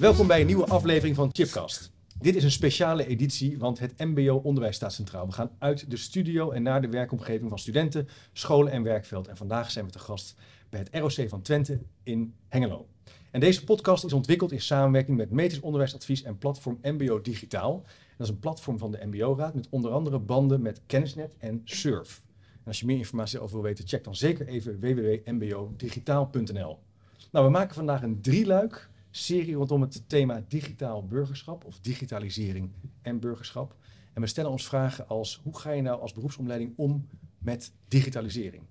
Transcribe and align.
Welkom 0.00 0.26
bij 0.26 0.40
een 0.40 0.46
nieuwe 0.46 0.66
aflevering 0.66 1.16
van 1.16 1.30
Chipcast. 1.32 1.92
Dit 2.20 2.36
is 2.36 2.44
een 2.44 2.50
speciale 2.50 3.06
editie, 3.06 3.58
want 3.58 3.78
het 3.78 3.98
MBO 3.98 4.34
Onderwijs 4.34 4.76
staat 4.76 4.92
centraal. 4.92 5.26
We 5.26 5.32
gaan 5.32 5.50
uit 5.58 5.90
de 5.90 5.96
studio 5.96 6.50
en 6.50 6.62
naar 6.62 6.80
de 6.80 6.88
werkomgeving 6.88 7.48
van 7.48 7.58
studenten, 7.58 8.08
scholen 8.32 8.72
en 8.72 8.82
werkveld. 8.82 9.28
En 9.28 9.36
vandaag 9.36 9.70
zijn 9.70 9.84
we 9.84 9.90
te 9.90 9.98
gast 9.98 10.34
bij 10.68 10.80
het 10.80 10.88
ROC 10.92 11.28
van 11.28 11.42
Twente 11.42 11.80
in 12.02 12.34
Hengelo. 12.48 12.86
En 13.30 13.40
deze 13.40 13.64
podcast 13.64 14.04
is 14.04 14.12
ontwikkeld 14.12 14.52
in 14.52 14.60
samenwerking 14.60 15.16
met 15.16 15.30
Metis 15.30 15.60
Onderwijsadvies 15.60 16.22
en 16.22 16.38
platform 16.38 16.78
MBO 16.82 17.20
Digitaal. 17.20 17.82
Dat 18.16 18.26
is 18.26 18.32
een 18.32 18.38
platform 18.38 18.78
van 18.78 18.90
de 18.90 19.06
MBO-raad 19.06 19.54
met 19.54 19.66
onder 19.70 19.90
andere 19.90 20.18
banden 20.18 20.62
met 20.62 20.80
Kennisnet 20.86 21.34
en 21.38 21.60
Surf. 21.64 22.22
En 22.52 22.66
als 22.66 22.80
je 22.80 22.86
meer 22.86 22.98
informatie 22.98 23.40
over 23.40 23.54
wil 23.54 23.64
weten, 23.64 23.88
check 23.88 24.04
dan 24.04 24.16
zeker 24.16 24.46
even 24.46 24.80
www.mbodigitaal.nl. 24.80 26.78
Nou, 27.32 27.44
we 27.46 27.50
maken 27.50 27.74
vandaag 27.74 28.02
een 28.02 28.20
drieluik 28.20 28.90
serie 29.10 29.54
rondom 29.54 29.80
het 29.80 30.02
thema 30.08 30.44
digitaal 30.48 31.06
burgerschap 31.06 31.64
of 31.64 31.80
digitalisering 31.80 32.70
en 33.02 33.20
burgerschap. 33.20 33.76
En 34.12 34.20
we 34.20 34.28
stellen 34.28 34.50
ons 34.50 34.66
vragen 34.66 35.08
als 35.08 35.40
hoe 35.42 35.58
ga 35.58 35.70
je 35.70 35.82
nou 35.82 36.00
als 36.00 36.12
beroepsomleiding 36.12 36.72
om 36.76 37.06
met 37.38 37.72
digitalisering? 37.88 38.62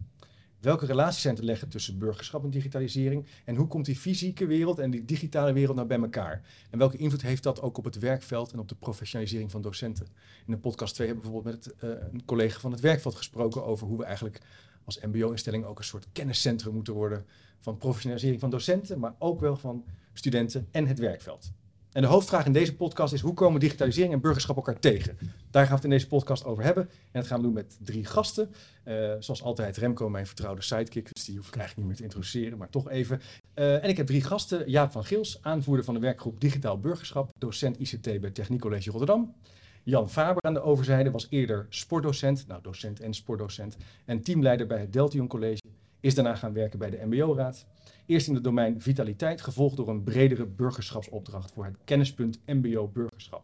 Welke 0.59 0.85
relaties 0.85 1.21
zijn 1.21 1.35
te 1.35 1.43
leggen 1.43 1.69
tussen 1.69 1.97
burgerschap 1.97 2.43
en 2.43 2.49
digitalisering? 2.49 3.25
En 3.45 3.55
hoe 3.55 3.67
komt 3.67 3.85
die 3.85 3.95
fysieke 3.95 4.45
wereld 4.45 4.79
en 4.79 4.91
die 4.91 5.05
digitale 5.05 5.53
wereld 5.53 5.75
nou 5.75 5.87
bij 5.87 5.99
elkaar? 5.99 6.41
En 6.69 6.77
welke 6.77 6.97
invloed 6.97 7.21
heeft 7.21 7.43
dat 7.43 7.61
ook 7.61 7.77
op 7.77 7.83
het 7.83 7.99
werkveld 7.99 8.51
en 8.51 8.59
op 8.59 8.67
de 8.67 8.75
professionalisering 8.75 9.51
van 9.51 9.61
docenten? 9.61 10.07
In 10.45 10.51
de 10.53 10.57
podcast 10.57 10.95
2 10.95 11.07
hebben 11.07 11.25
we 11.25 11.31
bijvoorbeeld 11.31 11.65
met 11.65 11.83
uh, 11.83 12.07
een 12.11 12.25
collega 12.25 12.59
van 12.59 12.71
het 12.71 12.79
werkveld 12.79 13.15
gesproken 13.15 13.65
over 13.65 13.87
hoe 13.87 13.97
we 13.97 14.03
eigenlijk 14.03 14.41
als 14.83 14.99
MBO-instelling 14.99 15.65
ook 15.65 15.77
een 15.77 15.83
soort 15.83 16.07
kenniscentrum 16.11 16.73
moeten 16.73 16.93
worden 16.93 17.25
van 17.59 17.77
professionalisering 17.77 18.39
van 18.39 18.49
docenten, 18.49 18.99
maar 18.99 19.15
ook 19.17 19.39
wel 19.39 19.55
van 19.55 19.85
studenten 20.19 20.67
en 20.71 20.87
het 20.87 20.99
werkveld. 20.99 21.51
En 21.91 22.01
de 22.01 22.07
hoofdvraag 22.07 22.45
in 22.45 22.53
deze 22.53 22.75
podcast 22.75 23.13
is: 23.13 23.21
hoe 23.21 23.33
komen 23.33 23.59
digitalisering 23.59 24.13
en 24.13 24.21
burgerschap 24.21 24.55
elkaar 24.55 24.79
tegen? 24.79 25.17
Daar 25.51 25.61
gaan 25.61 25.69
we 25.69 25.75
het 25.75 25.83
in 25.83 25.89
deze 25.89 26.07
podcast 26.07 26.45
over 26.45 26.63
hebben. 26.63 26.83
En 26.83 27.19
dat 27.19 27.27
gaan 27.27 27.37
we 27.37 27.43
doen 27.43 27.53
met 27.53 27.77
drie 27.81 28.05
gasten. 28.05 28.49
Uh, 28.85 29.13
zoals 29.19 29.43
altijd, 29.43 29.77
Remco, 29.77 30.09
mijn 30.09 30.27
vertrouwde 30.27 30.61
sidekick. 30.61 31.09
Dus 31.13 31.25
die 31.25 31.37
hoef 31.37 31.47
ik 31.47 31.55
eigenlijk 31.55 31.77
niet 31.77 31.87
meer 31.87 31.95
te 31.95 32.03
introduceren, 32.03 32.57
maar 32.57 32.69
toch 32.69 32.89
even. 32.89 33.21
Uh, 33.55 33.83
en 33.83 33.89
ik 33.89 33.97
heb 33.97 34.05
drie 34.05 34.23
gasten: 34.23 34.69
Jaap 34.69 34.91
van 34.91 35.05
Gils, 35.05 35.39
aanvoerder 35.41 35.85
van 35.85 35.93
de 35.93 35.99
werkgroep 35.99 36.41
Digitaal 36.41 36.79
Burgerschap, 36.79 37.29
docent 37.37 37.79
ICT 37.79 38.21
bij 38.21 38.31
Techniek 38.31 38.61
College 38.61 38.89
Rotterdam. 38.89 39.35
Jan 39.83 40.09
Faber 40.09 40.43
aan 40.43 40.53
de 40.53 40.61
overzijde 40.61 41.11
was 41.11 41.27
eerder 41.29 41.65
sportdocent, 41.69 42.47
nou 42.47 42.61
docent 42.61 42.99
en 42.99 43.13
sportdocent, 43.13 43.77
en 44.05 44.21
teamleider 44.21 44.67
bij 44.67 44.79
het 44.79 44.93
Deltion 44.93 45.27
College. 45.27 45.61
Is 45.99 46.15
daarna 46.15 46.35
gaan 46.35 46.53
werken 46.53 46.79
bij 46.79 46.89
de 46.89 47.05
MBO-raad. 47.05 47.65
Eerst 48.05 48.27
in 48.27 48.33
het 48.33 48.43
domein 48.43 48.81
vitaliteit, 48.81 49.41
gevolgd 49.41 49.77
door 49.77 49.89
een 49.89 50.03
bredere 50.03 50.45
burgerschapsopdracht 50.45 51.51
voor 51.51 51.65
het 51.65 51.77
kennispunt 51.83 52.39
MBO 52.45 52.87
Burgerschap. 52.87 53.43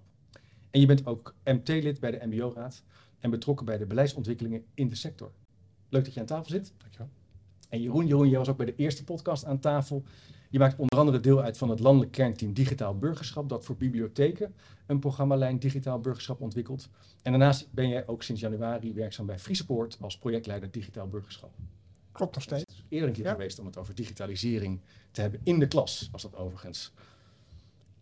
En 0.71 0.79
je 0.79 0.85
bent 0.85 1.05
ook 1.05 1.35
MT-lid 1.43 1.99
bij 1.99 2.11
de 2.11 2.25
MBO-raad 2.25 2.83
en 3.19 3.29
betrokken 3.29 3.65
bij 3.65 3.77
de 3.77 3.85
beleidsontwikkelingen 3.85 4.65
in 4.73 4.89
de 4.89 4.95
sector. 4.95 5.31
Leuk 5.89 6.03
dat 6.05 6.13
je 6.13 6.19
aan 6.19 6.25
tafel 6.25 6.49
zit. 6.49 6.73
Dankjewel. 6.77 7.09
En 7.69 7.81
Jeroen, 7.81 8.07
Jeroen, 8.07 8.29
jij 8.29 8.37
was 8.37 8.49
ook 8.49 8.57
bij 8.57 8.65
de 8.65 8.75
eerste 8.75 9.03
podcast 9.03 9.45
aan 9.45 9.59
tafel. 9.59 10.03
Je 10.49 10.59
maakt 10.59 10.79
onder 10.79 10.99
andere 10.99 11.19
deel 11.19 11.41
uit 11.41 11.57
van 11.57 11.69
het 11.69 11.79
landelijk 11.79 12.11
kernteam 12.11 12.53
Digitaal 12.53 12.97
Burgerschap, 12.97 13.49
dat 13.49 13.65
voor 13.65 13.75
bibliotheken 13.75 14.55
een 14.85 14.99
programmalijn 14.99 15.59
Digitaal 15.59 15.99
Burgerschap 15.99 16.41
ontwikkelt. 16.41 16.89
En 17.21 17.31
daarnaast 17.31 17.67
ben 17.71 17.89
jij 17.89 18.07
ook 18.07 18.23
sinds 18.23 18.41
januari 18.41 18.93
werkzaam 18.93 19.25
bij 19.25 19.39
Friesepoort 19.39 19.97
als 20.01 20.17
projectleider 20.17 20.71
Digitaal 20.71 21.07
Burgerschap. 21.07 21.51
Klopt 22.15 22.33
nog 22.33 22.43
steeds. 22.43 22.61
Het 22.61 22.71
is 22.71 22.83
eerder 22.89 23.07
een 23.07 23.15
keer 23.15 23.23
ja. 23.23 23.31
geweest 23.31 23.59
om 23.59 23.65
het 23.65 23.77
over 23.77 23.95
digitalisering 23.95 24.81
te 25.11 25.21
hebben. 25.21 25.39
In 25.43 25.59
de 25.59 25.67
klas 25.67 26.09
was 26.11 26.21
dat 26.21 26.35
overigens. 26.35 26.93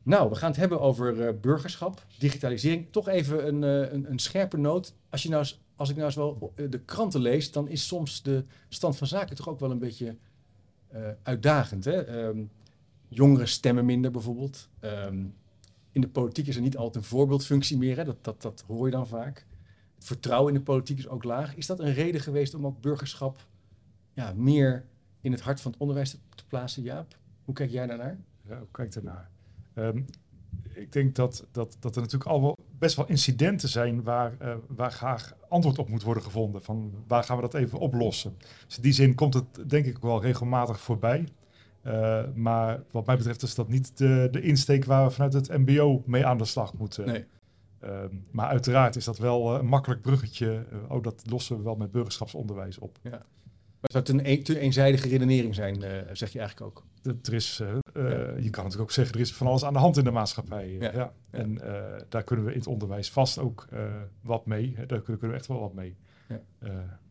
Nou, 0.03 0.29
we 0.29 0.35
gaan 0.35 0.49
het 0.49 0.59
hebben 0.59 0.81
over 0.81 1.15
uh, 1.15 1.29
burgerschap, 1.41 2.05
digitalisering. 2.19 2.91
Toch 2.91 3.07
even 3.07 3.47
een, 3.47 3.61
uh, 3.61 3.91
een, 3.93 4.11
een, 4.11 4.19
scherpe 4.19 4.57
noot. 4.57 4.93
Als, 5.09 5.23
je 5.23 5.29
nou 5.29 5.41
eens, 5.41 5.61
als 5.75 5.89
ik 5.89 5.95
nou 5.95 6.07
eens 6.07 6.15
wel 6.15 6.53
de 6.55 6.79
kranten 6.79 7.21
lees, 7.21 7.51
dan 7.51 7.67
is 7.67 7.87
soms 7.87 8.21
de 8.21 8.45
stand 8.69 8.97
van 8.97 9.07
zaken 9.07 9.35
toch 9.35 9.49
ook 9.49 9.59
wel 9.59 9.71
een 9.71 9.79
beetje 9.79 10.17
uitdagend. 11.23 11.85
Hè? 11.85 12.25
Um, 12.25 12.51
jongeren 13.07 13.47
stemmen 13.47 13.85
minder 13.85 14.11
bijvoorbeeld. 14.11 14.69
Um, 14.81 15.35
in 15.91 16.01
de 16.01 16.09
politiek 16.09 16.47
is 16.47 16.55
er 16.55 16.61
niet 16.61 16.77
altijd 16.77 16.95
een 16.95 17.09
voorbeeldfunctie 17.09 17.77
meer. 17.77 17.97
Hè? 17.97 18.03
Dat, 18.03 18.23
dat, 18.23 18.41
dat 18.41 18.63
hoor 18.67 18.85
je 18.85 18.91
dan 18.91 19.07
vaak. 19.07 19.45
Het 19.95 20.05
vertrouwen 20.05 20.53
in 20.53 20.59
de 20.59 20.65
politiek 20.65 20.97
is 20.97 21.07
ook 21.07 21.23
laag. 21.23 21.55
Is 21.55 21.65
dat 21.65 21.79
een 21.79 21.93
reden 21.93 22.21
geweest 22.21 22.53
om 22.53 22.65
ook 22.65 22.81
burgerschap 22.81 23.45
ja, 24.13 24.33
meer 24.35 24.85
in 25.21 25.31
het 25.31 25.41
hart 25.41 25.61
van 25.61 25.71
het 25.71 25.79
onderwijs 25.79 26.09
te, 26.09 26.17
te 26.35 26.45
plaatsen, 26.47 26.83
Jaap? 26.83 27.17
Hoe 27.45 27.53
kijk 27.53 27.71
jij 27.71 27.87
daarnaar? 27.87 28.17
Ja, 28.47 28.57
hoe 28.57 28.67
kijk 28.71 28.95
ik 28.95 29.03
daarnaar? 29.03 29.29
Um, 29.75 30.05
ik 30.73 30.91
denk 30.91 31.15
dat, 31.15 31.47
dat, 31.51 31.77
dat 31.79 31.95
er 31.95 32.01
natuurlijk 32.01 32.31
al 32.31 32.57
best 32.79 32.95
wel 32.95 33.07
incidenten 33.07 33.69
zijn 33.69 34.03
waar, 34.03 34.33
uh, 34.41 34.55
waar 34.67 34.91
graag 34.91 35.35
antwoord 35.49 35.79
op 35.79 35.89
moet 35.89 36.03
worden 36.03 36.23
gevonden. 36.23 36.63
Van 36.63 36.93
waar 37.07 37.23
gaan 37.23 37.35
we 37.35 37.41
dat 37.41 37.53
even 37.53 37.79
oplossen? 37.79 38.35
Dus 38.65 38.75
in 38.75 38.81
die 38.81 38.91
zin 38.91 39.15
komt 39.15 39.33
het 39.33 39.69
denk 39.69 39.85
ik 39.85 39.97
wel 39.97 40.21
regelmatig 40.21 40.79
voorbij. 40.79 41.27
Uh, 41.85 42.23
maar 42.35 42.83
wat 42.91 43.05
mij 43.05 43.17
betreft 43.17 43.41
is 43.41 43.55
dat 43.55 43.69
niet 43.69 43.97
de, 43.97 44.27
de 44.31 44.41
insteek 44.41 44.85
waar 44.85 45.05
we 45.05 45.11
vanuit 45.11 45.33
het 45.33 45.47
MBO 45.47 46.03
mee 46.05 46.25
aan 46.25 46.37
de 46.37 46.45
slag 46.45 46.73
moeten. 46.73 47.05
Nee. 47.05 47.25
Uh, 47.83 47.99
maar 48.31 48.47
uiteraard 48.47 48.95
is 48.95 49.05
dat 49.05 49.17
wel 49.17 49.55
een 49.55 49.65
makkelijk 49.65 50.01
bruggetje. 50.01 50.65
oh, 50.87 51.03
dat 51.03 51.23
lossen 51.29 51.57
we 51.57 51.63
wel 51.63 51.75
met 51.75 51.91
burgerschapsonderwijs 51.91 52.79
op. 52.79 52.99
Ja. 53.01 53.21
Maar 53.83 54.01
het 54.01 54.07
zou 54.07 54.19
een, 54.19 54.29
een 54.29 54.43
te 54.43 54.59
eenzijdige 54.59 55.07
redenering 55.07 55.55
zijn, 55.55 55.81
uh, 55.81 55.89
zeg 56.13 56.31
je 56.31 56.39
eigenlijk 56.39 56.61
ook? 56.61 56.83
Er 57.23 57.33
is, 57.33 57.59
uh, 57.61 57.67
uh, 57.67 58.09
ja. 58.09 58.17
Je 58.17 58.49
kan 58.49 58.63
natuurlijk 58.63 58.81
ook 58.81 58.91
zeggen, 58.91 59.15
er 59.15 59.21
is 59.21 59.33
van 59.33 59.47
alles 59.47 59.65
aan 59.65 59.73
de 59.73 59.79
hand 59.79 59.97
in 59.97 60.03
de 60.03 60.11
maatschappij. 60.11 60.69
Ja. 60.69 60.91
ja. 60.93 61.13
En 61.29 61.61
daar 62.09 62.23
kunnen 62.23 62.45
we 62.45 62.51
in 62.51 62.57
het 62.57 62.67
onderwijs 62.67 63.11
vast 63.11 63.39
ook 63.39 63.67
wat 64.21 64.45
mee. 64.45 64.75
Daar 64.87 65.01
kunnen, 65.01 65.29
we 65.29 65.35
echt 65.35 65.47
wel 65.47 65.59
wat 65.59 65.73
mee. 65.73 65.95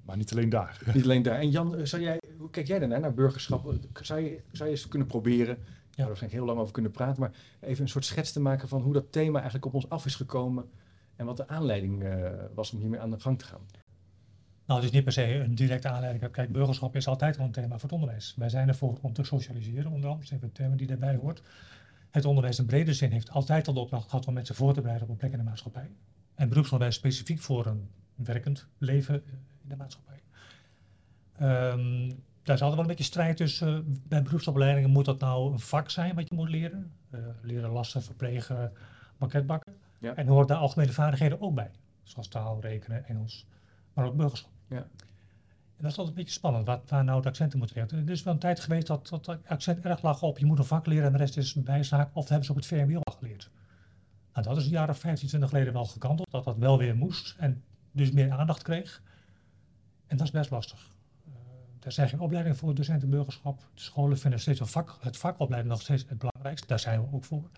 maar 0.04 0.16
niet 0.16 0.32
alleen 0.32 0.48
daar. 0.48 0.80
Niet 0.94 1.04
alleen 1.04 1.22
daar. 1.22 1.38
En 1.38 1.50
Jan, 1.50 1.86
zou 1.86 2.02
jij, 2.02 2.20
hoe 2.38 2.50
kijk 2.50 2.66
jij 2.66 2.78
daarnaar, 2.78 3.00
naar 3.00 3.14
burgerschap? 3.14 3.74
Zou 4.02 4.20
je, 4.20 4.40
zou 4.52 4.68
je 4.68 4.74
eens 4.74 4.88
kunnen 4.88 5.08
proberen, 5.08 5.56
ja. 5.56 5.64
daar 5.96 6.06
waarschijnlijk 6.06 6.32
heel 6.32 6.44
lang 6.44 6.58
over 6.58 6.72
kunnen 6.72 6.90
praten, 6.90 7.20
maar 7.20 7.32
even 7.60 7.82
een 7.82 7.88
soort 7.88 8.04
schets 8.04 8.32
te 8.32 8.40
maken 8.40 8.68
van 8.68 8.82
hoe 8.82 8.92
dat 8.92 9.12
thema 9.12 9.34
eigenlijk 9.34 9.66
op 9.66 9.74
ons 9.74 9.88
af 9.88 10.06
is 10.06 10.14
gekomen 10.14 10.70
en 11.16 11.26
wat 11.26 11.36
de 11.36 11.48
aanleiding 11.48 12.04
was 12.54 12.72
om 12.72 12.78
hiermee 12.78 13.00
aan 13.00 13.10
de 13.10 13.20
gang 13.20 13.38
te 13.38 13.44
gaan? 13.44 13.66
Nou, 14.72 14.84
het 14.84 14.92
is 14.92 14.98
niet 14.98 15.14
per 15.14 15.24
se 15.24 15.34
een 15.34 15.54
directe 15.54 15.88
aanleiding. 15.88 16.32
Kijk, 16.32 16.52
burgerschap 16.52 16.96
is 16.96 17.06
altijd 17.06 17.36
wel 17.36 17.46
een 17.46 17.52
thema 17.52 17.68
voor 17.68 17.82
het 17.82 17.92
onderwijs. 17.92 18.34
Wij 18.36 18.48
zijn 18.48 18.68
ervoor 18.68 18.98
om 19.00 19.12
te 19.12 19.24
socialiseren, 19.24 19.90
onder 19.90 20.10
andere. 20.10 20.14
Dat 20.14 20.22
is 20.22 20.30
even 20.30 20.46
een 20.46 20.52
thema 20.52 20.76
die 20.76 20.86
daarbij 20.86 21.16
hoort. 21.16 21.42
Het 22.10 22.24
onderwijs 22.24 22.58
in 22.58 22.66
brede 22.66 22.94
zin 22.94 23.10
heeft 23.10 23.30
altijd 23.30 23.68
al 23.68 23.74
de 23.74 23.80
opdracht 23.80 24.10
gehad 24.10 24.26
om 24.26 24.34
mensen 24.34 24.54
voor 24.54 24.74
te 24.74 24.80
bereiden 24.80 25.06
op 25.06 25.12
een 25.12 25.18
plek 25.18 25.32
in 25.32 25.38
de 25.38 25.44
maatschappij. 25.44 25.90
En 26.34 26.48
beroepsonderwijs 26.48 26.96
specifiek 26.96 27.40
voor 27.40 27.66
een 27.66 27.88
werkend 28.14 28.66
leven 28.78 29.14
in 29.62 29.68
de 29.68 29.76
maatschappij. 29.76 30.22
Um, 31.40 32.08
daar 32.42 32.56
is 32.56 32.62
altijd 32.62 32.70
wel 32.72 32.80
een 32.80 32.86
beetje 32.86 33.04
strijd 33.04 33.36
tussen. 33.36 33.68
Uh, 33.68 33.96
bij 34.08 34.22
beroepsopleidingen 34.22 34.90
moet 34.90 35.04
dat 35.04 35.20
nou 35.20 35.52
een 35.52 35.60
vak 35.60 35.90
zijn 35.90 36.14
wat 36.14 36.28
je 36.28 36.34
moet 36.34 36.48
leren. 36.48 36.92
Uh, 37.10 37.20
leren 37.42 37.70
lassen, 37.70 38.02
verplegen, 38.02 38.72
banketbakken. 39.18 39.74
Ja. 39.98 40.14
En 40.14 40.26
hoort 40.26 40.48
daar 40.48 40.58
algemene 40.58 40.92
vaardigheden 40.92 41.40
ook 41.40 41.54
bij. 41.54 41.70
Zoals 42.02 42.28
taal, 42.28 42.60
rekenen, 42.60 43.06
Engels, 43.06 43.46
maar 43.94 44.06
ook 44.06 44.16
burgerschap. 44.16 44.51
Ja. 44.72 44.86
En 45.76 45.88
dat 45.88 45.90
is 45.90 45.98
altijd 45.98 46.16
een 46.16 46.22
beetje 46.22 46.38
spannend, 46.38 46.66
wat, 46.66 46.90
waar 46.90 47.04
nou 47.04 47.16
het 47.16 47.26
accenten 47.26 47.58
moet 47.58 47.74
liggen. 47.74 47.98
Er 48.06 48.10
is 48.10 48.22
wel 48.22 48.32
een 48.32 48.38
tijd 48.38 48.60
geweest 48.60 48.86
dat 48.86 49.08
dat 49.08 49.38
accent 49.46 49.84
erg 49.84 50.02
lag 50.02 50.22
op 50.22 50.38
je 50.38 50.46
moet 50.46 50.58
een 50.58 50.64
vak 50.64 50.86
leren 50.86 51.06
en 51.06 51.12
de 51.12 51.18
rest 51.18 51.36
is 51.36 51.54
een 51.54 51.64
bijzaak. 51.64 52.10
Of 52.12 52.28
hebben 52.28 52.44
ze 52.44 52.50
op 52.50 52.56
het 52.56 52.66
VMBO 52.66 53.00
al 53.02 53.14
geleerd. 53.18 53.50
Nou, 54.32 54.46
dat 54.46 54.56
is 54.56 54.64
een 54.64 54.70
jaar 54.70 54.88
of 54.88 54.98
15, 54.98 55.28
20 55.28 55.50
geleden 55.50 55.72
wel 55.72 55.84
gekanteld, 55.84 56.30
dat 56.30 56.44
dat 56.44 56.56
wel 56.56 56.78
weer 56.78 56.96
moest 56.96 57.34
en 57.38 57.62
dus 57.92 58.10
meer 58.10 58.30
aandacht 58.30 58.62
kreeg. 58.62 59.02
En 60.06 60.16
dat 60.16 60.26
is 60.26 60.32
best 60.32 60.50
lastig. 60.50 60.90
Uh, 61.26 61.34
er 61.80 61.92
zijn 61.92 62.08
geen 62.08 62.20
opleidingen 62.20 62.58
voor 62.58 62.74
docentenburgerschap. 62.74 63.58
De 63.74 63.80
scholen 63.80 64.18
vinden 64.18 64.40
steeds 64.40 64.60
vak, 64.62 64.96
het 65.00 65.16
vakopleiding 65.16 65.72
nog 65.72 65.82
steeds 65.82 66.04
het 66.08 66.18
belangrijkste. 66.18 66.66
Daar 66.66 66.78
zijn 66.78 67.00
we 67.00 67.12
ook 67.12 67.24
voor. 67.24 67.50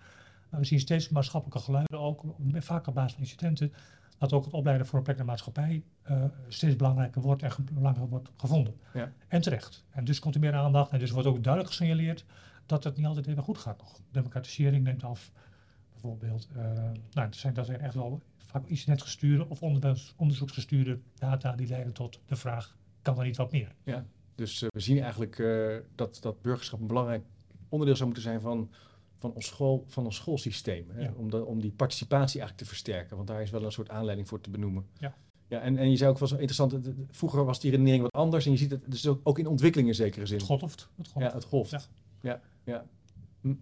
Maar 0.49 0.59
we 0.59 0.65
zien 0.65 0.79
steeds 0.79 1.09
maatschappelijke 1.09 1.63
geluiden 1.63 1.99
ook, 1.99 2.23
vaak 2.53 2.87
op 2.87 2.93
basis 2.93 3.11
van 3.11 3.21
incidenten, 3.21 3.73
dat 4.17 4.33
ook 4.33 4.45
het 4.45 4.53
opleiden 4.53 4.87
voor 4.87 4.97
een 4.97 5.03
plek 5.03 5.15
in 5.15 5.21
de 5.21 5.27
maatschappij 5.27 5.83
uh, 6.09 6.23
steeds 6.47 6.75
belangrijker 6.75 7.21
wordt 7.21 7.43
en 7.43 7.51
belangrijker 7.71 8.09
wordt 8.09 8.29
gevonden. 8.37 8.75
Ja. 8.93 9.11
En 9.27 9.41
terecht. 9.41 9.83
En 9.89 10.03
dus 10.03 10.19
komt 10.19 10.35
er 10.35 10.41
meer 10.41 10.53
aandacht 10.53 10.91
en 10.91 10.99
dus 10.99 11.11
wordt 11.11 11.27
ook 11.27 11.43
duidelijk 11.43 11.73
gesignaleerd 11.73 12.25
dat 12.65 12.83
het 12.83 12.97
niet 12.97 13.05
altijd 13.05 13.27
even 13.27 13.43
goed 13.43 13.57
gaat 13.57 13.77
nog. 13.77 13.99
Democratisering 14.11 14.83
neemt 14.83 15.03
af. 15.03 15.31
Bijvoorbeeld, 15.91 16.47
uh, 16.55 16.63
nou, 16.63 16.93
dat 17.11 17.35
zijn, 17.35 17.53
dat 17.53 17.65
zijn 17.65 17.79
echt 17.79 17.93
wel 17.93 18.21
vaak 18.37 18.65
incidentgestuurde 18.65 19.49
of 19.49 19.61
onderzoeksgestuurde 20.15 20.99
data 21.13 21.55
die 21.55 21.67
leiden 21.67 21.93
tot 21.93 22.19
de 22.25 22.35
vraag, 22.35 22.77
kan 23.01 23.17
er 23.17 23.25
niet 23.25 23.37
wat 23.37 23.51
meer? 23.51 23.75
Ja, 23.83 24.05
dus 24.35 24.61
uh, 24.61 24.69
we 24.73 24.79
zien 24.79 24.99
eigenlijk 25.01 25.43
dat, 25.95 26.17
dat 26.21 26.41
burgerschap 26.41 26.79
een 26.79 26.87
belangrijk 26.87 27.23
onderdeel 27.69 27.95
zou 27.95 28.05
moeten 28.05 28.23
zijn 28.23 28.41
van, 28.41 28.69
van, 29.19 29.33
ons, 29.33 29.45
school, 29.45 29.83
van 29.87 30.05
ons 30.05 30.15
schoolsysteem. 30.15 30.85
Hè? 30.93 31.01
Ja. 31.03 31.13
Om, 31.17 31.29
de, 31.29 31.45
om 31.45 31.61
die 31.61 31.71
participatie 31.71 32.39
eigenlijk 32.39 32.57
te 32.57 32.65
versterken, 32.65 33.15
want 33.15 33.27
daar 33.27 33.41
is 33.41 33.49
wel 33.49 33.63
een 33.63 33.71
soort 33.71 33.89
aanleiding 33.89 34.27
voor 34.27 34.41
te 34.41 34.49
benoemen. 34.49 34.85
Ja. 34.97 35.15
Ja, 35.47 35.59
en, 35.61 35.77
en 35.77 35.89
je 35.91 35.97
zei 35.97 36.09
ook 36.09 36.17
wel 36.19 36.27
zo 36.27 36.33
interessant, 36.35 36.71
het- 36.71 36.85
het- 36.85 36.95
vroeger 37.11 37.45
was 37.45 37.59
die 37.59 37.71
redenering 37.71 38.01
wat 38.03 38.11
anders 38.11 38.45
en 38.45 38.51
je 38.51 38.57
ziet 38.57 38.71
het 38.71 38.81
dus 38.91 39.07
ook, 39.23 39.39
in 39.39 39.47
ontwikkeling 39.47 39.89
in 39.89 39.95
zekere 39.95 40.25
zin. 40.25 40.37
Het 40.37 40.45
golft. 40.45 40.89
Het 40.97 41.07
golft. 41.07 41.27
Ja, 41.29 41.33
het 41.33 41.43
golft. 41.43 41.71
Ja. 41.71 41.81
Ja, 42.21 42.41
ja. 42.63 42.85
Hm. 43.41 43.53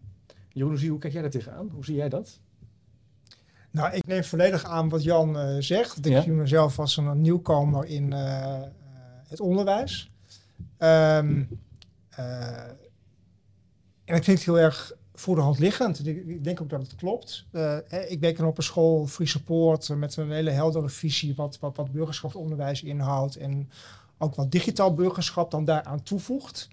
Jeroen, 0.49 0.69
hoe 0.71 0.79
zie- 0.79 0.89
hoe 0.89 0.99
kijk 0.99 1.13
jij 1.13 1.21
daar 1.21 1.31
tegenaan? 1.31 1.69
Hoe 1.69 1.85
zie 1.85 1.95
jij 1.95 2.09
dat? 2.09 2.39
Nou, 3.71 3.93
ik 3.93 4.05
neem 4.05 4.23
volledig 4.23 4.63
aan 4.65 4.89
wat 4.89 5.03
Jan 5.03 5.37
eh, 5.37 5.55
zegt. 5.59 5.97
Ik 6.05 6.11
Ja. 6.11 6.21
zie 6.21 6.31
mezelf 6.31 6.79
als 6.79 6.97
een 6.97 7.21
nieuwkomer 7.21 7.85
in 7.85 8.13
eh, 8.13 8.53
eh, 8.63 8.69
het 9.27 9.39
onderwijs. 9.39 10.11
Ehm, 10.77 11.43
eh, 12.09 12.67
en 14.05 14.13
het 14.15 14.23
klinkt 14.23 14.43
heel 14.43 14.59
erg 14.59 14.93
voor 15.13 15.35
de 15.35 15.41
hand 15.41 15.59
liggend. 15.59 16.07
Ik, 16.07 16.43
denk 16.43 16.61
ook 16.61 16.69
dat 16.69 16.81
het 16.81 16.95
klopt. 16.95 17.45
Eh, 17.51 17.77
ik 18.07 18.19
werk 18.19 18.37
dan 18.37 18.47
op 18.47 18.57
een 18.57 18.63
school, 18.63 19.07
Free 19.07 19.27
Support, 19.27 19.89
eh, 19.89 19.95
met 19.95 20.17
een 20.17 20.31
hele 20.31 20.49
heldere 20.49 20.89
visie 20.89 21.35
wat, 21.35 21.59
wat, 21.59 21.75
wat 21.75 21.91
burgerschapsonderwijs 21.91 22.83
inhoudt. 22.83 23.35
En 23.35 23.69
ook 24.17 24.35
wat 24.35 24.51
digitaal 24.51 24.93
burgerschap 24.93 25.51
dan 25.51 25.65
daaraan 25.65 26.03
toevoegt. 26.03 26.69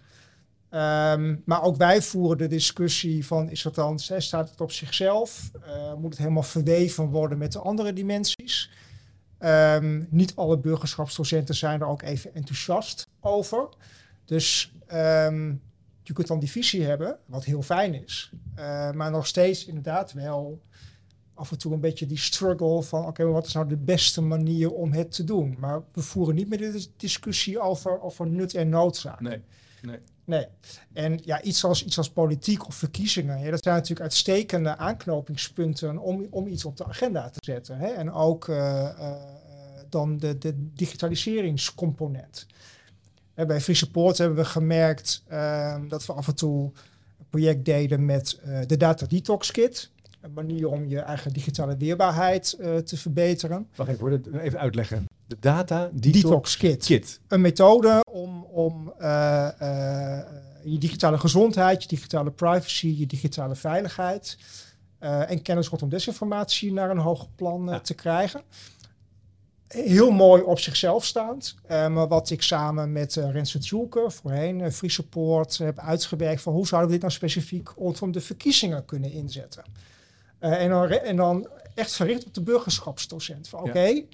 Ehm, 0.71 1.37
maar 1.45 1.63
ook 1.63 1.77
wij 1.77 2.03
voeren 2.03 2.39
de 2.39 2.47
discussie 2.47 3.27
van, 3.27 3.51
is 3.51 3.65
het 3.65 3.75
dan, 3.75 3.99
staat 3.99 4.51
het 4.51 4.61
op 4.61 4.73
zichzelf? 4.73 5.51
Eh, 5.65 5.95
moet 5.95 6.11
het 6.11 6.19
helemaal 6.19 6.43
verweven 6.43 7.07
worden 7.07 7.39
met 7.39 7.53
de 7.53 7.59
andere 7.59 7.93
dimensies? 7.93 8.71
Ehm, 9.39 10.03
niet 10.09 10.37
alle 10.37 10.59
burgerschapsdocenten 10.59 11.55
zijn 11.55 11.81
er 11.81 11.87
ook 11.87 12.03
even 12.03 12.35
enthousiast 12.35 13.07
over. 13.21 13.69
Dus 14.25 14.73
ehm, 14.87 15.55
je 16.11 16.17
kunt 16.17 16.29
dan 16.29 16.39
die 16.39 16.51
visie 16.51 16.85
hebben, 16.85 17.19
wat 17.27 17.45
heel 17.45 17.63
fijn 17.63 18.03
is. 18.03 18.33
Eh, 18.55 18.91
maar 18.93 19.11
nog 19.11 19.27
steeds 19.27 19.67
inderdaad 19.67 20.13
wel 20.13 20.63
af 21.35 21.51
en 21.51 21.59
toe 21.59 21.73
een 21.73 21.81
beetje 21.81 22.07
die 22.07 22.19
struggle 22.19 22.83
van... 22.83 23.07
oké, 23.07 23.25
wat 23.25 23.47
is 23.47 23.53
nou 23.53 23.69
de 23.69 23.77
beste 23.77 24.21
manier 24.21 24.73
om 24.73 24.93
het 24.93 25.13
te 25.13 25.25
doen? 25.25 25.57
Maar 25.59 25.83
we 25.93 26.03
voeren 26.03 26.35
niet 26.35 26.49
meer 26.49 26.59
de 26.59 26.87
discussie 26.97 27.61
over, 27.61 28.01
over 28.01 28.27
nut 28.27 28.55
en 28.55 28.69
noodzaak. 28.69 29.21
Nee. 29.21 29.43
Nee. 30.25 30.47
En 30.93 31.21
ja, 31.25 31.43
iets 31.43 31.65
als, 31.65 31.85
iets 31.85 31.99
als 31.99 32.11
politiek 32.11 32.67
of 32.67 32.75
verkiezingen, 32.75 33.41
ja, 33.41 33.51
dat 33.51 33.63
zijn 33.63 33.75
natuurlijk 33.75 34.01
uitstekende 34.01 34.77
aanknopingspunten 34.77 35.99
om, 35.99 36.27
om 36.31 36.47
iets 36.47 36.65
op 36.65 36.77
de 36.77 36.85
agenda 36.85 37.31
te 37.31 37.39
zetten. 37.45 37.79
Hè? 37.79 37.87
En 37.87 38.13
ook 38.13 38.49
eh, 38.49 38.89
eh, 38.89 39.17
dan 39.89 40.19
de, 40.19 40.39
de 40.39 40.55
digitaliseringscomponent. 40.75 42.47
Hè, 43.41 43.47
bij 43.47 43.61
Free 43.61 43.77
Support 43.77 44.19
hebben 44.19 44.37
we 44.37 44.45
gemerkt 44.45 45.23
eh, 45.27 45.77
dat 45.89 46.07
we 46.07 46.13
af 46.13 46.27
en 46.29 46.35
toe 46.35 46.65
een 47.19 47.27
project 47.31 47.65
deden 47.65 48.05
met 48.05 48.41
eh, 48.45 48.59
de 48.67 48.77
Data 48.77 49.07
Detox 49.07 49.51
Kit. 49.51 49.91
Een 50.21 50.33
manier 50.33 50.69
om 50.69 50.87
je 50.89 50.99
eigen 50.99 51.33
digitale 51.33 51.77
weerbaarheid 51.77 52.53
eh, 52.53 52.77
te 52.77 52.97
verbeteren. 52.97 53.69
Wacht 53.75 53.91
even, 53.91 54.09
hoor, 54.09 54.41
even 54.41 54.59
uitleggen. 54.59 55.05
De 55.27 55.37
data 55.41 55.91
Detox, 55.93 56.23
detox 56.23 56.57
Kit. 56.57 56.85
kit. 56.85 57.21
een 57.29 57.41
methode 57.41 58.05
om, 58.11 58.45
om 58.45 58.93
eh, 58.99 59.49
je 60.65 60.79
digitale 60.79 61.19
gezondheid, 61.19 61.83
je 61.83 61.89
digitale 61.89 62.31
privacy, 62.31 62.95
je 62.99 63.07
digitale 63.07 63.55
veiligheid 63.57 64.37
en 64.99 65.43
kennis 65.43 65.69
rondom 65.69 65.89
desinformatie 65.89 66.73
naar 66.73 66.91
een 66.91 66.99
hoger 66.99 67.29
plan 67.37 67.67
Ja. 67.69 67.81
te 67.81 67.95
krijgen. 67.95 68.41
Heel 69.71 70.11
mooi 70.11 70.43
op 70.43 70.59
zichzelf 70.59 71.05
staand, 71.05 71.55
eh, 71.67 71.89
maar 71.89 72.09
wat 72.09 72.31
ik 72.31 72.43
samen 72.43 72.93
met 72.93 73.17
uh, 73.17 73.31
Renze 73.31 73.59
Tjoelke, 73.59 74.11
voorheen 74.11 74.61
eh, 74.61 74.71
Free 74.71 74.91
Support, 74.91 75.59
heb 75.59 75.79
uitgewerkt 75.79 76.43
van 76.43 76.53
hoe 76.53 76.67
zouden 76.67 76.91
we 76.91 76.95
dit 76.99 77.03
nou 77.03 77.15
specifiek 77.15 77.69
rondom 77.69 78.13
de 78.13 78.21
verkiezingen 78.21 78.85
kunnen 78.85 79.13
inzetten. 79.13 79.65
Eh, 80.39 80.63
en, 80.63 80.71
dan, 80.71 80.89
en 80.89 81.17
dan 81.17 81.49
echt 81.75 81.95
gericht 81.95 82.27
op 82.27 82.35
de 82.35 82.43
burgerschapsdocent. 82.43 83.49
Van 83.49 83.65
Ja. 83.65 83.69
oké, 83.69 84.05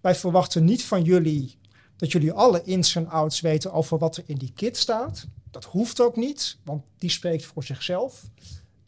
wij 0.00 0.14
verwachten 0.14 0.64
niet 0.64 0.84
van 0.84 1.02
jullie 1.02 1.58
dat 1.96 2.12
jullie 2.12 2.32
alle 2.32 2.62
ins 2.64 2.96
en 2.96 3.08
outs 3.08 3.40
weten 3.40 3.72
over 3.72 3.98
wat 3.98 4.16
er 4.16 4.24
in 4.26 4.36
die 4.36 4.52
kit 4.54 4.76
staat. 4.76 5.26
Dat 5.50 5.64
hoeft 5.64 6.00
ook 6.00 6.16
niet, 6.16 6.58
want 6.64 6.82
die 6.98 7.10
spreekt 7.10 7.44
voor 7.44 7.64
zichzelf. 7.64 8.22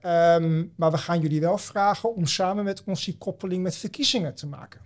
Ehm, 0.01 0.65
maar 0.77 0.91
we 0.91 0.99
gaan 0.99 1.21
jullie 1.21 1.41
wel 1.41 1.59
vragen 1.59 2.15
om 2.15 2.27
samen 2.27 2.65
met 2.65 2.85
ons 2.85 3.05
die 3.05 3.19
koppeling 3.19 3.63
met 3.63 3.77
verkiezingen 3.77 4.35
te 4.35 4.47
maken. 4.47 4.81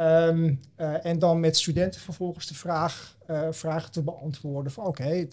Ehm, 0.00 0.54
eh, 0.76 1.04
en 1.04 1.18
dan 1.18 1.40
met 1.40 1.56
studenten 1.56 2.00
vervolgens 2.00 2.46
de 2.46 2.54
vraag, 2.54 3.16
eh, 3.26 3.48
vragen 3.50 3.92
te 3.92 4.02
beantwoorden 4.02 4.72
van 4.72 4.84
oké, 4.84 5.28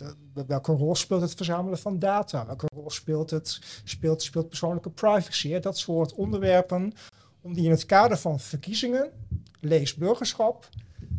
welke 0.48 0.72
rol 0.72 0.96
speelt 0.96 1.22
het 1.22 1.34
verzamelen 1.34 1.80
van 1.80 2.00
data? 2.00 2.46
Welke 2.46 2.66
rol 2.75 2.90
speelt 2.90 3.30
het 3.30 3.60
speelt, 3.84 4.24
speelt 4.24 4.48
persoonlijke 4.48 4.90
privacy? 4.90 5.50
Hè? 5.50 5.60
Dat 5.60 5.78
soort 5.78 6.14
onderwerpen 6.14 6.94
om 7.42 7.54
die 7.54 7.66
in 7.66 7.72
het 7.72 7.86
kader 7.86 8.18
van 8.18 8.40
verkiezingen, 8.40 9.12
lees 9.60 9.96
burgerschap, 9.96 10.69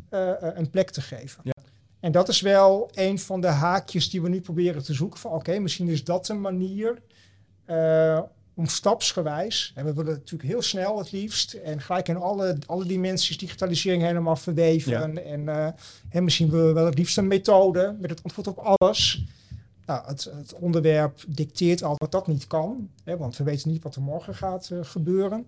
eh, 0.09 0.33
een 0.41 0.71
plek 0.71 0.91
te 0.91 1.01
geven. 1.01 1.41
Ja. 1.45 1.63
En 2.01 2.13
dat 2.13 2.29
is 2.29 2.41
wel 2.41 2.91
een 2.95 3.19
van 3.19 3.41
de 3.41 3.47
haakjes 3.47 4.11
die 4.11 4.23
we 4.23 4.29
nu 4.29 4.41
proberen 4.41 4.85
te 4.85 4.95
zoeken. 4.95 5.21
Van 5.21 5.33
oké, 5.33 5.59
misschien 5.59 5.89
is 5.89 6.05
dat 6.05 6.29
een 6.29 6.41
manier 6.41 7.03
om 8.59 8.67
stapsgewijs. 8.67 9.73
En 9.75 9.85
we 9.85 9.93
willen 9.93 10.13
natuurlijk 10.13 10.51
heel 10.51 10.63
snel 10.63 10.99
het 10.99 11.13
liefst. 11.13 11.53
En 11.53 11.81
gelijk 11.81 12.09
in 12.09 12.17
alle, 12.17 12.57
alle 12.67 12.85
dimensies 12.85 13.39
digitalisering 13.39 14.03
helemaal 14.03 14.37
verweven. 14.37 15.25
En, 15.25 15.49
eh, 15.49 15.69
en 16.09 16.25
misschien 16.25 16.51
willen 16.51 16.67
we 16.67 16.73
wel 16.73 16.85
het 16.85 16.99
liefst 16.99 17.19
een 17.19 17.27
methode 17.27 17.97
met 18.01 18.11
het 18.11 18.23
antwoord 18.23 18.47
op 18.47 18.59
alles. 18.59 19.25
Nou, 19.87 20.07
het, 20.07 20.31
het 20.37 20.55
onderwerp 20.55 21.21
dicteert 21.29 21.83
al 21.83 21.97
dat 21.97 22.13
dat 22.13 22.27
niet 22.27 22.47
kan. 22.47 22.91
Hè, 23.05 23.17
want 23.17 23.37
we 23.37 23.45
weten 23.45 23.71
niet 23.71 23.83
wat 23.83 23.95
er 23.95 24.03
morgen 24.03 24.35
gaat 24.35 24.71
eh, 24.71 24.79
gebeuren. 24.83 25.47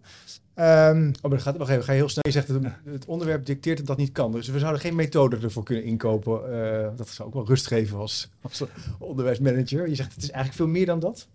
Ehm, 0.54 1.08
Oh, 1.08 1.22
maar 1.22 1.30
dat 1.30 1.42
gaat, 1.42 1.56
wacht 1.56 1.70
even, 1.70 1.84
ga 1.84 1.92
je 1.92 1.98
heel 1.98 2.08
snel. 2.08 2.24
Je 2.26 2.32
zegt 2.32 2.46
dat 2.46 2.62
het, 2.62 2.72
het 2.84 3.04
onderwerp 3.04 3.46
dicteert 3.46 3.76
dat 3.78 3.86
dat 3.86 3.96
niet 3.96 4.12
kan. 4.12 4.32
Dus 4.32 4.48
we 4.48 4.58
zouden 4.58 4.80
geen 4.80 4.94
methode 4.94 5.36
ervoor 5.36 5.62
kunnen 5.64 5.84
inkopen. 5.84 6.52
Eh, 6.52 6.88
dat 6.96 7.08
zou 7.08 7.28
ook 7.28 7.34
wel 7.34 7.46
rust 7.46 7.66
geven 7.66 7.98
als, 7.98 8.28
als 8.40 8.64
onderwijsmanager. 8.98 9.88
Je 9.88 9.94
zegt 9.94 10.14
het 10.14 10.22
is 10.22 10.30
eigenlijk 10.30 10.56
veel 10.56 10.72
meer 10.72 10.86
dan 10.86 11.00
dat. 11.00 11.28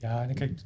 Ja, 0.00 0.28
en 0.28 0.34
kijk, 0.34 0.62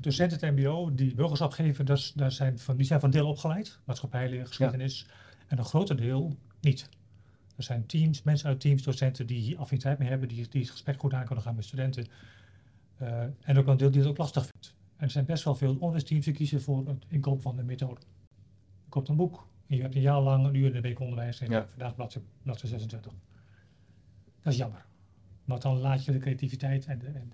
docenten 0.00 0.38
het 0.40 0.56
mbo 0.56 0.94
die 0.94 1.14
burgerschap 1.14 1.52
geven, 1.52 1.86
dat 1.86 2.12
daar 2.16 2.32
zijn 2.32 2.58
van, 2.58 2.76
die 2.76 2.86
zijn 2.86 3.00
van 3.00 3.10
deel 3.10 3.28
opgeleid. 3.28 3.78
Maatschappijleer, 3.84 4.46
geschiedenis. 4.46 5.06
En 5.46 5.58
een 5.58 5.64
groter 5.64 5.96
deel 5.96 6.36
niet. 6.60 6.88
Er 7.56 7.62
zijn 7.62 7.86
teams, 7.86 8.22
mensen 8.22 8.48
uit 8.48 8.60
teams, 8.60 8.82
docenten 8.82 9.26
die 9.26 9.40
hier 9.40 9.58
affiniteit 9.58 9.98
mee 9.98 10.08
hebben, 10.08 10.28
die, 10.28 10.48
die 10.48 10.60
het 10.60 10.70
gesprek 10.70 11.00
goed 11.00 11.14
aan 11.14 11.24
kunnen 11.24 11.44
gaan 11.44 11.54
met 11.54 11.64
studenten. 11.64 12.06
Eh, 12.96 13.22
en 13.40 13.58
ook 13.58 13.66
een 13.66 13.76
deel 13.76 13.90
die 13.90 14.00
het 14.00 14.10
ook 14.10 14.18
lastig 14.18 14.42
vindt. 14.42 14.74
En 14.96 15.04
er 15.04 15.10
zijn 15.10 15.24
best 15.24 15.44
wel 15.44 15.54
veel 15.54 15.72
onderwijsteams 15.72 16.24
die 16.24 16.34
kiezen 16.34 16.60
voor 16.62 16.88
het 16.88 17.04
inkoop 17.08 17.40
van 17.40 17.56
de 17.56 17.62
methode. 17.62 18.00
Je 18.84 18.88
koopt 18.88 19.08
een 19.08 19.16
boek 19.16 19.46
en 19.66 19.76
je 19.76 19.82
hebt 19.82 19.94
een 19.94 20.00
jaar 20.00 20.20
lang 20.20 20.46
een 20.46 20.54
uur 20.54 20.66
in 20.66 20.72
de 20.72 20.80
week 20.80 21.00
onderwijs 21.00 21.40
en 21.40 21.50
Ja. 21.50 21.66
vandaag 21.68 21.94
bladzijde, 21.94 22.28
bladzijde 22.42 22.68
26. 22.78 23.12
Dat 24.42 24.52
is 24.52 24.58
jammer. 24.58 24.84
Want 25.44 25.62
dan 25.62 25.78
laat 25.78 26.04
je 26.04 26.12
de 26.12 26.18
creativiteit 26.18 26.86
en, 26.86 26.98
de, 26.98 27.06
en, 27.06 27.32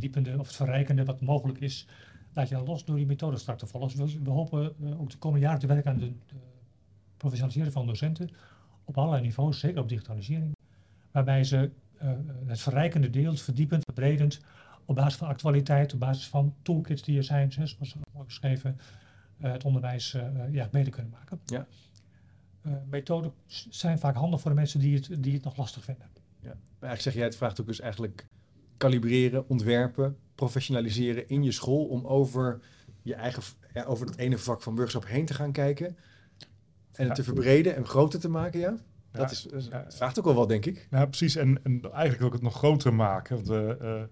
verdiepende 0.00 0.38
of 0.38 0.46
het 0.46 0.56
verrijkende 0.56 1.04
wat 1.04 1.20
mogelijk 1.20 1.60
is, 1.60 1.86
laat 2.32 2.48
je 2.48 2.54
dan 2.54 2.64
los 2.64 2.84
door 2.84 2.96
die 2.96 3.06
methode 3.06 3.36
strak 3.36 3.58
te 3.58 3.66
volgen. 3.66 3.98
Dus 3.98 4.14
we, 4.14 4.22
we 4.22 4.30
hopen 4.30 4.74
eh, 4.82 5.00
ook 5.00 5.10
de 5.10 5.18
komende 5.18 5.44
jaren 5.44 5.60
te 5.60 5.66
werken 5.66 5.90
aan 5.90 5.98
de, 5.98 6.12
professionaliseren 7.16 7.72
van 7.72 7.86
docenten 7.86 8.30
op 8.84 8.98
allerlei 8.98 9.22
niveaus, 9.22 9.58
zeker 9.58 9.80
op 9.80 9.88
digitalisering, 9.88 10.56
waarbij 11.10 11.44
ze 11.44 11.70
eh, 11.98 12.12
het 12.46 12.60
verrijkende 12.60 13.10
deel, 13.10 13.30
het 13.30 13.40
verdiepend, 13.40 13.82
verbredend, 13.84 14.40
op 14.84 14.94
basis 14.94 15.16
van 15.18 15.28
actualiteit, 15.28 15.92
op 15.92 16.00
basis 16.00 16.28
van 16.28 16.54
toolkits 16.62 17.02
die 17.02 17.16
er 17.16 17.24
zijn, 17.24 17.52
zoals 17.52 17.96
mooi 18.12 18.26
beschreven, 18.26 18.78
eh, 19.38 19.52
het 19.52 19.64
onderwijs 19.64 20.14
eh, 20.14 20.26
eh, 20.26 20.52
ja, 20.52 20.68
beter 20.70 20.92
kunnen 20.92 21.10
maken. 21.10 21.40
Ja. 21.44 21.66
Eh, 22.62 22.72
methoden 22.90 23.32
zijn 23.68 23.98
vaak 23.98 24.14
handig 24.14 24.40
voor 24.40 24.50
de 24.50 24.56
mensen 24.56 24.80
die 24.80 24.94
het, 24.94 25.22
die 25.22 25.34
het 25.34 25.44
nog 25.44 25.56
lastig 25.56 25.84
vinden. 25.84 26.08
Maar 26.42 26.88
eigenlijk 26.88 27.00
zeg 27.00 27.14
jij, 27.14 27.24
het 27.24 27.36
vraagt 27.36 27.60
ook 27.60 27.66
dus 27.66 27.80
eigenlijk 27.80 28.26
kalibreren, 28.80 29.48
ontwerpen, 29.48 30.16
professionaliseren 30.34 31.28
in 31.28 31.42
je 31.42 31.52
school 31.52 31.84
om 31.84 32.06
over 32.06 32.60
je 33.02 33.14
eigen, 33.14 33.42
ja, 33.74 33.84
over 33.84 34.06
het 34.06 34.16
ene 34.16 34.38
vak 34.38 34.62
van 34.62 34.74
burgerschap 34.74 35.06
heen 35.06 35.24
te 35.24 35.34
gaan 35.34 35.52
kijken 35.52 35.86
en 35.86 35.96
het 36.92 37.06
Ja. 37.08 37.12
te 37.14 37.22
verbreden 37.22 37.76
en 37.76 37.86
groter 37.86 38.20
te 38.20 38.28
maken, 38.28 38.60
ja? 38.60 38.70
Dat 39.10 39.20
Ja, 39.22 39.30
is, 39.30 39.46
is- 39.46 39.66
ja. 39.70 39.82
het 39.84 39.96
vraagt 39.96 40.18
ook 40.18 40.24
wel 40.24 40.34
wat, 40.34 40.48
denk 40.48 40.66
ik. 40.66 40.86
Nou, 40.90 41.06
precies. 41.06 41.36
En, 41.36 41.60
en 41.64 41.80
eigenlijk 41.82 42.18
wil 42.18 42.26
ik 42.26 42.32
het 42.32 42.42
nog 42.42 42.54
groter 42.56 42.94
maken. 42.94 43.36
Want 43.36 43.48
eh, 43.50 43.70
eh, 44.00 44.02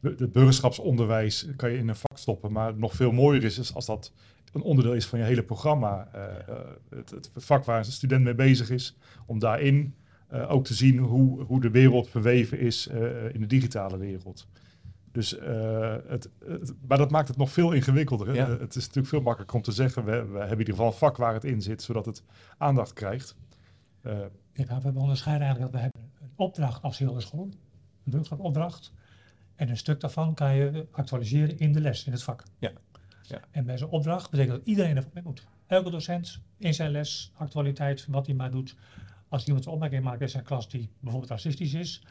het 0.00 0.32
burgerschapsonderwijs 0.32 1.46
kan 1.56 1.70
je 1.70 1.78
in 1.78 1.88
een 1.88 1.96
vak 1.96 2.18
stoppen. 2.18 2.52
Maar 2.52 2.76
nog 2.76 2.92
veel 2.92 3.12
mooier 3.12 3.44
is, 3.44 3.58
is 3.58 3.74
als 3.74 3.86
dat 3.86 4.12
een 4.52 4.62
onderdeel 4.62 4.94
is 4.94 5.06
van 5.06 5.18
je 5.18 5.24
hele 5.24 5.42
programma. 5.42 6.08
Eh, 6.12 6.48
eh, 6.48 6.58
het, 6.90 7.10
het, 7.10 7.30
vak 7.34 7.64
waar 7.64 7.78
een 7.78 7.84
student 7.84 8.24
mee 8.24 8.34
bezig 8.34 8.70
is, 8.70 8.96
om 9.26 9.38
daarin 9.38 9.94
eh, 10.28 10.50
ook 10.50 10.64
te 10.64 10.74
zien 10.74 10.98
hoe, 10.98 11.42
hoe 11.42 11.60
de 11.60 11.70
wereld 11.70 12.08
verweven 12.08 12.58
is 12.58 12.86
eh, 12.86 13.34
in 13.34 13.40
de 13.40 13.46
digitale 13.46 13.96
wereld. 13.98 14.46
Dus, 15.12 15.38
eh, 15.38 15.96
het, 16.06 16.28
het- 16.44 16.74
maar 16.88 16.98
dat 16.98 17.10
maakt 17.10 17.28
het 17.28 17.36
nog 17.36 17.50
veel 17.52 17.72
ingewikkelder. 17.72 18.34
Ja. 18.34 18.48
Het 18.58 18.74
is 18.74 18.82
natuurlijk 18.82 19.06
veel 19.08 19.20
makkelijker 19.22 19.56
om 19.56 19.62
te 19.62 19.72
zeggen, 19.72 20.04
we, 20.04 20.10
we 20.10 20.18
hebben 20.38 20.50
in 20.50 20.58
ieder 20.58 20.74
geval 20.74 20.86
een 20.86 20.92
vak 20.98 21.16
waar 21.16 21.34
het 21.34 21.44
in 21.44 21.62
zit, 21.62 21.82
zodat 21.82 22.06
het 22.06 22.22
aandacht 22.58 22.92
krijgt. 22.92 23.36
Eh, 24.02 24.18
Kijk, 24.52 24.68
nou, 24.68 24.82
we 24.82 24.98
onderscheiden 24.98 25.46
eigenlijk 25.46 25.72
dat 25.72 25.82
we 25.82 25.88
hebben 25.92 26.10
een 26.22 26.30
opdracht 26.36 26.82
als 26.82 26.98
hele 26.98 27.20
school, 27.20 27.44
een 27.44 27.50
burgerschapopdracht. 28.04 28.92
En 29.54 29.68
een 29.68 29.76
stuk 29.76 30.00
daarvan 30.00 30.34
kan 30.34 30.54
je 30.54 30.86
actualiseren 30.90 31.58
in 31.58 31.72
de 31.72 31.80
les, 31.80 32.04
in 32.06 32.12
het 32.12 32.22
vak. 32.22 32.42
Ja. 32.58 32.72
Ja. 33.22 33.40
En 33.50 33.64
bij 33.64 33.78
zo'n 33.78 33.88
opdracht 33.88 34.30
betekent 34.30 34.56
dat 34.56 34.66
iedereen 34.66 34.96
ervan 34.96 35.10
mee 35.14 35.22
moet. 35.22 35.46
Elke 35.66 35.90
docent 35.90 36.40
in 36.58 36.74
zijn 36.74 36.90
les, 36.90 37.32
actualiteit, 37.36 38.06
wat 38.08 38.26
hij 38.26 38.34
maar 38.34 38.50
doet. 38.50 38.76
Als 39.28 39.46
iemand 39.46 39.66
een 39.66 39.72
opmerking 39.72 40.04
maakt 40.04 40.20
in 40.20 40.28
zijn 40.28 40.44
klas 40.44 40.68
die 40.68 40.90
bijvoorbeeld 41.00 41.32
racistisch 41.32 41.74
is, 41.74 42.02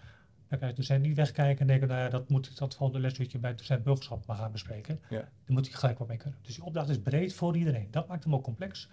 dan 0.48 0.60
kan 0.60 0.68
je 0.68 0.74
docent 0.74 1.02
niet 1.02 1.16
wegkijken 1.16 1.60
en 1.60 1.68
denken, 1.68 1.88
nou 1.88 2.00
ja, 2.00 2.10
dat 2.10 2.30
moet 2.30 2.48
ik 2.48 2.58
dat 2.58 2.76
volgende 2.76 3.02
lesuurtje 3.02 3.40
bij 3.40 3.50
het 3.50 3.60
docent 3.60 3.84
burgerschap 3.84 4.26
maar 4.26 4.38
gaan 4.38 4.52
bespreken. 4.52 5.00
Ja. 5.10 5.20
Dan 5.20 5.56
moet 5.56 5.68
hij 5.68 5.76
gelijk 5.76 6.00
wat 6.00 6.08
mee 6.08 6.18
kunnen. 6.18 6.40
Dus 6.42 6.56
die 6.56 6.64
opdracht 6.64 6.90
is 6.90 7.00
breed 7.00 7.34
voor 7.34 7.58
iedereen. 7.58 7.88
Dat 7.92 8.08
maakt 8.08 8.24
hem 8.24 8.36
ook 8.36 8.44
complex. 8.44 8.90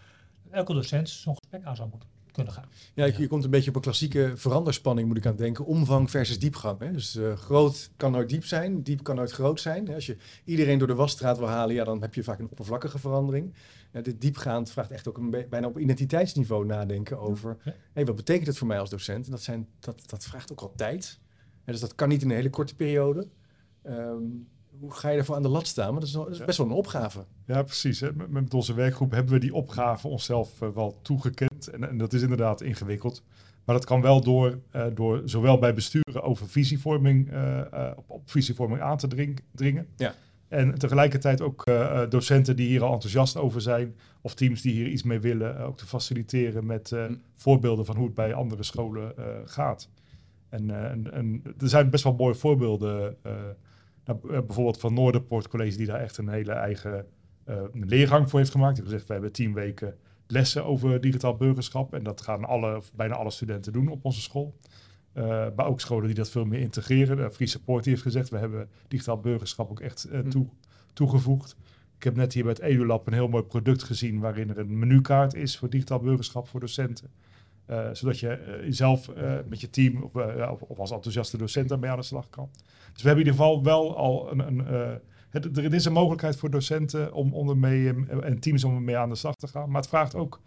Elke 0.51 0.73
docent 0.73 1.09
zo'n 1.09 1.37
gesprek 1.37 1.65
aan 1.65 1.77
zou 1.77 1.89
moeten 1.89 2.09
kunnen 2.33 2.53
gaan. 2.53 2.65
Ja, 2.95 3.05
je, 3.05 3.15
je 3.19 3.27
komt 3.27 3.45
een 3.45 3.51
beetje 3.51 3.69
op 3.69 3.77
een 3.77 3.83
klassieke 3.83 4.33
veranderspanning, 4.35 5.09
moet 5.09 5.17
ik 5.17 5.27
aan 5.27 5.37
denken. 5.37 5.65
Omvang 5.65 6.11
versus 6.11 6.39
diepgang. 6.39 6.79
Hè? 6.79 6.93
Dus 6.93 7.17
eh, 7.17 7.37
groot 7.37 7.91
kan 7.97 8.13
nooit 8.13 8.29
diep 8.29 8.45
zijn, 8.45 8.83
diep 8.83 9.03
kan 9.03 9.17
nooit 9.17 9.31
groot 9.31 9.61
zijn. 9.61 9.95
Als 9.95 10.07
je 10.07 10.17
iedereen 10.45 10.79
door 10.79 10.87
de 10.87 10.95
wasstraat 10.95 11.39
wil 11.39 11.49
halen, 11.49 11.75
ja, 11.75 11.85
dan 11.85 12.01
heb 12.01 12.15
je 12.15 12.23
vaak 12.23 12.39
een 12.39 12.51
oppervlakkige 12.51 12.99
verandering. 12.99 13.55
Ja, 13.93 14.01
dit 14.01 14.21
diepgaand 14.21 14.71
vraagt 14.71 14.91
echt 14.91 15.09
ook 15.09 15.19
een 15.19 15.31
bijna 15.31 15.67
op 15.67 15.79
identiteitsniveau 15.79 16.67
nadenken 16.67 17.19
over... 17.19 17.57
Ja. 17.65 17.75
Hey, 17.93 18.05
wat 18.05 18.17
betekent 18.17 18.47
het 18.47 18.59
voor 18.59 18.67
mij 18.67 18.79
als 18.79 18.91
docent? 18.91 19.25
En 19.25 19.31
dat, 19.31 19.43
zijn, 19.43 19.69
dat, 19.79 20.03
dat 20.07 20.25
vraagt 20.25 20.53
ook 20.53 20.61
al 20.61 20.73
tijd. 20.77 21.19
Dus 21.65 21.81
dat 21.81 21.95
kan 21.95 22.09
niet 22.09 22.23
in 22.23 22.31
een 22.31 22.37
hele 22.37 22.51
korte 22.51 22.75
periode. 22.75 23.29
Ehm, 23.83 24.23
hoe 24.81 24.93
ga 24.93 25.09
je 25.09 25.19
ervoor 25.19 25.35
aan 25.37 25.43
de 25.43 25.49
lat 25.49 25.67
staan? 25.67 25.91
Maar 25.91 26.01
dat 26.01 26.09
is, 26.09 26.15
wel- 26.15 26.25
dat 26.25 26.33
is 26.33 26.45
best 26.45 26.59
wel 26.59 26.67
een 26.67 26.73
opgave. 26.73 27.25
Ja, 27.47 27.63
precies. 27.63 28.01
Hè. 28.01 28.13
Met, 28.13 28.31
met 28.31 28.55
onze 28.55 28.75
werkgroep 28.75 29.11
hebben 29.11 29.33
we 29.33 29.39
die 29.41 29.55
opgave 29.55 30.09
onszelf 30.09 30.63
eh, 30.63 30.69
wel 30.69 30.99
toegekend. 31.03 31.67
En, 31.67 31.89
en 31.89 31.99
dat 31.99 32.13
is 32.13 32.23
inderdaad 32.23 32.61
ingewikkeld. 32.61 33.23
Maar 33.65 33.75
dat 33.75 33.85
kan 33.85 34.01
wel 34.01 34.21
door, 34.21 34.59
eh, 34.71 34.87
door 34.95 35.23
zowel 35.25 35.59
bij 35.59 35.75
besturen 35.75 36.23
over 36.23 36.49
visievorming, 36.49 37.31
eh, 37.31 37.91
op, 37.97 38.05
op 38.11 38.31
visievorming 38.31 38.81
aan 38.81 38.97
te 38.97 39.07
dring- 39.09 39.41
dringen. 39.53 39.87
Ja. 39.97 40.15
En 40.49 40.79
tegelijkertijd 40.79 41.41
ook 41.41 41.65
docenten 42.09 42.57
die 42.57 42.67
hier 42.69 42.83
al 42.83 42.93
enthousiast 42.93 43.37
over 43.37 43.61
zijn, 43.61 43.95
of 44.21 44.35
teams 44.35 44.63
die 44.63 44.73
hier 44.73 44.87
iets 44.89 45.03
mee 45.03 45.21
willen, 45.21 45.59
ook 45.59 45.77
te 45.79 45.87
faciliteren 45.87 46.67
met 46.67 46.91
Hm. 46.91 47.15
voorbeelden 47.37 47.85
van 47.85 47.97
hoe 47.97 48.05
het 48.05 48.15
bij 48.15 48.35
andere 48.35 48.63
scholen 48.63 49.15
gaat. 49.45 49.89
En, 50.49 50.91
en, 50.91 51.13
en 51.13 51.43
er 51.59 51.69
zijn 51.69 51.91
best 51.91 52.05
wel 52.05 52.15
mooie 52.15 52.35
voorbeelden. 52.35 53.17
Nou, 54.05 54.19
eh, 54.23 54.41
bijvoorbeeld 54.41 54.81
van 54.81 54.95
Noorderpoort 54.95 55.49
College, 55.49 55.77
die 55.77 55.87
daar 55.87 56.01
echt 56.01 56.17
een 56.17 56.29
hele 56.29 56.53
eigen 56.53 57.07
eh, 57.45 57.57
een 57.73 57.87
leergang 57.87 58.31
voor 58.31 58.39
heeft 58.39 58.51
gemaakt. 58.51 58.75
Die 58.75 58.83
heeft 58.83 58.93
gezegd, 58.93 59.09
we 59.09 59.13
hebben 59.13 59.33
tien 59.33 59.55
weken 59.55 59.97
lessen 60.27 60.65
over 60.65 61.01
digitaal 61.01 61.37
burgerschap. 61.37 61.95
En 61.95 62.03
dat 62.03 62.21
gaan 62.21 62.45
alle, 62.45 62.83
bijna 62.95 63.15
alle 63.15 63.31
studenten 63.31 63.73
doen 63.73 63.89
op 63.89 64.05
onze 64.05 64.21
school. 64.21 64.55
Eh, 65.13 65.47
maar 65.57 65.67
ook 65.67 65.81
scholen 65.81 66.07
die 66.07 66.15
dat 66.15 66.31
veel 66.31 66.45
meer 66.45 66.61
integreren. 66.61 67.19
Uh, 67.19 67.31
Free 67.31 67.49
Support 67.49 67.85
die 67.85 67.93
heeft 67.93 68.05
gezegd, 68.05 68.29
we 68.29 68.39
hebben 68.39 68.69
digitaal 68.89 69.21
burgerschap 69.21 69.71
ook 69.71 69.81
echt 69.81 70.09
Hm. 70.11 70.29
toe, 70.29 70.47
toegevoegd. 70.93 71.57
Ik 71.97 72.03
heb 72.05 72.17
net 72.17 72.33
hier 72.33 72.43
bij 72.43 72.53
het 72.53 72.63
EduLab 72.63 73.07
een 73.07 73.13
heel 73.13 73.29
mooi 73.29 73.43
product 73.43 73.83
gezien 73.83 74.21
waarin 74.21 74.51
er 74.51 74.59
een 74.59 74.79
menukaart 74.79 75.35
is 75.35 75.59
voor 75.59 75.71
digitaal 75.71 76.01
burgerschap 76.01 76.49
voor 76.49 76.61
docenten. 76.61 77.11
Eh, 77.73 77.89
zodat 77.93 78.19
je 78.19 78.29
eh, 78.29 78.65
jezelf 78.65 79.09
eh, 79.09 79.35
met 79.49 79.61
je 79.61 79.71
team 79.71 80.03
of, 80.03 80.15
ja, 80.15 80.57
als 80.77 80.91
enthousiaste 80.91 81.37
docent 81.37 81.69
daarmee 81.69 81.91
aan 81.91 81.97
de 81.97 82.03
slag 82.03 82.31
kan. 82.31 82.49
Dus 82.93 83.03
we 83.03 83.09
hebben 83.09 83.25
in 83.27 83.33
ieder 83.33 83.45
geval 83.45 83.63
wel 83.63 83.97
al 83.97 84.31
een. 84.31 84.39
een 84.39 85.01
het, 85.33 85.57
er 85.57 85.75
is 85.75 85.85
een 85.85 85.93
mogelijkheid 85.93 86.37
voor 86.37 86.51
docenten 86.51 87.13
om, 87.13 87.35
om 87.35 87.49
ermee 87.49 87.89
eh, 87.89 88.25
en 88.25 88.39
teams 88.39 88.65
om 88.65 88.75
ermee 88.75 88.97
aan 88.97 89.09
de 89.09 89.15
slag 89.15 89.35
te 89.35 89.49
gaan. 89.49 89.71
Maar 89.71 89.81
het 89.81 89.91
vraagt 89.91 90.15
ook 90.15 90.41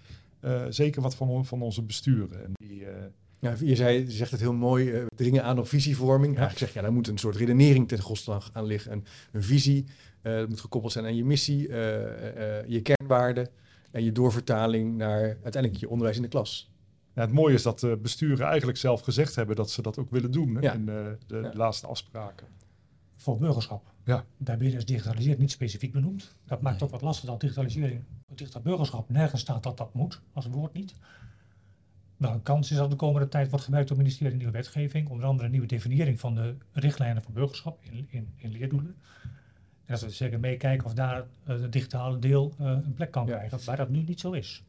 zeker 0.70 1.02
wat 1.02 1.16
van, 1.16 1.46
van 1.46 1.62
onze 1.62 1.82
besturen. 1.82 2.44
En 2.44 2.52
die, 2.54 2.86
Ja, 3.40 3.54
je, 3.60 3.76
zei, 3.76 4.00
je 4.00 4.12
zegt 4.12 4.32
het 4.32 4.40
heel 4.40 4.54
mooi, 4.54 4.92
eh, 4.92 5.06
dringen 5.16 5.44
aan 5.44 5.60
op 5.60 5.68
visievorming. 5.68 6.38
Eigenlijk 6.38 6.58
zeg 6.58 6.70
je, 6.70 6.76
ja, 6.76 6.82
daar 6.82 6.94
moet 6.94 7.08
een 7.08 7.18
soort 7.18 7.36
redenering 7.36 7.88
ten 7.88 8.02
grondslag 8.02 8.50
aan 8.54 8.66
liggen. 8.66 8.92
Een, 8.92 9.04
een 9.32 9.44
visie, 9.44 9.86
dat 10.22 10.50
moet 10.50 10.60
gekoppeld 10.60 10.94
zijn 10.94 11.06
aan 11.06 11.16
je 11.16 11.26
missie, 11.26 11.68
je 12.68 12.80
kernwaarden 12.84 13.50
en 13.92 14.04
je 14.04 14.12
doorvertaling 14.12 14.98
naar 14.98 15.22
uiteindelijk 15.44 15.76
je 15.76 15.90
onderwijs 15.90 16.16
in 16.16 16.22
de 16.22 16.28
klas. 16.28 16.75
Ja, 17.16 17.22
het 17.22 17.32
mooie 17.32 17.54
is 17.54 17.64
dat 17.64 17.80
de 17.80 17.98
besturen 18.02 18.48
eigenlijk 18.48 18.78
zelf 18.78 19.02
gezegd 19.02 19.36
hebben 19.36 19.56
dat 19.56 19.72
ze 19.72 19.82
dat 19.82 19.98
ook 20.00 20.10
willen 20.10 20.32
doen 20.32 20.58
Ja. 20.62 20.74
in 20.74 20.90
eh, 20.90 21.06
de 21.28 21.38
Ja. 21.42 21.52
laatste 21.54 21.88
afspraken. 21.88 22.48
voor 23.18 23.38
burgerschap. 23.38 23.94
Ja. 24.04 24.26
Bij 24.38 24.58
BDS 24.58 24.86
digitaliseren 24.86 25.40
niet 25.40 25.52
specifiek 25.52 25.92
benoemd. 25.92 26.36
Dat 26.46 26.62
maakt 26.62 26.84
ook 26.84 26.90
wat 26.90 27.02
lastig 27.02 27.30
dat 27.30 27.40
digitalisering, 27.42 28.04
digitaal 28.36 28.62
burgerschap, 28.62 29.10
nergens 29.10 29.42
staat 29.42 29.64
dat 29.64 29.78
dat 29.78 29.94
moet, 29.94 30.22
als 30.34 30.46
woord 30.48 30.74
niet. 30.74 30.96
Nou, 32.18 32.34
een 32.34 32.44
kans 32.44 32.72
is 32.72 32.78
dat 32.78 32.90
de 32.90 32.96
komende 32.96 33.28
tijd 33.28 33.50
wordt 33.50 33.64
gebruikt 33.66 33.88
door 33.90 33.98
het 33.98 34.06
ministerie 34.06 34.32
in 34.34 34.38
nieuwe 34.44 34.58
wetgeving, 34.58 35.10
onder 35.10 35.26
andere 35.26 35.46
een 35.46 35.52
nieuwe 35.52 35.68
definiëring 35.68 36.20
van 36.20 36.36
de 36.36 36.56
richtlijnen 36.72 37.24
voor 37.24 37.34
burgerschap 37.34 37.80
in, 37.82 38.08
in, 38.10 38.34
in 38.36 38.52
leerdoelen. 38.52 38.96
En 39.86 39.94
dat 39.94 40.02
we 40.02 40.10
zeker 40.10 40.40
meekijken 40.40 40.86
of 40.86 40.94
daar 40.94 41.26
eh, 41.44 41.62
het 41.62 41.72
digitale 41.72 42.20
deel 42.20 42.54
eh, 42.60 42.66
een 42.66 42.94
plek 42.94 43.12
kan 43.12 43.26
Ja. 43.28 43.36
krijgen, 43.36 43.66
waar 43.66 43.78
dat 43.78 43.90
nu 43.90 44.02
niet 44.04 44.20
zo 44.20 44.32
is. 44.32 44.64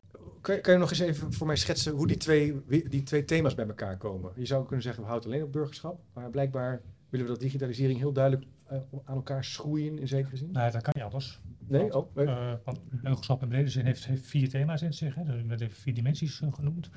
Kan 0.46 0.54
je, 0.54 0.60
kan 0.60 0.72
je 0.72 0.78
nog 0.78 0.90
eens 0.90 0.98
even 0.98 1.32
voor 1.32 1.46
mij 1.46 1.56
schetsen 1.56 1.92
hoe 1.92 2.06
die 2.06 2.16
twee, 2.16 2.64
die 2.88 3.02
twee 3.02 3.24
thema's 3.24 3.54
bij 3.54 3.66
elkaar 3.66 3.96
komen? 3.96 4.32
Je 4.36 4.46
zou 4.46 4.64
kunnen 4.64 4.82
zeggen, 4.82 5.02
we 5.02 5.08
houden 5.08 5.30
alleen 5.30 5.42
op 5.42 5.52
burgerschap, 5.52 6.00
maar 6.12 6.30
blijkbaar 6.30 6.82
willen 7.08 7.26
we 7.26 7.32
dat 7.32 7.40
digitalisering 7.40 7.98
heel 7.98 8.12
duidelijk 8.12 8.46
eh, 8.66 8.78
aan 9.04 9.16
elkaar 9.16 9.44
schroeien 9.44 9.98
in 9.98 10.08
zekere 10.08 10.36
zin. 10.36 10.50
Nou, 10.52 10.70
dat 10.70 10.82
kan 10.82 10.92
niet 10.96 11.04
anders. 11.04 11.40
Nee? 11.66 11.96
Oh, 11.96 12.16
leuk. 12.16 12.28
Eh, 12.28 12.52
want 12.64 12.80
burgerschap 12.90 13.42
in 13.42 13.48
brede 13.48 13.68
zin 13.68 13.84
heeft, 13.84 14.06
heeft 14.06 14.26
vier 14.26 14.48
thema's 14.48 14.82
in 14.82 14.94
zich. 14.94 15.14
Hè. 15.14 15.20
Er 15.20 15.46
werden 15.46 15.66
even 15.66 15.80
vier 15.80 15.94
dimensies 15.94 16.40
eh, 16.40 16.52
genoemd. 16.52 16.90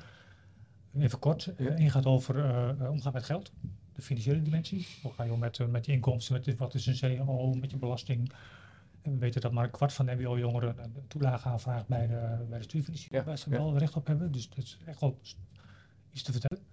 Even 0.98 1.18
kort. 1.18 1.52
Ja. 1.56 1.78
Eén 1.78 1.90
gaat 1.90 2.06
over 2.06 2.34
omgaan 2.88 3.12
met 3.12 3.24
geld. 3.24 3.52
De 3.92 4.02
financiële 4.02 4.42
dimensie. 4.42 4.86
Hoe 5.02 5.12
ga 5.12 5.24
je 5.24 5.32
om 5.32 5.38
met, 5.38 5.70
met 5.70 5.86
je 5.86 5.92
inkomsten? 5.92 6.34
Met, 6.34 6.56
wat 6.58 6.74
is 6.74 6.86
een 6.86 7.16
CAO? 7.16 7.54
Met 7.54 7.70
je 7.70 7.76
belasting? 7.76 8.32
En 9.02 9.12
we 9.12 9.18
weten 9.18 9.40
dat 9.40 9.52
maar 9.52 9.64
een 9.64 9.70
kwart 9.70 9.92
van 9.92 10.06
de 10.06 10.14
mbo-jongeren 10.14 10.78
een 10.78 11.06
toelage 11.08 11.48
aanvraagt 11.48 11.86
bij 11.86 12.06
de, 12.06 12.46
bij 12.48 12.58
de 12.58 12.64
studiefinanciering. 12.64 13.20
Ja, 13.20 13.26
Waar 13.28 13.38
ze 13.38 13.50
ja. 13.50 13.56
wel 13.56 13.78
recht 13.78 13.96
op 13.96 14.06
hebben. 14.06 14.32
Dus 14.32 14.48
dat 14.48 14.58
is 14.58 14.78
echt 14.86 15.00
wel 15.00 15.18
iets 16.10 16.22
te 16.22 16.32
vertellen. 16.32 16.64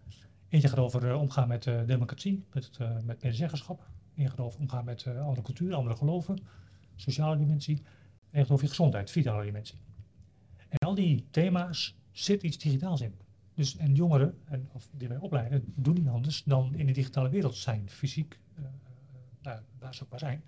Eentje 0.50 0.68
gaat 0.68 0.78
over 0.78 1.10
eh, 1.10 1.22
omgaan 1.22 1.48
met 1.48 1.68
eh, 1.68 1.86
democratie. 1.86 2.46
Met, 2.54 2.70
eh 2.78 3.00
met 3.04 3.22
medezeggenschap. 3.22 3.88
Eén 4.16 4.30
gaat 4.30 4.40
over 4.40 4.60
omgaan 4.60 4.86
met 4.86 5.08
andere 5.08 5.42
culturen, 5.42 5.78
andere 5.78 5.96
geloven. 5.96 6.40
Sociale 6.96 7.38
dimensie. 7.38 7.84
En 8.30 8.42
gaat 8.42 8.52
over 8.52 8.64
je 8.64 8.70
gezondheid, 8.70 9.12
vitale 9.12 9.44
dimensie. 9.44 9.78
En 10.68 10.78
al 10.78 10.96
die 10.96 11.28
thema's 11.32 11.98
zit 12.12 12.44
iets 12.44 12.58
digitaals 12.58 13.02
in. 13.02 13.16
Dus, 13.54 13.78
en 13.78 13.96
jongeren, 13.96 14.38
en, 14.46 14.70
of 14.72 14.90
die 14.92 15.08
wij 15.08 15.18
opleiden, 15.18 15.74
doen 15.76 15.94
niet 15.94 16.08
anders 16.08 16.44
dan 16.44 16.76
in 16.76 16.86
de 16.86 16.94
digitale 16.94 17.30
wereld 17.30 17.56
zijn, 17.56 17.90
fysiek, 17.90 18.40
nou, 19.42 19.60
waar 19.80 19.96
ze 19.96 20.04
ook 20.04 20.10
maar 20.10 20.20
zijn. 20.20 20.44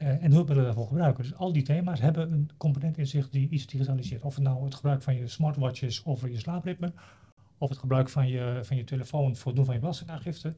Eh, 0.00 0.08
en 0.08 0.32
hulpmiddelen 0.32 0.64
daarvoor 0.64 0.86
gebruiken. 0.86 1.22
Dus 1.22 1.34
al 1.34 1.52
die 1.52 1.62
thema's 1.62 2.00
hebben 2.00 2.32
een 2.32 2.50
component 2.56 2.98
in 2.98 3.06
zich 3.06 3.30
die 3.30 3.48
iets 3.48 3.66
digitaliseert. 3.66 4.22
Of 4.22 4.34
het 4.34 4.44
nou 4.44 4.64
het 4.64 4.74
gebruik 4.74 5.02
van 5.02 5.14
je 5.14 5.28
smartwatch 5.28 5.82
is 5.82 6.04
over 6.04 6.30
je 6.30 6.38
slaapritme, 6.38 6.92
of 7.58 7.68
het 7.68 7.78
gebruik 7.78 8.08
van 8.08 8.28
je, 8.28 8.60
van 8.62 8.76
je 8.76 8.84
telefoon 8.84 9.36
voor 9.36 9.46
het 9.46 9.56
doen 9.56 9.64
van 9.64 9.74
je 9.74 9.80
belastingaangifte, 9.80 10.54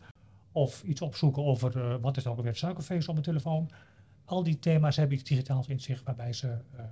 of 0.52 0.82
iets 0.82 1.00
opzoeken 1.00 1.44
over 1.44 1.78
eh, 1.80 1.94
wat 2.00 2.16
is 2.16 2.22
nou 2.22 2.36
ook 2.36 2.42
weer 2.42 2.50
het 2.50 2.60
suikerfeest 2.60 3.08
op 3.08 3.14
mijn 3.14 3.26
telefoon. 3.26 3.70
Al 4.24 4.42
die 4.42 4.58
thema's 4.58 4.96
hebben 4.96 5.16
iets 5.16 5.28
digitaals 5.28 5.68
in 5.68 5.80
zich 5.80 6.02
waarbij 6.04 6.32
ze 6.32 6.48
eh, 6.76 6.84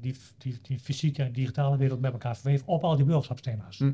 die, 0.00 0.14
die, 0.38 0.58
die 0.62 0.78
fysieke 0.78 1.22
en 1.22 1.32
digitale 1.32 1.76
wereld 1.76 2.00
met 2.00 2.12
elkaar 2.12 2.36
verweven 2.36 2.66
op 2.66 2.84
al 2.84 2.96
die 2.96 3.04
burgerschapsthema's. 3.04 3.78
Hm. 3.78 3.92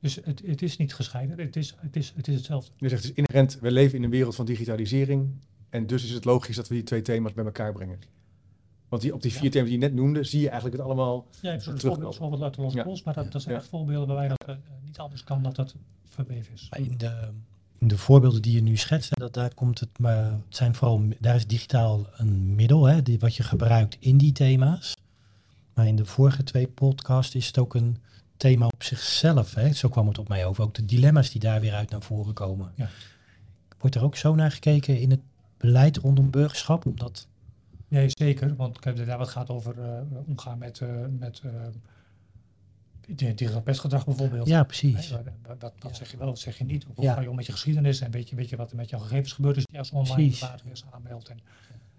Dus 0.00 0.14
het, 0.24 0.42
het 0.46 0.62
is 0.62 0.76
niet 0.76 0.94
gescheiden, 0.94 1.38
het 1.38 1.56
is, 1.56 1.74
het 1.78 1.96
is, 1.96 2.12
het 2.16 2.28
is 2.28 2.34
hetzelfde. 2.34 2.72
Je 2.76 2.88
zegt 2.88 3.04
is 3.04 3.12
inherent, 3.12 3.58
we 3.60 3.70
leven 3.70 3.98
in 3.98 4.04
een 4.04 4.10
wereld 4.10 4.34
van 4.34 4.46
digitalisering 4.46 5.32
en 5.70 5.86
dus 5.86 6.04
is 6.04 6.10
het 6.10 6.24
logisch 6.24 6.56
dat 6.56 6.68
we 6.68 6.74
die 6.74 6.82
twee 6.82 7.02
thema's 7.02 7.32
bij 7.32 7.44
elkaar 7.44 7.72
brengen. 7.72 7.98
Want 8.88 9.02
die, 9.02 9.14
op 9.14 9.22
die 9.22 9.32
vier 9.32 9.44
Ja. 9.44 9.50
thema's 9.50 9.68
die 9.68 9.78
je 9.78 9.84
net 9.84 9.94
noemde, 9.94 10.24
zie 10.24 10.40
je 10.40 10.48
eigenlijk 10.48 10.76
het 10.76 10.86
allemaal... 10.86 11.26
Ja, 11.40 11.50
even 11.50 11.62
zo'n 11.62 11.74
terugkomen. 11.74 11.94
voorbeeld, 11.94 12.16
voorbeeld 12.16 12.42
uit 12.42 12.54
de 12.54 12.60
losse 12.60 12.82
pols, 12.82 13.02
maar 13.02 13.14
dat, 13.14 13.32
dat 13.32 13.42
zijn 13.42 13.54
Ja. 13.54 13.60
echt 13.60 13.70
voorbeelden 13.70 14.08
waarbij 14.16 14.28
dat 14.28 14.48
eh, 14.48 14.54
niet 14.84 14.98
anders 14.98 15.24
kan 15.24 15.42
dat 15.42 15.56
dat 15.56 15.74
verweven 16.04 16.52
is. 16.54 16.68
In 16.76 16.94
de, 16.98 17.28
in 17.78 17.88
de 17.88 17.98
voorbeelden 17.98 18.42
die 18.42 18.54
je 18.54 18.62
nu 18.62 18.76
schetst, 18.76 19.18
dat, 19.18 19.34
daar 19.34 19.54
komt 19.54 19.80
het, 19.80 19.98
maar 19.98 20.24
het 20.24 20.40
zijn 20.48 20.74
vooral, 20.74 21.02
daar 21.18 21.34
is 21.34 21.46
digitaal 21.46 22.06
een 22.16 22.54
middel, 22.54 22.84
hè, 22.84 23.02
die, 23.02 23.18
wat 23.18 23.36
je 23.36 23.42
gebruikt 23.42 23.96
in 24.00 24.16
die 24.18 24.32
thema's. 24.32 24.96
Maar 25.74 25.86
in 25.86 25.96
de 25.96 26.04
vorige 26.04 26.42
twee 26.42 26.66
podcasts 26.68 27.34
is 27.34 27.46
het 27.46 27.58
ook 27.58 27.74
een 27.74 27.96
thema 28.36 28.66
op 28.66 28.82
zichzelf. 28.82 29.54
Hè. 29.54 29.72
Zo 29.72 29.88
kwam 29.88 30.06
het 30.08 30.18
op 30.18 30.28
mij 30.28 30.46
over. 30.46 30.64
Ook 30.64 30.74
de 30.74 30.84
dilemma's 30.84 31.30
die 31.30 31.40
daar 31.40 31.60
weer 31.60 31.74
uit 31.74 31.90
naar 31.90 32.02
voren 32.02 32.34
komen. 32.34 32.72
Ja. 32.74 32.88
Wordt 33.78 33.96
er 33.96 34.02
ook 34.02 34.16
zo 34.16 34.34
naar 34.34 34.50
gekeken 34.50 35.00
in 35.00 35.10
het 35.10 35.20
beleid 35.60 35.96
rondom 35.96 36.30
burgerschap? 36.30 36.86
Omdat 36.86 37.28
Nee, 37.90 38.06
zeker. 38.08 38.56
Want 38.56 38.76
ik 38.76 38.84
heb 38.84 38.92
inderdaad 38.92 39.18
wat 39.18 39.28
gaat 39.28 39.50
over 39.50 39.78
uh, 39.78 40.18
omgaan 40.26 40.58
met, 40.58 40.80
uh, 40.80 40.88
met 41.18 41.42
uh, 41.44 41.52
digitaal 43.16 43.62
pestgedrag 43.62 44.04
bijvoorbeeld. 44.04 44.46
Ja, 44.46 44.62
precies. 44.64 45.08
dat, 45.42 45.60
dat, 45.60 45.72
dat 45.78 45.96
zeg 45.96 46.10
je 46.10 46.16
wel, 46.16 46.26
dat 46.26 46.38
zeg 46.38 46.58
je 46.58 46.64
niet. 46.64 46.86
Of 46.86 47.02
ja. 47.04 47.14
ga 47.14 47.20
je 47.20 47.30
om 47.30 47.36
met 47.36 47.46
je 47.46 47.52
geschiedenis 47.52 48.00
en 48.00 48.10
weet 48.10 48.28
je, 48.28 48.36
weet 48.36 48.48
je 48.48 48.56
wat 48.56 48.70
er 48.70 48.76
met 48.76 48.90
jouw 48.90 48.98
gegevens 48.98 49.32
gebeurt 49.32 49.54
als 49.54 49.64
je 49.70 49.78
als 49.78 49.90
online 49.90 50.30
is 50.70 50.84
aanmeldt. 50.90 51.28
En 51.28 51.38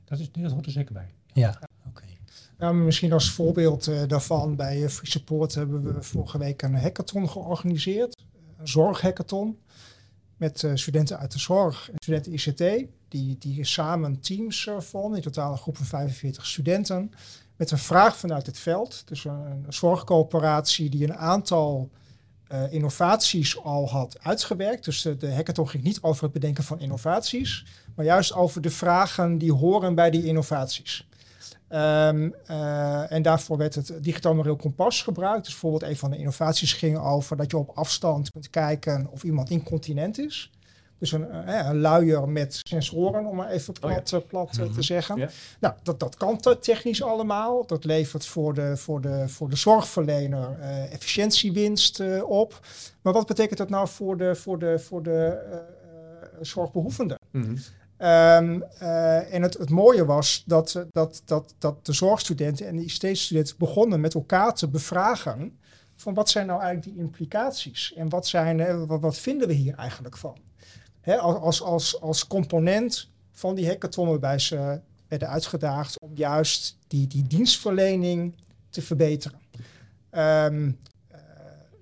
dat, 0.04 0.20
is, 0.20 0.32
dat 0.32 0.52
hoort 0.52 0.66
er 0.66 0.72
zeker 0.72 0.94
bij. 0.94 1.14
Ja, 1.34 1.50
oké. 1.50 1.68
Okay. 1.88 2.18
Nou, 2.58 2.76
misschien 2.76 3.14
als 3.14 3.32
voorbeeld 3.32 3.88
uh, 3.88 4.02
daarvan, 4.08 4.56
bij 4.56 4.90
Free 4.90 5.10
Support 5.10 5.56
hebben 5.56 5.84
we 5.84 6.02
vorige 6.02 6.38
week 6.38 6.62
een 6.62 6.76
hackathon 6.76 7.30
georganiseerd. 7.30 8.24
Een 8.58 8.68
zorghackathon. 8.68 9.60
Met 10.38 10.62
uh, 10.62 10.72
studenten 10.76 11.18
uit 11.18 11.32
de 11.32 11.40
zorg 11.40 11.90
en 11.90 11.96
studenten 11.98 12.34
ICT. 12.34 12.90
Die, 13.12 13.38
die 13.38 13.66
samen 13.66 14.20
teams 14.20 14.66
uh, 14.66 14.80
vormen. 14.80 15.18
In 15.18 15.24
totaal 15.24 15.52
een 15.52 15.58
groep 15.58 15.78
van 15.78 15.86
45 15.86 16.46
studenten. 16.46 17.12
Met 17.56 17.72
een 17.72 17.78
vraag 17.78 18.18
vanuit 18.18 18.46
het 18.46 18.60
veld. 18.60 19.04
Dus 19.06 19.24
een, 19.24 19.66
zorgcoöperatie 19.70 20.90
die 20.90 21.04
een 21.04 21.16
aantal 21.16 21.90
uh, 22.52 22.74
innovaties 22.74 23.64
al 23.64 23.90
had 23.90 24.18
uitgewerkt. 24.22 24.86
Dus 24.86 25.02
de, 25.02 25.34
hackathon 25.34 25.70
ging 25.70 25.84
niet 25.84 26.02
over 26.02 26.24
het 26.24 26.34
bedenken 26.34 26.64
van 26.64 26.80
innovaties. 26.80 27.66
Maar 27.96 28.06
juist 28.06 28.34
over 28.34 28.62
de 28.62 28.70
vragen 28.70 29.38
die 29.38 29.54
horen 29.54 29.96
bij 29.96 30.10
die 30.10 30.26
innovaties. 30.26 31.08
Um, 31.70 32.34
uh, 32.50 33.12
en 33.12 33.22
daarvoor 33.22 33.58
werd 33.58 33.76
het 33.76 33.94
digitaal 34.02 34.36
moreel 34.36 34.56
kompas 34.56 35.02
gebruikt. 35.02 35.44
Dus 35.44 35.52
bijvoorbeeld 35.52 35.92
een 35.92 35.98
van 35.98 36.12
de 36.12 36.18
innovaties 36.18 36.74
ging 36.74 36.98
over 36.98 37.38
dat 37.38 37.52
je 37.52 37.58
op 37.58 37.70
afstand 37.70 38.32
kunt 38.32 38.50
kijken 38.50 39.08
of 39.12 39.24
iemand 39.24 39.50
incontinent 39.50 40.20
is. 40.20 40.52
Dus 41.02 41.12
een, 41.12 41.28
uh, 41.48 41.68
een 41.68 41.80
luier 41.80 42.30
met 42.30 42.60
sensoren, 42.64 43.26
om 43.26 43.36
maar 43.36 43.50
even 43.50 43.74
plat, 43.74 44.14
oh 44.14 44.20
ja. 44.20 44.28
plat 44.28 44.58
mm 44.58 44.64
-hmm. 44.64 44.74
te 44.74 44.82
zeggen. 44.82 45.18
Ja. 45.18 45.30
Nou, 45.60 45.74
dat, 45.84 46.00
dat 46.00 46.16
kan 46.16 46.40
technisch 46.60 47.04
allemaal. 47.04 47.66
Dat 47.66 47.84
levert 47.84 48.26
voor 48.26 48.54
de, 48.54 48.78
voor 48.78 49.02
de, 49.02 49.30
voor 49.30 49.50
de 49.50 49.56
zorgverlener 49.56 50.60
efficiëntiewinst 50.92 52.22
op. 52.24 52.60
Maar 53.02 53.14
wat 53.14 53.28
betekent 53.28 53.58
dat 53.58 53.70
nou 53.70 53.88
voor 53.88 54.18
de, 54.18 54.36
voor 54.36 54.60
de, 54.60 54.80
voor 54.80 55.04
de 55.04 55.38
zorgbehoevenden? 56.42 57.18
Mm 57.32 57.44
-hmm. 57.44 57.58
Um, 58.02 58.64
uh, 58.82 59.34
en 59.34 59.42
het, 59.42 59.58
het, 59.58 59.70
mooie 59.70 60.06
was 60.06 60.44
dat, 60.46 60.86
dat, 60.92 61.22
dat, 61.26 61.56
dat 61.58 61.86
de 61.86 61.94
zorgstudenten 61.94 62.68
en 62.68 62.76
de 62.76 62.84
ICT-studenten 62.84 63.56
begonnen 63.58 64.02
met 64.02 64.14
elkaar 64.14 64.54
te 64.54 64.70
bevragen 64.70 65.60
van 65.96 66.14
wat 66.14 66.30
zijn 66.30 66.48
nou 66.48 66.62
eigenlijk 66.62 66.96
die 66.96 67.04
implicaties 67.04 67.94
en 67.94 68.10
wat, 68.10 68.28
zijn, 68.28 68.88
wat, 68.88 69.02
wat 69.02 69.18
vinden 69.18 69.48
we 69.48 69.54
hier 69.54 69.76
eigenlijk 69.76 70.18
van? 70.18 70.38
Hè, 71.02 71.18
als, 71.18 71.62
als, 71.62 72.02
als 72.02 72.28
component 72.28 73.10
van 73.32 73.56
die 73.56 73.68
hackathon 73.68 74.08
waarbij 74.08 74.40
ze 74.40 74.80
werden 75.08 75.30
uitgedaagd 75.30 76.00
om 76.00 76.12
juist 76.16 76.78
die, 76.88 77.08
die 77.08 77.28
dienstverlening 77.28 78.36
te 78.70 78.82
verbeteren. 78.82 79.40
Um, 80.12 80.80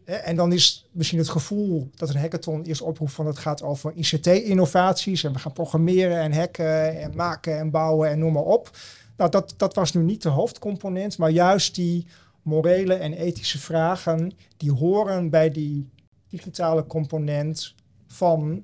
en 0.10 0.36
dan 0.36 0.54
is 0.54 0.88
misschien 0.92 1.20
het 1.20 1.30
gevoel 1.30 1.90
dat 1.96 2.10
een 2.10 2.20
hackathon 2.20 2.64
eerst 2.64 2.82
oproept 2.82 3.12
van 3.12 3.26
het 3.26 3.38
gaat 3.38 3.64
over 3.64 3.94
ICT-innovaties 3.96 5.24
en 5.24 5.34
we 5.34 5.40
gaan 5.40 5.54
programmeren 5.54 6.20
en 6.20 6.34
hacken 6.34 7.00
en 7.00 7.16
maken 7.16 7.58
en 7.58 7.70
bouwen 7.70 8.10
en 8.10 8.20
noem 8.20 8.34
maar 8.34 8.44
op. 8.44 8.78
Nou, 9.18 9.32
dat, 9.32 9.54
dat 9.58 9.76
was 9.76 9.94
nu 9.94 10.02
niet 10.02 10.22
de 10.22 10.30
hoofdcomponent, 10.30 11.18
maar 11.18 11.30
juist 11.30 11.76
die 11.76 12.08
morele 12.42 12.94
en 12.94 13.14
ethische 13.14 13.60
vragen 13.60 14.32
die 14.58 14.72
horen 14.72 15.30
bij 15.30 15.50
die 15.50 15.90
digitale 16.30 16.86
component 16.86 17.76
van 18.08 18.64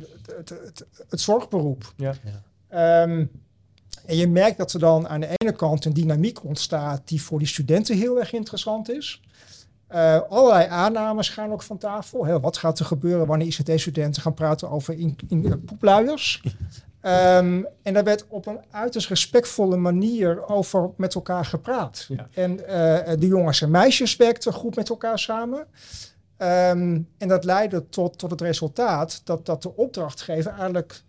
het, 0.00 0.36
het, 0.36 0.48
het, 0.48 0.86
het 1.08 1.20
zorgberoep. 1.20 1.92
Ja. 1.96 2.14
Um, 3.02 3.30
en 4.06 4.16
je 4.16 4.28
merkt 4.28 4.58
dat 4.58 4.72
er 4.72 4.80
dan 4.80 5.08
aan 5.08 5.20
de 5.20 5.34
ene 5.36 5.52
kant 5.52 5.84
een 5.84 5.92
dynamiek 5.92 6.44
ontstaat 6.44 7.08
die 7.08 7.22
voor 7.22 7.38
die 7.38 7.48
studenten 7.48 7.96
heel 7.96 8.18
erg 8.18 8.32
interessant 8.32 8.90
is. 8.90 9.20
Uh, 9.90 10.20
allerlei 10.28 10.68
aannames 10.68 11.28
gaan 11.28 11.52
ook 11.52 11.62
van 11.62 11.78
tafel. 11.78 12.24
Heel, 12.24 12.40
wat 12.40 12.56
gaat 12.56 12.78
er 12.78 12.84
gebeuren 12.84 13.26
wanneer 13.26 13.46
ICT-studenten 13.46 14.22
gaan 14.22 14.34
praten 14.34 14.70
over 14.70 14.94
in, 14.94 15.16
in, 15.28 15.44
in 15.44 15.64
poepluiers? 15.64 16.42
Um, 17.02 17.66
en 17.82 17.94
daar 17.94 18.04
werd 18.04 18.24
op 18.28 18.46
een 18.46 18.60
uiterst 18.70 19.08
respectvolle 19.08 19.76
manier 19.76 20.48
over 20.48 20.90
met 20.96 21.14
elkaar 21.14 21.44
gepraat. 21.44 22.06
Ja. 22.08 22.28
En 22.34 22.52
uh, 22.52 22.66
de 23.18 23.26
jongens 23.26 23.60
en 23.60 23.70
meisjes 23.70 24.16
werkten 24.16 24.52
goed 24.52 24.76
met 24.76 24.88
elkaar 24.88 25.18
samen. 25.18 25.66
Um, 26.38 27.08
en 27.18 27.28
dat 27.28 27.44
leidde 27.44 27.88
tot, 27.88 28.18
tot 28.18 28.30
het 28.30 28.40
resultaat 28.40 29.20
dat, 29.24 29.46
dat 29.46 29.62
de 29.62 29.76
opdrachtgever 29.76 30.50
eigenlijk 30.50 31.02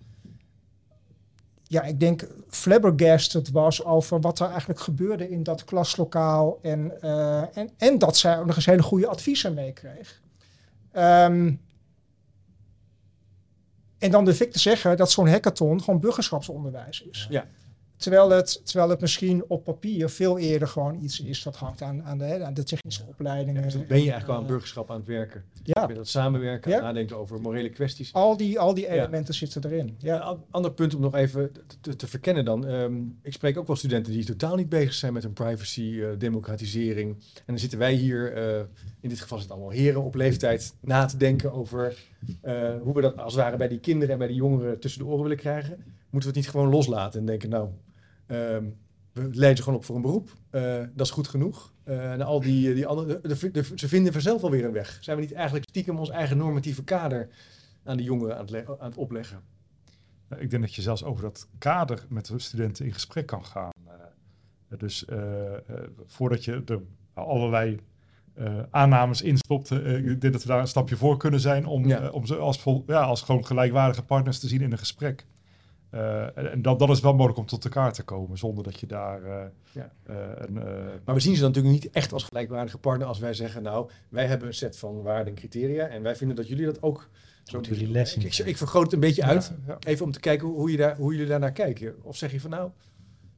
ja, 1.68 1.84
ik 1.84 2.00
denk 2.00 2.28
flabbergasted 2.50 3.52
was 3.52 3.84
over 3.84 4.22
wat 4.22 4.40
er 4.40 4.50
eigenlijk 4.50 4.80
gebeurde 4.80 5.30
in 5.30 5.44
dat 5.44 5.64
klaslokaal. 5.64 6.60
En, 6.62 6.92
uh, 7.02 7.58
en, 7.58 7.70
en 7.78 7.98
dat 7.98 8.18
zij 8.18 8.40
ook 8.40 8.46
nog 8.46 8.56
eens 8.56 8.66
hele 8.66 8.84
goede 8.84 9.08
adviezen 9.08 9.54
meekreeg. 9.54 10.22
Um, 10.94 11.62
en 13.98 14.12
dan 14.12 14.26
durf 14.26 14.42
ik 14.42 14.52
te 14.52 14.60
zeggen 14.60 14.98
dat 14.98 15.12
zo'n 15.12 15.28
hackathon 15.28 15.84
gewoon 15.84 16.00
burgerschapsonderwijs 16.00 17.02
is. 17.02 17.28
Ja. 17.30 17.46
Terwijl 17.98 18.30
het, 18.30 18.62
terwijl 18.64 18.90
het 18.90 19.02
misschien 19.02 19.44
op 19.48 19.64
papier 19.64 20.10
veel 20.10 20.38
eerder 20.38 20.68
gewoon 20.68 21.04
iets 21.04 21.20
is 21.20 21.44
dat 21.44 21.56
hangt 21.56 21.82
aan, 21.82 22.04
aan, 22.04 22.18
de, 22.18 22.44
aan 22.44 22.54
de 22.54 22.64
technische 22.64 23.04
opleidingen. 23.08 23.56
Ja, 23.56 23.62
dus 23.62 23.74
ben 23.74 24.04
je 24.04 24.12
eigenlijk 24.12 24.28
al 24.28 24.36
aan 24.36 24.46
burgerschap 24.46 24.92
aan 24.92 24.98
het 24.98 25.08
werken? 25.08 25.44
Ja. 25.64 25.86
Ben 25.86 25.96
dat 25.96 26.08
samenwerken, 26.08 26.72
ja. 26.72 26.82
nadenken 26.82 27.18
over 27.18 27.42
morele 27.42 27.70
kwesties. 27.70 28.14
Al 28.14 28.38
die, 28.38 28.60
al 28.60 28.74
die 28.74 28.88
elementen 28.88 29.34
ja. 29.34 29.40
zitten 29.40 29.72
erin. 29.72 29.96
Ja. 29.98 30.30
Een 30.30 30.38
ander 30.52 30.72
punt 30.72 30.96
om 30.96 31.02
nog 31.02 31.16
even 31.16 31.52
te, 31.82 31.96
te 31.96 32.08
verkennen 32.08 32.46
dan. 32.46 32.68
Um, 32.68 33.20
ik 33.22 33.34
spreek 33.34 33.58
ook 33.58 33.68
wel 33.68 33.76
studenten 33.76 34.14
die 34.14 34.26
totaal 34.26 34.56
niet 34.56 34.70
bezig 34.70 34.94
zijn 34.94 35.14
met 35.14 35.24
hun 35.24 35.34
privacy, 35.34 35.82
uh, 35.82 36.08
democratisering. 36.18 37.16
En 37.36 37.44
dan 37.46 37.60
zitten 37.60 37.80
wij 37.80 37.94
hier, 37.94 38.38
uh, 38.38 38.64
in 39.00 39.10
dit 39.10 39.20
geval 39.20 39.38
zitten 39.38 39.56
allemaal 39.56 39.76
heren 39.76 40.04
op 40.04 40.16
leeftijd, 40.16 40.74
na 40.80 41.06
te 41.06 41.18
denken 41.18 41.52
over 41.52 41.98
uh, 42.44 42.82
hoe 42.82 42.94
we 42.94 43.02
dat 43.02 43.18
als 43.18 43.34
het 43.34 43.44
ware 43.44 43.58
bij 43.58 43.68
die 43.68 43.80
kinderen 43.80 44.14
en 44.14 44.18
bij 44.18 44.28
die 44.28 44.36
jongeren 44.36 44.80
tussen 44.80 45.02
de 45.02 45.08
oren 45.08 45.22
willen 45.22 45.38
krijgen. 45.38 45.84
Moeten 46.10 46.34
we 46.34 46.38
het 46.40 46.46
niet 46.46 46.50
gewoon 46.50 46.70
loslaten 46.70 47.20
en 47.20 47.26
denken, 47.26 47.50
nou, 47.50 47.70
Um, 48.28 48.78
we 49.16 49.30
leiden 49.32 49.64
gewoon 49.64 49.80
op 49.80 49.86
voor 49.86 49.96
een 49.96 50.02
beroep. 50.02 50.30
Uh, 50.52 50.84
dat 50.94 51.06
is 51.06 51.12
goed 51.12 51.28
genoeg. 51.28 51.74
Uh, 51.86 52.12
en 52.12 52.22
al 52.22 52.42
die, 52.42 52.74
die 52.74 52.88
andere, 52.88 53.22
de, 53.22 53.28
de, 53.28 53.52
de, 53.52 53.72
ze 53.76 53.88
vinden 53.88 54.14
vanzelf 54.14 54.42
wel 54.42 54.52
weer 54.52 54.66
een 54.66 54.72
weg. 54.72 54.98
Zijn 55.02 55.18
we 55.18 55.24
niet 55.24 55.34
eigenlijk 55.34 55.70
stiekem 55.70 56.00
ons 56.00 56.10
eigen 56.10 56.38
normatieve 56.38 56.84
kader 56.84 57.30
aan 57.84 57.98
de 57.98 58.04
jongeren 58.04 58.38
aan 58.38 58.46
het, 58.46 58.68
aan 58.68 58.90
het 58.90 58.98
opleggen? 58.98 59.42
Ik 60.38 60.50
denk 60.50 60.64
dat 60.64 60.76
je 60.76 60.82
zelfs 60.82 61.04
over 61.04 61.24
dat 61.24 61.48
kader 61.58 62.06
met 62.10 62.26
de 62.26 62.40
studenten 62.40 62.86
in 62.86 62.94
gesprek 62.94 63.26
kan 63.26 63.46
gaan. 63.46 63.72
Uh, 63.88 64.80
dus 64.80 65.06
voordat 66.06 66.46
je 66.46 66.62
er 66.66 66.82
allerlei 67.14 67.80
aannames 68.70 69.22
instopt, 69.22 69.72
ik 69.72 70.22
denk 70.22 70.34
dat 70.34 70.42
we 70.42 70.48
daar 70.48 70.60
een 70.60 70.68
stapje 70.68 70.96
voor 70.96 71.18
kunnen 71.18 71.40
zijn 71.40 71.66
om, 71.66 71.88
ja. 71.88 72.10
om 72.10 72.26
ze 72.26 72.36
als, 72.36 72.62
vol, 72.62 72.84
ja, 72.88 73.02
als 73.02 73.22
gewoon 73.22 73.46
gelijkwaardige 73.46 74.04
partners 74.04 74.40
te 74.40 74.48
zien 74.48 74.62
in 74.62 74.72
een 74.72 74.78
gesprek. 74.78 75.26
Uh, 75.96 76.38
en 76.38 76.62
dat, 76.62 76.80
dat 76.80 76.90
is 76.90 77.00
wel 77.00 77.14
mogelijk 77.14 77.40
om 77.40 77.46
tot 77.46 77.64
elkaar 77.64 77.94
te 77.94 78.04
komen 78.04 78.38
zonder 78.38 78.64
dat 78.64 78.80
je 78.80 78.86
daar. 78.86 79.22
Uh, 79.22 79.44
ja. 79.72 79.92
uh, 80.10 80.16
een, 80.36 80.54
maar 81.06 81.16
we 81.16 81.20
zien 81.20 81.36
ze 81.36 81.42
dan 81.42 81.52
natuurlijk 81.52 81.84
niet 81.84 81.94
echt 81.94 82.14
als 82.14 82.24
gelijkwaardige 82.24 82.78
partner 82.78 83.08
als 83.08 83.20
wij 83.20 83.34
zeggen: 83.34 83.64
Nou, 83.64 83.90
wij 84.10 84.26
hebben 84.26 84.48
een 84.48 84.54
set 84.54 84.78
van 84.78 85.02
waarden 85.02 85.28
en 85.28 85.40
criteria 85.40 85.88
en 85.88 86.02
wij 86.02 86.16
vinden 86.16 86.36
dat 86.36 86.48
jullie 86.48 86.66
dat 86.66 86.82
ook. 86.82 87.10
Zo 87.44 87.60
jullie 87.62 87.88
les 87.88 88.16
ik, 88.18 88.58
vergroot 88.58 88.84
het 88.84 88.94
een 88.94 89.00
beetje 89.00 89.24
uit, 89.24 89.54
ja, 89.68 89.74
ja. 89.80 89.90
even 89.92 90.06
om 90.06 90.12
te 90.12 90.20
kijken 90.20 90.48
hoe, 90.48 90.72
je 90.72 90.78
daar, 90.78 90.96
hoe 90.98 91.12
jullie 91.12 91.28
daar 91.28 91.40
naar 91.40 91.52
kijken. 91.52 91.96
Of 92.04 92.18
zeg 92.18 92.32
je 92.32 92.40
van 92.40 92.50
nou, 92.50 92.72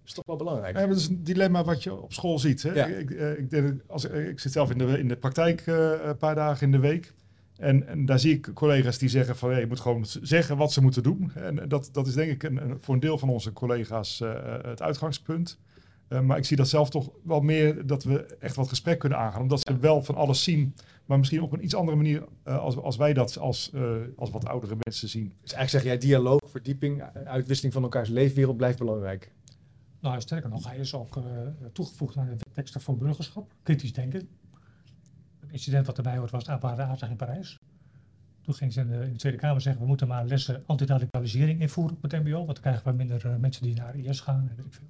is 0.06 0.14
toch 0.14 0.26
wel 0.26 0.36
belangrijk. 0.36 0.78
Ja, 0.78 0.88
dat 0.88 0.98
is 0.98 1.08
een 1.08 1.24
dilemma 1.24 1.64
wat 1.64 1.84
je 1.84 2.02
op 2.02 2.14
school 2.14 2.40
ziet. 2.40 2.64
Hè? 2.64 2.74
Ja. 2.74 2.86
Ik, 2.86 3.10
ik, 3.10 3.50
denk, 3.50 3.82
als, 3.88 4.06
ik 4.06 4.40
zit 4.40 4.52
zelf 4.52 4.72
in 4.72 4.78
de, 4.78 5.00
in 5.00 5.08
de 5.08 5.18
praktijk 5.18 5.64
een 5.66 6.18
paar 6.18 6.36
dagen 6.36 6.66
in 6.66 6.72
de 6.72 6.80
week. 6.80 7.14
En, 7.58 7.88
en, 7.88 8.06
daar 8.06 8.20
zie 8.20 8.34
ik 8.34 8.52
collega's 8.54 8.98
die 8.98 9.10
zeggen 9.10 9.36
van 9.38 9.50
hey, 9.50 9.60
je 9.60 9.68
moet 9.68 9.80
gewoon 9.80 10.06
zeggen 10.22 10.58
wat 10.58 10.72
ze 10.72 10.82
moeten 10.82 11.04
doen. 11.04 11.32
En 11.36 11.70
dat, 11.70 11.90
dat 11.92 12.08
is 12.08 12.14
denk 12.14 12.32
ik 12.32 12.44
een, 12.44 12.78
voor 12.80 12.94
een 12.94 13.00
deel 13.00 13.18
van 13.18 13.30
onze 13.30 13.54
collega's 13.54 14.20
uh, 14.20 14.34
het 14.62 14.82
uitgangspunt. 14.82 15.60
Uh, 16.10 16.20
maar 16.20 16.38
ik 16.38 16.46
zie 16.46 16.58
dat 16.58 16.68
zelf 16.68 16.90
toch 16.90 17.12
wel 17.24 17.42
meer 17.42 17.88
dat 17.88 18.04
we 18.04 18.26
echt 18.40 18.56
wat 18.56 18.68
gesprek 18.68 19.00
kunnen 19.00 19.18
aangaan. 19.18 19.42
Omdat 19.42 19.60
ze 19.60 19.78
wel 19.78 20.04
van 20.04 20.16
alles 20.16 20.44
zien, 20.44 20.76
maar 21.06 21.18
misschien 21.18 21.42
op 21.42 21.52
een 21.52 21.64
iets 21.64 21.76
andere 21.76 21.98
manier 21.98 22.24
uh, 22.48 22.60
als, 22.60 22.78
als 22.78 22.96
wij 22.96 23.14
dat 23.14 23.38
als, 23.38 23.72
als 24.16 24.30
wat 24.30 24.46
oudere 24.46 24.76
mensen 24.80 25.10
zien. 25.10 25.34
Dus 25.42 25.54
eigenlijk 25.54 25.70
zeg 25.70 25.94
jij 25.94 26.10
dialoog, 26.10 26.42
verdieping, 26.46 27.04
uitwisseling 27.26 27.74
van 27.74 27.84
elkaars 27.84 28.10
leefwereld 28.10 28.58
blijft 28.58 28.78
belangrijk. 28.78 29.32
Nou, 30.00 30.22
sterker 30.22 30.50
nog, 30.50 30.68
hij 30.68 30.78
is 30.78 30.94
ook 30.94 31.22
toegevoegd 31.74 32.18
aan 32.18 32.28
de 32.38 32.52
teksten 32.54 32.82
voor 32.82 32.98
burgerschap, 32.98 33.54
kritisch 33.64 33.94
denken 33.94 34.30
incident 35.52 35.86
wat 35.86 35.98
erbij 35.98 36.18
hoort 36.18 36.32
was 36.32 36.44
de 36.44 36.52
aanslag 36.62 37.10
in 37.10 37.16
Parijs. 37.16 37.60
Toen 38.42 38.54
ging 38.54 38.74
ze 38.74 38.82
in 38.82 38.88
de, 38.88 39.04
in 39.04 39.12
de, 39.12 39.18
Tweede 39.18 39.38
Kamer 39.38 39.62
zeggen, 39.62 39.82
we 39.82 39.88
moeten 39.88 40.08
maar 40.08 40.26
lessen 40.26 40.64
antiradicalisering 40.66 41.62
invoeren 41.62 41.96
op 41.96 42.02
het 42.02 42.12
mbo, 42.12 42.32
want 42.32 42.48
dan 42.48 42.62
krijgen 42.62 42.84
we 42.84 42.92
minder 42.92 43.26
uh, 43.26 43.36
mensen 43.36 43.64
die 43.64 43.76
naar 43.76 43.96
IS 43.96 44.20
gaan 44.20 44.48
en 44.50 44.56
weet 44.56 44.66
ik 44.66 44.74
veel. 44.74 44.88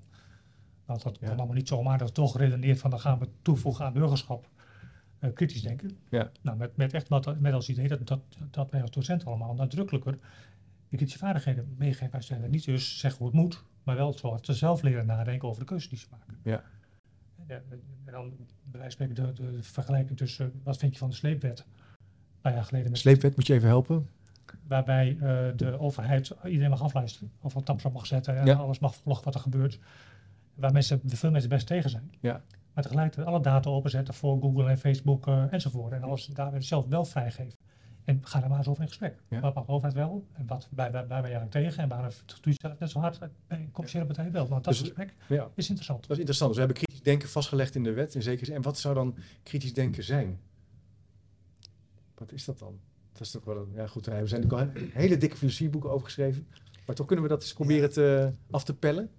Nou, 0.85 0.99
dat 1.03 1.17
ja. 1.19 1.27
allemaal 1.27 1.55
niet 1.55 1.67
zomaar, 1.67 1.97
dat 1.97 2.07
is 2.07 2.13
toch 2.13 2.31
geredeneerd 2.31 2.79
van 2.79 2.89
dan 2.89 2.99
gaan 2.99 3.19
we 3.19 3.29
toevoegen 3.41 3.85
aan 3.85 3.93
burgerschap. 3.93 4.49
Uh, 5.19 5.33
kritisch 5.33 5.61
denken. 5.61 5.97
Ja. 6.09 6.31
Nou, 6.41 6.57
met, 6.57 6.77
met 6.77 6.93
echt 6.93 7.09
met, 7.09 7.39
met 7.39 7.53
als 7.53 7.69
idee 7.69 7.87
dat, 7.87 8.07
dat, 8.07 8.21
dat 8.51 8.71
wij 8.71 8.81
als 8.81 8.91
docent 8.91 9.25
allemaal 9.25 9.53
nadrukkelijker 9.53 10.11
de 10.89 10.95
kritische 10.95 11.19
vaardigheden 11.19 11.75
meegeven 11.77 12.21
aan. 12.43 12.49
Niet 12.49 12.65
dus 12.65 12.99
zeggen 12.99 13.19
hoe 13.19 13.27
het 13.27 13.37
moet, 13.37 13.63
maar 13.83 13.95
wel 13.95 14.13
zoals 14.13 14.41
ze 14.41 14.53
zelf 14.53 14.81
leren 14.81 15.05
nadenken 15.05 15.47
over 15.47 15.59
de 15.59 15.67
keuzes 15.67 15.89
die 15.89 15.99
ze 15.99 16.07
maken. 16.11 16.37
Ja. 16.43 16.63
En, 17.47 17.63
en 18.05 18.11
dan 18.11 18.33
bij 18.63 18.79
wijze 18.79 18.97
van 18.97 19.07
spreken 19.07 19.35
de, 19.35 19.51
de 19.51 19.63
vergelijking 19.63 20.17
tussen 20.17 20.51
wat 20.63 20.77
vind 20.77 20.93
je 20.93 20.99
van 20.99 21.09
de 21.09 21.15
sleepwet. 21.15 21.59
Een 21.59 22.41
paar 22.41 22.53
jaar 22.53 22.63
geleden 22.63 22.91
met 22.91 22.99
Sleepwet, 22.99 23.35
moet 23.35 23.47
je 23.47 23.53
even 23.53 23.67
helpen? 23.67 24.07
waarbij 24.67 25.17
eh, 25.19 25.47
de 25.55 25.79
overheid 25.79 26.35
iedereen 26.45 26.69
mag 26.69 26.81
afluisteren. 26.81 27.31
Of 27.41 27.55
op 27.55 27.65
tapsel 27.65 27.91
mag 27.91 28.05
zetten 28.05 28.37
en 28.37 28.45
Ja. 28.45 28.55
alles 28.55 28.79
mag 28.79 28.95
volgen 28.95 29.23
wat 29.23 29.35
er 29.35 29.39
gebeurt. 29.39 29.79
Waar 30.55 30.71
mensen, 30.71 31.01
veel 31.05 31.31
mensen 31.31 31.49
best 31.49 31.67
tegen 31.67 31.89
zijn. 31.89 32.11
Ja. 32.19 32.41
Maar 32.73 32.83
tegelijkertijd 32.83 33.27
alle 33.27 33.41
data 33.41 33.69
openzetten 33.69 34.13
voor 34.13 34.39
Google 34.41 34.69
en 34.69 34.77
Facebook 34.77 35.27
eh, 35.27 35.53
enzovoort. 35.53 35.93
En 35.93 36.03
alles 36.03 36.25
daar 36.25 36.51
weer 36.51 36.63
zelf 36.63 36.85
wel 36.87 37.05
vrijgeven. 37.05 37.59
En 38.07 38.19
ga 38.23 38.39
daar 38.39 38.49
maar 38.49 38.57
eens 38.57 38.67
over 38.67 38.81
in 38.81 38.87
gesprek. 38.87 39.21
Ja. 39.27 39.39
Wat 39.39 39.53
mag 39.55 39.65
de 39.65 39.71
overheid 39.71 39.95
wel? 39.97 40.25
En 40.33 40.47
wat, 40.47 40.67
waar, 40.71 40.91
waar, 40.91 41.07
waar 41.07 41.21
ben 41.21 41.31
je 41.31 41.39
aan 41.39 41.49
tegen? 41.49 41.83
En 41.83 41.89
waarom 41.89 42.09
doe 42.41 42.51
je 42.53 42.59
dat 42.59 42.79
net 42.79 42.89
zo 42.89 42.99
hard 42.99 43.19
bij 43.19 43.29
een 43.47 43.71
commerciële 43.71 44.05
partij 44.05 44.31
wel? 44.31 44.47
Want 44.47 44.63
dat 44.63 44.73
Dus- 44.73 44.81
gesprek 44.83 45.13
Ja. 45.29 45.49
is 45.55 45.67
interessant. 45.67 46.01
Dat 46.01 46.11
is 46.11 46.17
interessant. 46.17 46.49
Dus 46.49 46.59
we 46.59 46.65
hebben 46.65 46.83
kritisch 46.83 47.03
denken 47.03 47.29
vastgelegd 47.29 47.75
in 47.75 47.83
de 47.83 47.93
wet. 47.93 48.15
In 48.15 48.21
zekere 48.21 48.45
zin. 48.45 48.55
En 48.55 48.61
wat 48.61 48.77
zou 48.77 48.93
dan 48.95 49.15
kritisch 49.43 49.73
denken 49.73 50.03
zijn? 50.03 50.39
Wat 52.15 52.31
is 52.31 52.45
dat 52.45 52.59
dan? 52.59 52.79
Dat 53.11 53.21
is 53.21 53.31
toch 53.31 53.43
wel 53.43 53.57
een, 53.57 53.71
ja 53.73 53.87
goed, 53.87 54.05
we 54.05 54.27
zijn 54.27 54.41
natuurlijk 54.41 54.75
al 54.75 54.81
he- 54.81 54.89
hele 55.01 55.17
dikke 55.17 55.35
filosofieboeken 55.37 55.89
over 55.91 56.05
geschreven. 56.05 56.47
Maar 56.85 56.95
toch 56.95 57.05
kunnen 57.05 57.25
we 57.25 57.31
dat 57.31 57.41
eens 57.41 57.53
proberen 57.53 57.91
te, 57.91 58.31
af 58.51 58.63
te 58.63 58.73
pellen. 58.75 59.09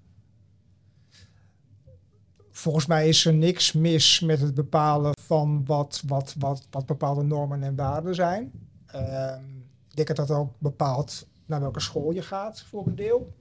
Volgens 2.51 2.87
mij 2.87 3.09
is 3.09 3.25
er 3.25 3.35
niks 3.35 3.73
mis 3.73 4.21
met 4.21 4.41
het 4.41 4.55
bepalen 4.55 5.13
van 5.21 5.65
wat, 5.65 6.03
wat, 6.07 6.35
wat, 6.39 6.67
wat 6.71 6.87
bepaalde 6.87 7.23
normen 7.23 7.63
en 7.63 7.75
waarden 7.77 8.15
zijn. 8.15 8.53
Ehm, 8.93 9.43
ik 9.91 9.97
denk 9.97 10.09
dat 10.17 10.17
dat 10.29 10.31
ook 10.31 10.53
bepaalt 10.59 11.27
naar 11.47 11.61
welke 11.61 11.81
school 11.81 12.11
je 12.13 12.23
gaat, 12.23 12.63
voor 12.63 12.87
een 12.87 12.95
deel. 12.97 13.33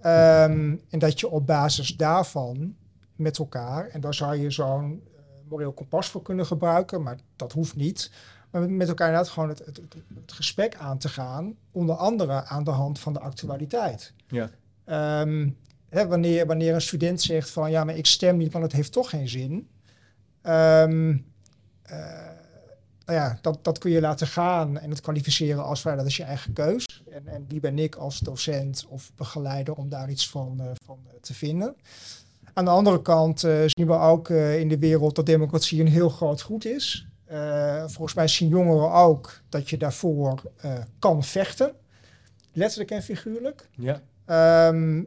Ehm, 0.00 0.76
en 0.90 0.98
dat 0.98 1.20
je 1.20 1.28
op 1.28 1.46
basis 1.46 1.96
daarvan 1.96 2.74
met 3.16 3.38
elkaar, 3.38 3.86
en 3.88 4.00
daar 4.00 4.14
zou 4.14 4.36
je 4.36 4.50
zo'n 4.50 5.02
eh, 5.16 5.20
moreel 5.48 5.72
kompas 5.72 6.08
voor 6.08 6.22
kunnen 6.22 6.46
gebruiken, 6.46 7.02
maar 7.02 7.18
dat 7.36 7.52
hoeft 7.52 7.76
niet. 7.76 8.10
Maar 8.50 8.70
met- 8.70 8.88
elkaar 8.88 9.06
inderdaad 9.08 9.32
gewoon 9.32 9.48
het, 9.48 9.58
het, 9.58 9.76
het, 9.76 9.94
het 10.14 10.32
gesprek 10.32 10.76
aan 10.76 10.98
te 10.98 11.08
gaan, 11.08 11.54
onder 11.72 11.94
andere 11.96 12.44
aan 12.44 12.64
de 12.64 12.70
hand 12.70 12.98
van 12.98 13.12
de 13.12 13.20
actualiteit. 13.20 14.12
Ja. 14.28 14.50
Ehm, 14.84 15.48
hè, 15.88 16.06
wanneer, 16.06 16.46
wanneer 16.46 16.74
een 16.74 16.80
student 16.80 17.20
zegt 17.20 17.50
van 17.50 17.70
ja, 17.70 17.84
maar 17.84 17.96
ik 17.96 18.06
stem 18.06 18.36
niet, 18.36 18.52
want 18.52 18.64
het 18.64 18.72
heeft 18.72 18.92
toch 18.92 19.10
geen 19.10 19.28
zin. 19.28 19.68
Eh, 21.82 22.28
nou 23.08 23.20
ja, 23.20 23.38
dat, 23.40 23.58
dat 23.64 23.78
kun 23.78 23.90
je 23.90 24.00
laten 24.00 24.26
gaan 24.26 24.78
en 24.78 24.90
het 24.90 25.00
kwalificeren 25.00 25.64
als 25.64 25.82
ja, 25.82 25.96
dat 25.96 26.06
is 26.06 26.16
je 26.16 26.22
eigen 26.22 26.52
keus. 26.52 27.02
En, 27.10 27.26
en 27.26 27.44
wie 27.48 27.60
ben 27.60 27.78
ik 27.78 27.94
als 27.94 28.18
docent 28.18 28.86
of 28.88 29.12
begeleider 29.16 29.74
om 29.74 29.88
daar 29.88 30.10
iets 30.10 30.28
van, 30.30 30.60
eh, 30.60 30.66
van 30.84 30.98
eh, 31.06 31.12
te 31.20 31.34
vinden. 31.34 31.76
Aan 32.52 32.64
de 32.64 32.70
andere 32.70 33.02
kant 33.02 33.44
eh, 33.44 33.52
zien 33.66 33.86
we 33.86 33.98
ook 33.98 34.28
in 34.30 34.68
de 34.68 34.78
wereld 34.78 35.16
dat 35.16 35.26
democratie 35.26 35.80
een 35.80 35.88
heel 35.88 36.08
groot 36.08 36.40
goed 36.42 36.64
is. 36.64 37.06
Volgens 37.86 38.14
mij 38.14 38.28
zien 38.28 38.48
jongeren 38.48 38.92
ook 38.92 39.40
dat 39.48 39.70
je 39.70 39.76
daarvoor 39.76 40.42
kan 40.98 41.24
vechten. 41.24 41.72
Letterlijk 42.52 42.90
en 42.90 43.02
figuurlijk. 43.02 43.68
Ja. 43.70 44.00
Ehm, 44.24 45.02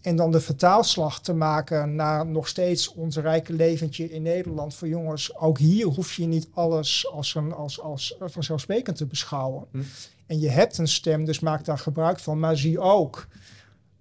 en 0.00 0.16
dan 0.16 0.30
de 0.30 0.40
vertaalslag 0.40 1.20
te 1.20 1.34
maken 1.34 1.94
naar 1.94 2.26
nog 2.26 2.48
steeds 2.48 2.92
ons 2.94 3.16
rijke 3.16 3.52
leventje 3.52 4.10
in 4.10 4.22
Nederland 4.22 4.74
voor 4.74 4.88
jongens. 4.88 5.36
Ook 5.36 5.58
hier 5.58 5.86
hoef 5.86 6.12
je 6.12 6.26
niet 6.26 6.48
alles 6.54 7.10
als, 7.12 7.34
een, 7.34 7.52
als, 7.52 7.80
als 7.80 8.16
vanzelfsprekend 8.20 8.96
te 8.96 9.06
beschouwen. 9.06 9.64
Hm. 9.70 9.80
En 10.26 10.40
je 10.40 10.48
hebt 10.48 10.78
een 10.78 10.88
stem, 10.88 11.24
dus 11.24 11.40
maak 11.40 11.64
daar 11.64 11.78
gebruik 11.78 12.18
van. 12.18 12.38
Maar 12.38 12.56
zie 12.56 12.80
ook 12.80 13.26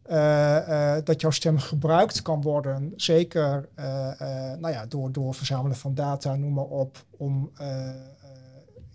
eh, 0.06 0.96
eh, 0.96 1.06
dat 1.06 1.22
jouw 1.22 1.32
stem 1.32 1.60
gebruikt 1.60 2.22
kan 2.22 2.42
worden. 2.42 2.94
Zeker 2.96 3.70
eh, 3.76 3.86
nou 4.60 4.70
ja, 4.70 4.86
door, 4.86 5.12
door 5.12 5.34
verzamelen 5.34 5.78
van 5.78 5.94
data, 5.94 6.36
noem 6.36 6.54
maar 6.54 6.64
op. 6.64 7.06
Om 7.18 7.52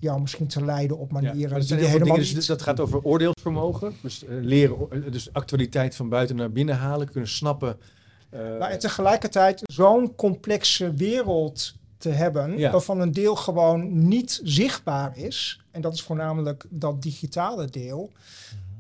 jou 0.01 0.21
misschien 0.21 0.47
te 0.47 0.65
leiden 0.65 0.99
op 0.99 1.13
maar 1.13 1.23
manieren 1.23 1.57
er 1.57 1.67
die 1.67 1.77
helemaal 1.87 2.17
dingen, 2.17 2.35
dus 2.35 2.47
dat 2.47 2.63
gaat 2.63 2.81
over 2.81 3.03
oordeelsvermogen. 3.03 3.93
Dus 4.03 4.25
eh, 4.25 4.35
leren, 4.41 4.77
eh, 4.91 5.13
dus 5.13 5.33
actualiteit 5.33 5.95
van 5.97 6.09
buiten 6.09 6.37
naar 6.37 6.51
binnen 6.53 6.77
halen, 6.77 7.11
kunnen 7.11 7.29
snappen. 7.31 7.77
eh, 8.31 8.41
Maar 8.59 8.71
en 8.71 8.79
tegelijkertijd 8.79 9.61
zo'n 9.63 10.15
complexe 10.15 10.95
wereld 10.95 11.75
te 11.99 12.09
hebben, 12.09 12.59
Ja. 12.59 12.71
waarvan 12.71 13.01
een 13.01 13.13
deel 13.13 13.37
gewoon 13.37 14.09
niet 14.09 14.41
zichtbaar 14.45 15.17
is. 15.19 15.61
En 15.71 15.81
dat 15.81 15.95
is 15.95 16.03
voornamelijk 16.03 16.65
dat 16.69 17.03
digitale 17.03 17.67
deel. 17.67 18.11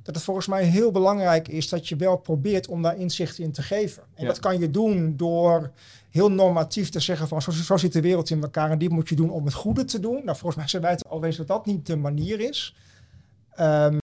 Dat 0.02 0.14
het 0.14 0.24
volgens 0.24 0.46
mij 0.46 0.64
heel 0.64 0.90
belangrijk 0.90 1.48
is 1.48 1.68
dat 1.68 1.88
je 1.88 1.96
wel 1.96 2.16
probeert 2.16 2.68
om 2.68 2.82
daar 2.82 2.96
inzicht 2.96 3.38
in 3.38 3.52
te 3.52 3.62
geven. 3.62 4.02
En 4.14 4.22
Ja. 4.22 4.28
dat 4.28 4.38
kan 4.38 4.58
je 4.58 4.70
doen 4.70 5.16
door 5.16 5.70
heel 6.10 6.30
normatief 6.30 6.88
te 6.88 7.00
zeggen 7.00 7.28
van 7.28 7.42
zo, 7.42 7.50
zo 7.50 7.76
zit 7.76 7.92
de 7.92 8.00
wereld 8.00 8.30
in 8.30 8.42
elkaar 8.42 8.70
en 8.70 8.78
dit 8.78 8.90
moet 8.90 9.08
je 9.08 9.14
doen 9.16 9.30
om 9.30 9.44
het 9.44 9.54
goede 9.54 9.84
te 9.84 10.00
doen. 10.00 10.14
Nou, 10.24 10.36
volgens 10.36 10.56
mij 10.56 10.68
zijn 10.68 10.82
wij 10.82 10.90
het 10.90 11.08
alweer 11.08 11.36
dat 11.36 11.46
dat 11.46 11.66
niet 11.66 11.86
de 11.86 11.96
manier 11.96 12.40
is. 12.40 12.76
Ehm, 13.50 13.98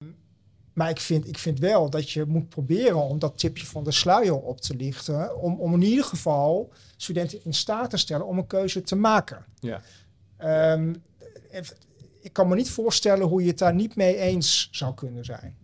maar 0.72 0.90
ik 0.90 1.00
vind, 1.00 1.28
ik 1.28 1.38
vind 1.38 1.58
wel 1.58 1.90
dat 1.90 2.10
je 2.10 2.24
moet 2.24 2.48
proberen 2.48 3.02
om 3.02 3.18
dat 3.18 3.38
tipje 3.38 3.66
van 3.66 3.84
de 3.84 3.92
sluier 3.92 4.36
op 4.36 4.60
te 4.60 4.76
lichten. 4.76 5.40
Om, 5.40 5.60
om 5.60 5.74
in 5.74 5.82
ieder 5.82 6.04
geval 6.04 6.72
studenten 6.96 7.44
in 7.44 7.54
staat 7.54 7.90
te 7.90 7.96
stellen 7.96 8.26
om 8.26 8.38
een 8.38 8.46
keuze 8.46 8.82
te 8.82 8.96
maken. 8.96 9.44
Ja. 9.60 9.80
Ehm, 10.36 10.94
ik 12.20 12.32
kan 12.32 12.48
me 12.48 12.54
niet 12.54 12.70
voorstellen 12.70 13.26
hoe 13.26 13.42
je 13.42 13.48
het 13.48 13.58
daar 13.58 13.74
niet 13.74 13.96
mee 13.96 14.16
eens 14.16 14.68
zou 14.70 14.94
kunnen 14.94 15.24
zijn. 15.24 15.56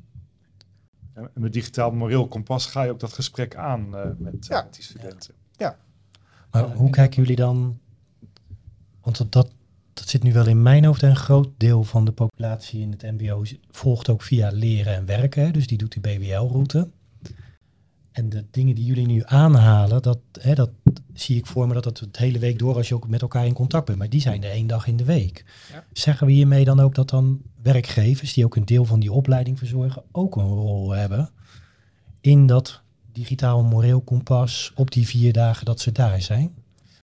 En 1.14 1.31
met 1.35 1.53
digitaal 1.53 1.90
moreel 1.90 2.29
kompas 2.29 2.66
ga 2.66 2.83
je 2.83 2.90
ook 2.90 3.01
dat 3.01 3.12
gesprek 3.12 3.57
aan 3.57 3.96
eh, 3.96 4.05
met, 4.18 4.33
eh, 4.35 4.38
Ja. 4.48 4.62
met 4.62 4.75
die 4.75 4.85
studenten. 4.85 5.35
Maar 6.51 6.62
Ja, 6.68 6.75
hoe 6.75 6.87
ik- 6.87 6.92
kijken 6.92 7.20
jullie 7.22 7.37
dan? 7.37 7.79
Want 9.01 9.16
dat, 9.33 9.33
dat, 9.33 10.09
zit 10.09 10.22
nu 10.22 10.33
wel 10.33 10.46
in 10.46 10.62
mijn 10.62 10.85
hoofd. 10.85 11.03
En 11.03 11.11
een 11.11 11.16
groot 11.16 11.48
deel 11.57 11.85
van 11.85 12.05
de 12.05 12.12
populatie 12.12 12.81
in 12.81 12.90
het 12.90 13.03
MBO 13.03 13.42
volgt 13.70 14.09
ook 14.09 14.22
via 14.22 14.51
leren 14.53 14.94
en 14.94 15.07
werken. 15.07 15.44
hè, 15.44 15.51
Dus 15.51 15.66
die 15.66 15.79
doet 15.79 15.92
die 15.92 16.01
BWL-route. 16.18 16.88
En 18.12 18.29
de 18.29 18.44
dingen 18.51 18.75
die 18.75 18.85
jullie 18.85 19.07
nu 19.07 19.22
aanhalen, 19.25 20.03
dat, 20.03 20.18
hè, 20.40 20.55
dat 20.55 20.70
zie 21.14 21.37
ik 21.37 21.46
voor 21.46 21.66
me 21.66 21.75
dat 21.75 21.85
dat 21.85 21.98
het 21.98 22.16
hele 22.16 22.38
week 22.38 22.59
door 22.59 22.77
als 22.77 22.88
je 22.88 22.94
ook 22.94 23.09
met 23.09 23.22
elkaar 23.22 23.46
in 23.46 23.53
contact 23.53 23.87
bent. 23.87 23.98
Maar 23.98 24.09
die 24.09 24.20
zijn 24.20 24.44
er 24.44 24.51
één 24.51 24.66
dag 24.66 24.87
in 24.87 24.96
de 24.96 25.05
week. 25.05 25.44
Ja. 25.72 25.85
Zeggen 25.92 26.27
we 26.27 26.33
hiermee 26.33 26.64
dan 26.64 26.81
ook 26.81 26.94
dat 26.94 27.11
dan 27.11 27.40
werkgevers, 27.62 28.33
die 28.33 28.44
ook 28.44 28.57
een 28.57 28.64
deel 28.64 28.85
van 28.85 29.01
die 29.01 29.12
opleiding 29.12 29.59
verzorgen, 29.59 30.03
ook 30.12 30.37
een 30.37 30.48
rol 30.48 30.90
hebben 30.90 31.31
in 32.20 32.46
dat 32.46 32.81
digitaal 33.12 33.62
moreel 33.62 34.01
kompas 34.01 34.72
op 34.75 34.90
die 34.90 35.07
vier 35.07 35.33
dagen 35.33 35.64
dat 35.64 35.81
ze 35.81 35.92
daar 35.92 36.22
zijn? 36.22 36.55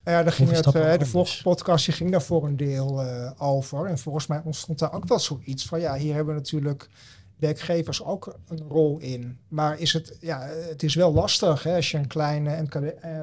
Nou 0.03 0.17
ja, 0.17 0.23
daar 0.23 0.33
ging 0.33 0.49
het, 0.49 0.65
eh, 0.65 0.97
de 0.97 1.05
vorige 1.05 1.43
podcast 1.43 1.85
die 1.85 1.93
ging 1.93 2.11
daar 2.11 2.21
voor 2.21 2.45
een 2.45 2.57
deel 2.57 3.03
eh, 3.03 3.31
over. 3.37 3.85
En 3.85 3.97
volgens 3.97 4.27
mij 4.27 4.41
ontstond 4.43 4.79
daar 4.79 4.93
ook 4.93 5.07
wel 5.07 5.19
zoiets 5.19 5.65
van, 5.65 5.79
ja, 5.79 5.95
hier 5.95 6.13
hebben 6.13 6.35
natuurlijk 6.35 6.89
werkgevers 7.37 8.03
ook 8.03 8.37
een 8.47 8.61
rol 8.67 8.99
in. 8.99 9.37
Maar 9.47 9.79
is 9.79 9.93
het, 9.93 10.17
ja, 10.21 10.39
het 10.47 10.83
is 10.83 10.95
wel 10.95 11.13
lastig. 11.13 11.63
Hè? 11.63 11.75
Als 11.75 11.91
je 11.91 11.97
een 11.97 12.07
klein 12.07 12.63
MKB, 12.63 12.83
eh, 12.83 13.21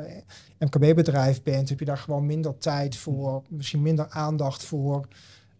MKB-bedrijf 0.58 1.42
bent, 1.42 1.68
heb 1.68 1.78
je 1.78 1.84
daar 1.84 1.98
gewoon 1.98 2.26
minder 2.26 2.58
tijd 2.58 2.96
voor, 2.96 3.42
misschien 3.48 3.82
minder 3.82 4.08
aandacht 4.08 4.64
voor 4.64 5.08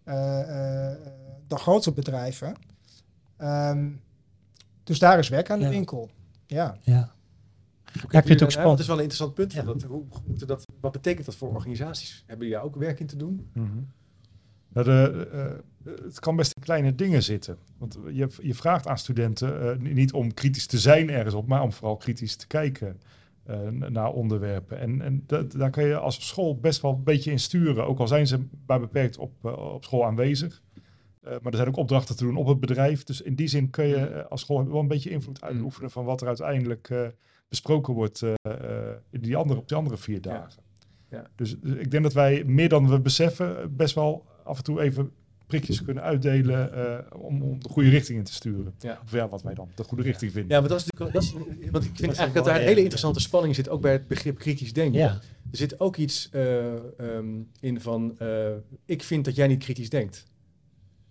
eh, 0.04 0.90
eh, 0.90 0.98
dan 1.46 1.58
grote 1.58 1.92
bedrijven. 1.92 2.54
Ehm, 3.36 3.90
dus 4.84 4.98
daar 4.98 5.18
is 5.18 5.28
werk 5.28 5.50
aan 5.50 5.58
de 5.58 5.64
Ja. 5.64 5.70
winkel. 5.70 6.10
Ja. 6.46 6.76
Ja. 6.80 7.12
Kijken 7.84 8.10
vind 8.10 8.28
het 8.28 8.42
ook 8.42 8.50
spannend. 8.50 8.70
Dat 8.78 8.80
is 8.80 8.86
wel 8.86 8.96
een 8.96 9.02
interessant 9.02 9.34
punt. 9.34 9.52
Ja. 9.52 9.62
Dat, 9.62 9.82
hoe, 9.82 10.04
hoe 10.08 10.20
moeten 10.26 10.46
dat, 10.46 10.64
wat 10.80 10.92
betekent 10.92 11.26
dat 11.26 11.34
voor 11.34 11.48
organisaties? 11.54 12.24
Hebben 12.26 12.46
jullie 12.46 12.62
daar 12.62 12.70
ook 12.72 12.76
werk 12.76 13.00
in 13.00 13.06
te 13.06 13.16
doen? 13.16 13.50
Mhm. 13.52 13.78
Nou, 14.74 14.86
de, 14.86 15.28
eh, 15.32 15.92
het 16.04 16.20
kan 16.20 16.36
best 16.36 16.52
in 16.56 16.62
kleine 16.62 16.94
dingen 16.94 17.22
zitten. 17.22 17.58
Want 17.78 17.98
je, 18.12 18.28
je 18.42 18.54
vraagt 18.54 18.86
aan 18.86 18.98
studenten 18.98 19.70
eh, 19.70 19.78
niet 19.78 20.12
om 20.12 20.34
kritisch 20.34 20.66
te 20.66 20.78
zijn 20.78 21.10
ergens 21.10 21.34
op, 21.34 21.46
maar 21.46 21.62
om 21.62 21.72
vooral 21.72 21.96
kritisch 21.96 22.36
te 22.36 22.46
kijken 22.46 23.00
eh, 23.44 23.68
naar 23.68 24.12
onderwerpen. 24.12 24.78
En, 24.78 25.02
en 25.02 25.22
dat, 25.26 25.52
daar 25.52 25.70
kan 25.70 25.84
je 25.84 25.96
als 25.96 26.26
school 26.28 26.58
best 26.58 26.82
wel 26.82 26.92
een 26.92 27.02
beetje 27.02 27.30
in 27.30 27.38
sturen, 27.38 27.86
ook 27.86 27.98
al 27.98 28.08
zijn 28.08 28.26
ze 28.26 28.46
maar 28.66 28.80
beperkt 28.80 29.18
op, 29.18 29.44
op 29.44 29.84
school 29.84 30.04
aanwezig. 30.04 30.62
Maar 31.22 31.52
er 31.52 31.56
zijn 31.56 31.68
ook 31.68 31.76
opdrachten 31.76 32.16
te 32.16 32.24
doen 32.24 32.36
op 32.36 32.46
het 32.46 32.60
bedrijf. 32.60 33.04
Dus 33.04 33.20
in 33.22 33.34
die 33.34 33.46
zin 33.46 33.70
kun 33.70 33.86
je 33.86 33.96
eh, 33.96 34.30
als 34.30 34.40
school 34.40 34.68
wel 34.68 34.80
een 34.80 34.88
beetje 34.88 35.10
invloed 35.10 35.42
uitoefenen 35.42 35.90
van 35.90 36.04
wat 36.04 36.20
er 36.20 36.26
uiteindelijk 36.26 37.12
besproken 37.48 37.94
wordt 37.94 38.22
in 39.10 39.20
die 39.20 39.36
andere, 39.36 39.60
op 39.60 39.68
die 39.68 39.76
andere 39.76 39.96
vier 39.96 40.14
Ja. 40.14 40.20
dagen. 40.20 40.62
Ja. 41.10 41.26
Dus, 41.34 41.60
dus 41.60 41.74
ik 41.74 41.90
denk 41.90 42.02
dat 42.02 42.12
wij 42.12 42.44
meer 42.44 42.68
dan 42.68 42.88
we 42.88 43.00
beseffen 43.00 43.76
best 43.76 43.94
wel 43.94 44.24
af 44.44 44.56
en 44.56 44.64
toe 44.64 44.80
even 44.80 45.10
prikjes 45.46 45.82
kunnen 45.84 46.02
uitdelen 46.02 46.74
eh, 46.74 47.20
om, 47.20 47.42
om 47.42 47.62
de 47.62 47.68
goede 47.68 47.88
richting 47.88 48.18
in 48.18 48.24
te 48.24 48.32
sturen. 48.32 48.74
Ja. 48.78 49.00
Of 49.04 49.12
ja, 49.12 49.28
wat 49.28 49.42
wij 49.42 49.54
dan 49.54 49.68
de 49.74 49.84
goede 49.84 50.02
richting 50.02 50.32
vinden. 50.32 50.50
Ja, 50.50 50.60
maar 50.60 50.68
dat 50.68 50.80
is 50.80 50.84
natuurlijk. 50.84 51.12
Dat 51.12 51.22
is, 51.22 51.32
want 51.70 51.84
ik 51.84 51.90
vind 51.94 52.00
eigenlijk 52.00 52.34
dat 52.34 52.44
daar 52.44 52.56
een 52.56 52.66
hele 52.66 52.80
interessante 52.80 53.20
spanning 53.20 53.54
zit, 53.54 53.68
ook 53.68 53.80
bij 53.80 53.92
het 53.92 54.08
begrip 54.08 54.38
kritisch 54.38 54.72
denken. 54.72 55.00
Ja. 55.00 55.20
Er 55.50 55.56
zit 55.56 55.80
ook 55.80 55.96
iets 55.96 56.28
eh, 56.32 56.74
ehm, 56.98 57.42
in 57.60 57.80
van: 57.80 58.18
eh, 58.18 58.50
ik 58.84 59.02
vind 59.02 59.24
dat 59.24 59.36
jij 59.36 59.46
niet 59.46 59.62
kritisch 59.62 59.90
denkt. 59.90 60.24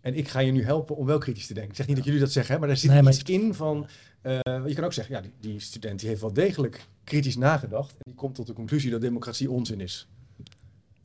En 0.02 0.16
ik 0.16 0.28
ga 0.28 0.40
je 0.40 0.52
nu 0.52 0.64
helpen 0.64 0.96
om 0.96 1.06
wel 1.06 1.18
kritisch 1.18 1.48
te 1.48 1.54
denken. 1.54 1.72
Ik 1.72 1.78
zeg 1.78 1.88
niet 1.88 1.96
dat 1.96 2.06
jullie 2.06 2.20
dat 2.20 2.32
zeggen, 2.32 2.54
hè, 2.54 2.60
maar 2.60 2.70
er 2.70 2.78
zit 2.78 2.92
Nee, 2.92 3.02
maar 3.02 3.14
iets 3.14 3.24
in 3.24 3.54
van... 3.54 3.88
eh, 4.22 4.40
je 4.66 4.74
kan 4.74 4.84
ook 4.84 4.94
zeggen, 4.94 5.16
ja, 5.16 5.22
die, 5.22 5.34
die 5.40 5.60
student 5.60 6.00
die 6.00 6.10
heeft 6.10 6.22
wel 6.22 6.34
degelijk 6.34 6.88
kritisch 7.04 7.38
nagedacht. 7.38 7.92
En 7.92 7.98
die 8.04 8.16
komt 8.16 8.36
tot 8.36 8.48
de 8.48 8.54
conclusie 8.54 8.92
dat 8.92 9.02
democratie 9.02 9.52
onzin 9.52 9.82
is. 9.82 10.08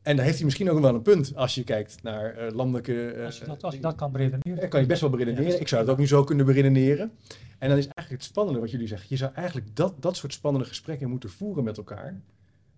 En 0.09 0.17
daar 0.17 0.25
heeft 0.25 0.37
hij 0.37 0.45
misschien 0.45 0.71
ook 0.71 0.81
wel 0.81 0.95
een 0.95 1.03
punt 1.03 1.37
als 1.37 1.55
je 1.55 1.65
kijkt 1.65 2.03
naar 2.03 2.35
eh, 2.37 2.55
landelijke... 2.55 3.11
eh, 3.11 3.25
Als 3.25 3.39
je 3.39 3.45
dat, 3.45 3.63
als 3.65 3.75
je 3.75 3.81
dat 3.81 3.95
kan 3.95 4.13
beredeneren. 4.13 4.61
dat 4.61 4.69
kan 4.69 4.81
je 4.81 4.87
best 4.87 5.01
wel 5.01 5.11
beredeneren. 5.11 5.53
Ja. 5.53 5.59
Ik 5.59 5.69
zou 5.69 5.81
het 5.83 5.91
ook 5.91 5.99
nu 5.99 6.07
zo 6.07 6.25
kunnen 6.25 6.47
beredeneren. 6.47 7.13
En 7.59 7.69
dan 7.69 7.79
is 7.79 7.85
eigenlijk 7.85 8.11
het 8.11 8.25
spannende 8.31 8.61
wat 8.61 8.71
jullie 8.71 8.87
zeggen. 8.87 9.07
Je 9.11 9.17
zou 9.17 9.33
eigenlijk 9.35 9.77
dat, 9.77 9.95
dat 10.03 10.17
soort 10.17 10.33
spannende 10.33 10.67
gesprekken 10.69 11.09
moeten 11.11 11.31
voeren 11.31 11.65
met 11.65 11.77
elkaar. 11.77 12.21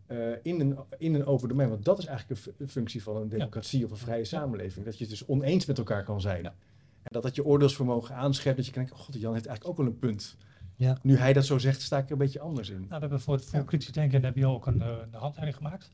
eh, 0.06 0.18
in, 0.42 0.60
een, 0.60 0.78
in 0.98 1.14
een 1.14 1.24
open 1.26 1.48
domein. 1.48 1.68
Want 1.68 1.84
dat 1.84 1.98
is 1.98 2.04
eigenlijk 2.06 2.40
een 2.40 2.52
fu- 2.52 2.62
een 2.62 2.68
functie 2.68 3.02
van 3.02 3.16
een 3.16 3.28
democratie 3.28 3.84
of 3.84 3.90
een 3.90 3.96
vrije 3.96 4.24
samenleving. 4.24 4.84
Dat 4.84 4.94
je 4.98 5.00
het 5.04 5.10
dus 5.18 5.26
oneens 5.26 5.66
met 5.66 5.78
elkaar 5.78 6.04
kan 6.04 6.20
zijn. 6.20 6.44
En 6.46 6.52
dat 7.02 7.22
dat 7.22 7.34
je 7.34 7.44
oordeelsvermogen 7.44 8.14
aanscherpt. 8.14 8.56
Dat 8.56 8.66
je 8.66 8.72
kan 8.72 8.82
denken, 8.82 9.00
oh 9.00 9.06
god, 9.06 9.20
Jan 9.20 9.32
heeft 9.34 9.46
eigenlijk 9.46 9.78
ook 9.78 9.84
wel 9.84 9.92
een 9.94 9.98
punt. 9.98 10.36
Ja. 10.76 10.98
Nu 11.02 11.16
hij 11.16 11.32
dat 11.32 11.44
zo 11.46 11.58
zegt, 11.58 11.82
sta 11.82 11.98
ik 11.98 12.04
er 12.06 12.12
een 12.12 12.18
beetje 12.18 12.40
anders 12.40 12.68
in. 12.70 12.76
Nou, 12.76 12.88
we 12.88 12.96
hebben 12.98 13.20
voor 13.20 13.34
het 13.34 13.44
voor 13.44 13.64
kritisch 13.64 13.92
denken 13.92 14.24
heb 14.24 14.36
je 14.36 14.46
ook 14.46 14.66
een, 14.66 14.80
een 14.80 15.08
handleiding 15.12 15.56
gemaakt. 15.56 15.90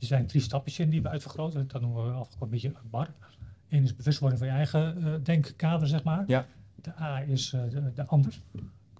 Er 0.00 0.06
zijn 0.06 0.26
drie 0.26 0.40
stapjes 0.42 0.78
in 0.78 0.90
die 0.90 1.02
we 1.02 1.08
uitvergroten. 1.08 1.68
Dat 1.68 1.80
noemen 1.80 2.04
we 2.04 2.10
afgekort 2.10 2.42
een 2.42 2.48
beetje 2.50 2.68
een 2.68 2.90
bar. 2.90 3.08
Eén 3.68 3.82
is 3.82 3.96
bewustwording 3.96 4.40
van 4.40 4.50
je 4.50 4.56
eigen 4.56 5.04
eh, 5.04 5.12
denkkader, 5.22 5.88
zeg 5.88 6.04
maar. 6.04 6.24
Ja. 6.26 6.46
De 6.74 7.00
A 7.00 7.20
is 7.22 7.52
eh, 7.52 7.60
de, 7.70 7.92
de 7.94 8.06
ander. 8.06 8.40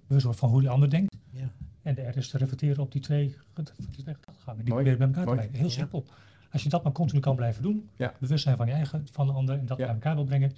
Bewustwording 0.07 0.35
van 0.35 0.49
hoe 0.49 0.59
die 0.61 0.69
ander 0.69 0.89
denkt. 0.89 1.15
Ja. 1.29 1.51
En 1.81 1.95
de 1.95 2.01
R 2.01 2.17
is 2.17 2.29
te 2.29 2.37
reflecteren 2.37 2.83
op 2.83 2.91
die 2.91 3.01
twee, 3.01 3.35
ged- 3.53 3.73
die 3.91 4.03
twee 4.03 4.15
gedachtegangen. 4.15 4.63
Die 4.65 4.73
Mooi. 4.73 4.83
proberen 4.85 4.97
bij 4.97 5.07
elkaar 5.07 5.25
Mooi. 5.25 5.37
te 5.37 5.43
brengen. 5.43 5.59
Heel 5.59 5.75
Ja. 5.75 5.81
simpel. 5.81 6.05
Als 6.51 6.63
je 6.63 6.69
dat 6.69 6.83
maar 6.83 6.91
continu 6.91 7.19
kan 7.19 7.35
blijven 7.35 7.63
doen. 7.63 7.89
Ja. 7.95 8.13
Bewustzijn 8.19 8.57
van 8.57 8.67
je 8.67 8.73
eigen, 8.73 9.07
van 9.11 9.27
de 9.27 9.33
ander. 9.33 9.57
En 9.59 9.65
dat 9.65 9.77
Ja. 9.77 9.85
bij 9.85 9.93
elkaar 9.93 10.15
wil 10.15 10.23
brengen. 10.23 10.51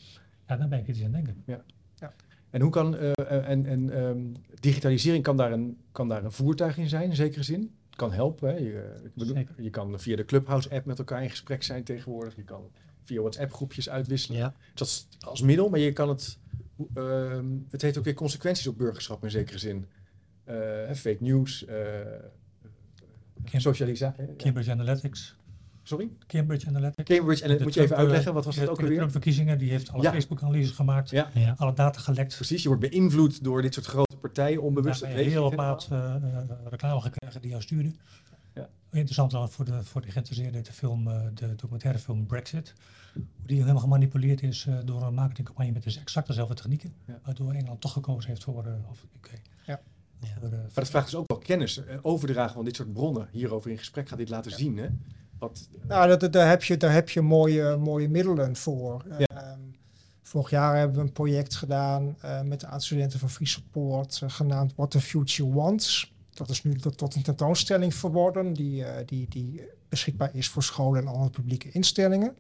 Ja, 0.48 0.58
dan 0.58 0.70
ben 0.70 0.78
je 0.78 0.84
kritisch 0.84 1.04
aan 1.04 1.14
het 1.14 1.26
denken. 1.46 1.64
En 2.50 2.62
hoe 2.62 2.72
kan 2.72 2.98
eh, 2.98 3.12
eh, 3.18 3.50
en, 3.50 3.66
en 3.66 3.90
ehm, 3.90 4.20
digitalisering 4.60 5.24
kan 5.24 5.38
daar, 5.38 5.52
een, 5.52 5.78
kan 5.92 6.08
daar 6.08 6.24
een 6.24 6.32
voertuig 6.32 6.78
in 6.78 6.90
zijn, 6.90 7.10
in 7.10 7.16
zekere 7.16 7.44
zin? 7.44 7.72
Kan 8.00 8.12
helpen. 8.14 8.50
Hè? 8.50 8.56
Je, 8.58 8.82
eh, 8.82 9.06
ik 9.06 9.12
bedoel, 9.16 9.44
je 9.58 9.70
kan 9.70 10.00
via 10.00 10.16
de 10.16 10.26
Clubhouse-app 10.26 10.86
met 10.86 10.98
elkaar 11.00 11.24
in 11.24 11.30
gesprek 11.30 11.64
zijn 11.64 11.84
tegenwoordig. 11.84 12.36
Je 12.36 12.44
kan 12.44 12.62
via 13.04 13.20
WhatsApp-groepjes 13.22 13.90
uitwisselen. 13.90 14.38
Ja. 14.40 14.54
Dat 14.74 14.88
is 14.88 15.08
als 15.20 15.42
middel, 15.42 15.70
maar 15.70 15.80
je 15.80 15.94
kan 15.94 16.10
het. 16.10 16.38
ehm, 16.94 17.46
het 17.70 17.82
heeft 17.82 17.98
ook 17.98 18.04
weer 18.04 18.14
consequenties 18.14 18.68
op 18.68 18.78
burgerschap 18.78 19.24
in 19.24 19.32
zekere 19.32 19.58
zin. 19.58 19.86
Hè, 20.46 20.96
fake 20.96 21.18
news, 21.20 21.66
eh 21.66 21.76
socialisatie. 23.58 24.36
Cambridge 24.38 24.72
Analytics. 24.72 25.36
Sorry? 25.84 26.10
Cambridge 26.28 26.68
Analytics. 26.68 27.16
Cambridge, 27.16 27.44
en 27.44 27.50
dat 27.50 27.58
De 27.58 27.64
moet 27.64 27.74
je 27.74 27.82
even 27.82 27.96
uitleggen, 27.96 28.34
wat 28.34 28.46
was 28.46 28.56
de- 28.56 28.62
dat 28.62 28.70
ook 28.70 28.76
de 28.76 28.82
alweer? 28.82 28.98
Trump-verkiezingen, 28.98 29.58
die 29.58 29.70
heeft 29.70 29.92
alle 29.92 30.04
Ja. 30.04 30.12
Facebook-analyses 30.12 30.72
gemaakt. 30.72 31.10
Ja. 31.10 31.32
Alle 31.58 31.74
data 31.74 32.00
gelekt. 32.00 32.36
precies. 32.36 32.62
Je 32.64 32.68
wordt 32.70 32.90
beïnwloed 32.90 33.44
door 33.44 33.62
dit 33.62 33.74
soort 33.74 33.86
grote 33.86 34.09
partijen, 34.20 34.62
onbewust. 34.62 35.06
Maat 35.56 35.88
eh, 35.92 36.16
eh, 36.16 36.22
reclame 36.70 37.02
gekregen 37.02 37.42
die 37.42 37.50
jou 37.50 37.62
stuurde. 37.62 37.92
Ja. 38.54 38.70
Interessant 38.92 39.32
dan 39.32 39.50
voor 39.50 39.66
de, 39.66 39.84
voor 39.84 40.02
de 40.02 40.12
geïnteresseerden, 40.12 40.64
de, 40.64 40.72
film, 40.74 41.08
eh, 41.08 41.22
de 41.34 41.56
documentaire 41.56 42.00
film 42.00 42.26
Brexit. 42.26 42.74
Hoe 43.14 43.24
die 43.46 43.60
helemaal 43.60 43.82
gemanipuleerd 43.82 44.42
is 44.44 44.66
eh, 44.68 44.76
door 44.86 45.02
een 45.02 45.14
marketingcampagne 45.14 45.72
met 45.72 45.84
dus 45.84 45.98
exact 46.00 46.28
dezelfde 46.28 46.54
technieken. 46.56 46.94
Ja. 47.06 47.20
Waardoor 47.24 47.52
Engeland 47.54 47.82
toch 47.82 47.94
gekozen 47.94 48.30
heeft 48.30 48.44
voor, 48.44 48.66
eh, 48.66 48.74
of 48.90 49.06
UK. 49.18 49.42
Ja. 49.66 49.82
Voor, 50.22 50.44
eh, 50.48 50.52
Maar 50.52 50.70
dat 50.74 50.90
vraagt 50.90 51.06
dus 51.06 51.16
ook 51.16 51.28
wel 51.28 51.38
kennis, 51.38 51.82
overdragen 52.02 52.54
van 52.54 52.66
dit 52.66 52.76
soort 52.76 52.94
bronnen. 52.94 53.28
Hierover 53.32 53.72
in 53.72 53.78
gesprek 53.78 54.08
gaat 54.10 54.18
dit 54.18 54.30
laten 54.30 54.52
zien. 54.52 54.78
Hè? 54.78 54.88
Wat, 55.40 55.70
Nou, 55.88 56.08
dat, 56.08 56.20
dat- 56.20 56.34
daar 56.34 56.50
heb 56.50 56.64
je, 56.64 56.78
daar 56.78 56.94
heb 56.94 57.10
je 57.10 57.22
mooie, 57.22 57.76
mooie 57.78 58.10
middelen 58.10 58.56
voor. 58.56 59.06
Ja. 59.18 59.26
Ehm, 59.26 59.60
vorig 60.30 60.50
jaar 60.50 60.78
hebben 60.78 60.98
we 60.98 61.04
een 61.04 61.12
project 61.12 61.56
gedaan 61.56 62.16
eh, 62.22 62.42
met 62.42 62.62
een 62.62 62.68
aantal 62.68 62.86
studenten 62.86 63.20
van 63.20 63.30
Free 63.30 63.48
Support, 63.48 64.20
eh, 64.24 64.30
genaamd 64.30 64.74
What 64.76 64.92
the 64.92 65.02
Future 65.02 65.54
Wants. 65.54 66.14
Dat 66.34 66.50
is 66.50 66.64
nu 66.64 66.76
tot, 66.76 66.98
tot 66.98 67.16
een 67.16 67.22
tentoonstelling 67.22 67.94
verworden, 67.94 68.54
die, 68.54 68.86
eh, 68.86 69.06
die, 69.06 69.26
die 69.30 69.62
beschikbaar 69.90 70.30
is 70.34 70.50
voor 70.50 70.64
scholen 70.64 71.02
en 71.02 71.08
andere 71.08 71.30
publieke 71.30 71.72
instellingen. 71.72 72.36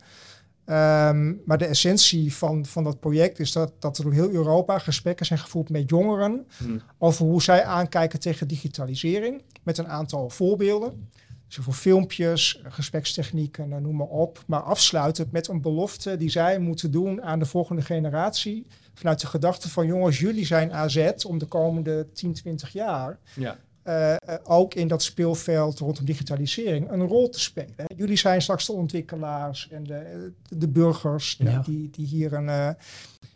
Ehm, 0.65 1.33
maar 1.45 1.57
de 1.57 1.65
essentie 1.65 2.33
van, 2.33 2.65
van 2.65 2.83
dat 2.83 2.99
project 2.99 3.39
is 3.39 3.51
dat, 3.51 3.73
dat 3.79 3.97
er 3.97 4.03
door 4.03 4.13
heel 4.13 4.29
Europa 4.29 4.79
gesprekken 4.79 5.25
zijn 5.25 5.39
gevoerd 5.39 5.69
met 5.69 5.89
jongeren 5.89 6.47
hmm. 6.57 6.81
over 6.97 7.25
hoe 7.25 7.41
zij 7.41 7.63
aankijken 7.63 8.19
tegen 8.19 8.47
digitalisering. 8.47 9.41
Met 9.63 9.77
een 9.77 9.87
aantal 9.87 10.29
voorbeelden. 10.29 11.09
Voor 11.49 11.73
filmpjes, 11.73 12.61
gesprekstechnieken, 12.63 13.73
eh, 13.73 13.79
noem 13.79 13.95
maar 13.95 14.07
op. 14.07 14.43
Maar 14.47 14.61
afsluitend 14.61 15.31
met 15.31 15.47
een 15.47 15.61
belofte 15.61 16.17
die 16.17 16.29
zij 16.29 16.59
moeten 16.59 16.91
doen 16.91 17.23
aan 17.23 17.39
de 17.39 17.45
volgende 17.45 17.81
generatie. 17.81 18.67
Vanuit 18.93 19.21
de 19.21 19.27
gedachte 19.27 19.69
van 19.69 19.85
jongens, 19.85 20.19
jullie 20.19 20.45
zijn 20.45 20.73
AZ 20.73 21.11
om 21.27 21.37
de 21.37 21.45
komende 21.45 22.07
10, 22.13 22.33
20 22.33 22.69
jaar. 22.73 23.17
ja. 23.35 23.57
eh, 23.83 24.11
eh, 24.13 24.17
ook 24.43 24.73
in 24.73 24.87
dat 24.87 25.03
speelveld 25.03 25.79
rondom 25.79 26.05
digitalisering 26.05 26.91
een 26.91 27.07
rol 27.07 27.29
te 27.29 27.39
spelen. 27.39 27.73
hè. 27.75 27.83
Jullie 27.95 28.17
zijn 28.17 28.41
straks 28.41 28.65
de 28.65 28.73
ontwikkelaars 28.73 29.69
en 29.69 29.83
de, 29.83 30.31
de 30.49 30.67
burgers 30.67 31.37
die- 31.37 31.49
Ja. 31.49 31.61
die, 31.65 31.89
die 31.89 32.05
hier 32.05 32.33
een. 32.33 32.49
eh, 32.49 32.67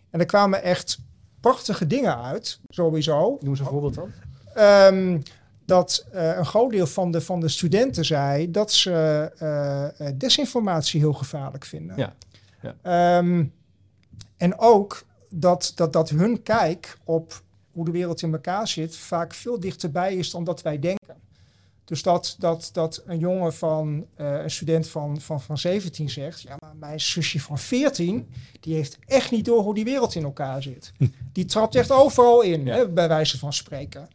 en 0.09 0.19
er 0.19 0.25
kwamen 0.25 0.63
echt 0.63 0.97
prachtige 1.39 1.87
dingen 1.87 2.21
uit, 2.23 2.59
sowieso. 2.69 3.37
Noem 3.41 3.49
eens 3.49 3.59
een 3.59 3.65
voorbeeld 3.65 3.93
dan. 3.95 4.11
Ehm, 4.53 5.19
dat 5.65 6.05
eh, 6.11 6.37
een 6.37 6.45
groot 6.45 6.71
deel 6.71 6.87
van 6.87 7.11
de, 7.11 7.21
van 7.21 7.39
de 7.39 7.47
studenten 7.47 8.05
zei 8.05 8.51
dat 8.51 8.71
ze 8.71 8.91
eh, 9.37 10.07
eh, 10.07 10.15
desinformatie 10.17 10.99
heel 10.99 11.13
gevaarlijk 11.13 11.65
vinden. 11.65 11.97
Ja, 11.97 12.13
ja. 12.61 12.75
Ehm, 12.81 13.45
en 14.37 14.59
ook 14.59 15.03
dat, 15.29 15.71
dat, 15.75 15.93
dat 15.93 16.09
hun 16.09 16.43
kijk 16.43 16.97
op 17.03 17.41
hoe 17.71 17.85
de 17.85 17.91
wereld 17.91 18.21
in 18.21 18.33
elkaar 18.33 18.67
zit 18.67 18.95
vaak 18.97 19.33
veel 19.33 19.59
dichterbij 19.59 20.15
is 20.15 20.31
dan 20.31 20.43
dat 20.43 20.61
wij 20.61 20.79
denken. 20.79 21.21
Dus 21.85 22.03
dat, 22.03 22.35
dat, 22.39 22.69
dat 22.73 23.03
een 23.05 23.19
jongen 23.19 23.53
van, 23.53 24.05
een 24.15 24.51
student 24.51 24.87
van, 24.87 25.21
van, 25.21 25.41
van 25.41 25.57
17 25.57 26.09
zegt, 26.09 26.41
ja, 26.41 26.55
maar 26.59 26.75
mijn 26.75 26.99
zusje 26.99 27.39
van 27.39 27.57
14, 27.57 28.29
die 28.59 28.75
heeft 28.75 28.97
echt 29.05 29.31
niet 29.31 29.45
door 29.45 29.61
hoe 29.61 29.73
die 29.73 29.83
wereld 29.83 30.15
in 30.15 30.23
elkaar 30.23 30.63
zit. 30.63 30.91
Die 31.33 31.45
trapt 31.45 31.75
echt 31.75 31.91
overal 31.91 32.41
in, 32.41 32.65
Ja. 32.65 32.75
hè, 32.75 32.89
bij 32.89 33.07
wijze 33.07 33.39
van 33.39 33.53
spreken. 33.53 34.07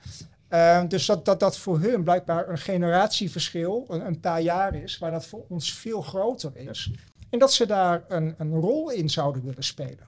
Ehm, 0.49 0.89
dus 0.89 1.07
dat, 1.07 1.25
dat 1.25 1.41
dat 1.41 1.59
voor 1.59 1.81
hun 1.81 2.05
blijkbaar 2.05 2.49
een 2.49 2.59
generatieverschil, 2.59 3.85
een, 3.89 4.07
een 4.07 4.21
paar 4.21 4.41
jaar 4.41 4.75
is, 4.75 4.99
waar 4.99 5.11
dat 5.11 5.27
voor 5.27 5.45
ons 5.49 5.73
veel 5.75 6.03
groter 6.03 6.57
is. 6.57 6.91
En 7.31 7.39
dat 7.39 7.53
ze 7.53 7.67
daar 7.67 8.05
een, 8.09 8.35
een 8.39 8.55
rol 8.55 8.91
in 8.91 9.11
zouden 9.11 9.43
willen 9.43 9.65
spelen. 9.65 10.07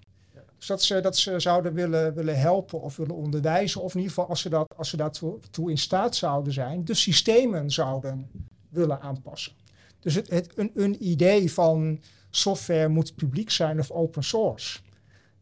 Dus 0.61 0.69
dat 0.69 0.83
ze, 0.83 1.01
dat 1.01 1.17
ze 1.17 1.41
zouden 1.41 1.75
willen, 1.75 2.15
willen 2.15 2.39
helpen 2.39 2.81
of 2.81 2.97
willen 2.97 3.15
onderwijzen, 3.15 3.83
of 3.83 3.95
in 3.95 4.01
ieder 4.01 4.15
geval 4.15 4.29
als 4.29 4.41
ze, 4.41 4.49
dat, 4.49 4.75
als 4.77 4.89
ze 4.89 4.97
daartoe 4.97 5.39
toe 5.51 5.71
in 5.71 5.79
staat 5.79 6.17
zouden 6.17 6.53
zijn, 6.53 6.85
de 6.85 6.95
systemen 6.95 7.71
zouden 7.71 8.31
willen 8.69 9.01
aanpassen. 9.01 9.53
Dus 10.01 10.15
het, 10.15 10.31
het, 10.31 10.53
een, 10.55 10.71
een 10.75 11.07
idee 11.09 11.53
van 11.53 12.01
software 12.31 12.89
moet 12.89 13.15
publiek 13.15 13.51
zijn 13.51 13.79
of 13.79 13.91
open 13.91 14.25
source. 14.25 14.79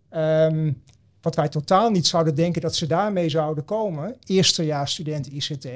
Ehm, 0.09 0.73
wat 1.21 1.35
wij 1.35 1.49
totaal 1.49 1.91
niet 1.91 2.07
zouden 2.07 2.35
denken 2.35 2.61
dat 2.63 2.77
ze 2.77 2.87
daarmee 2.87 3.29
zouden 3.29 3.65
komen. 3.65 4.17
Eerstejaars 4.27 4.93
studenten 4.93 5.33
ICT, 5.35 5.69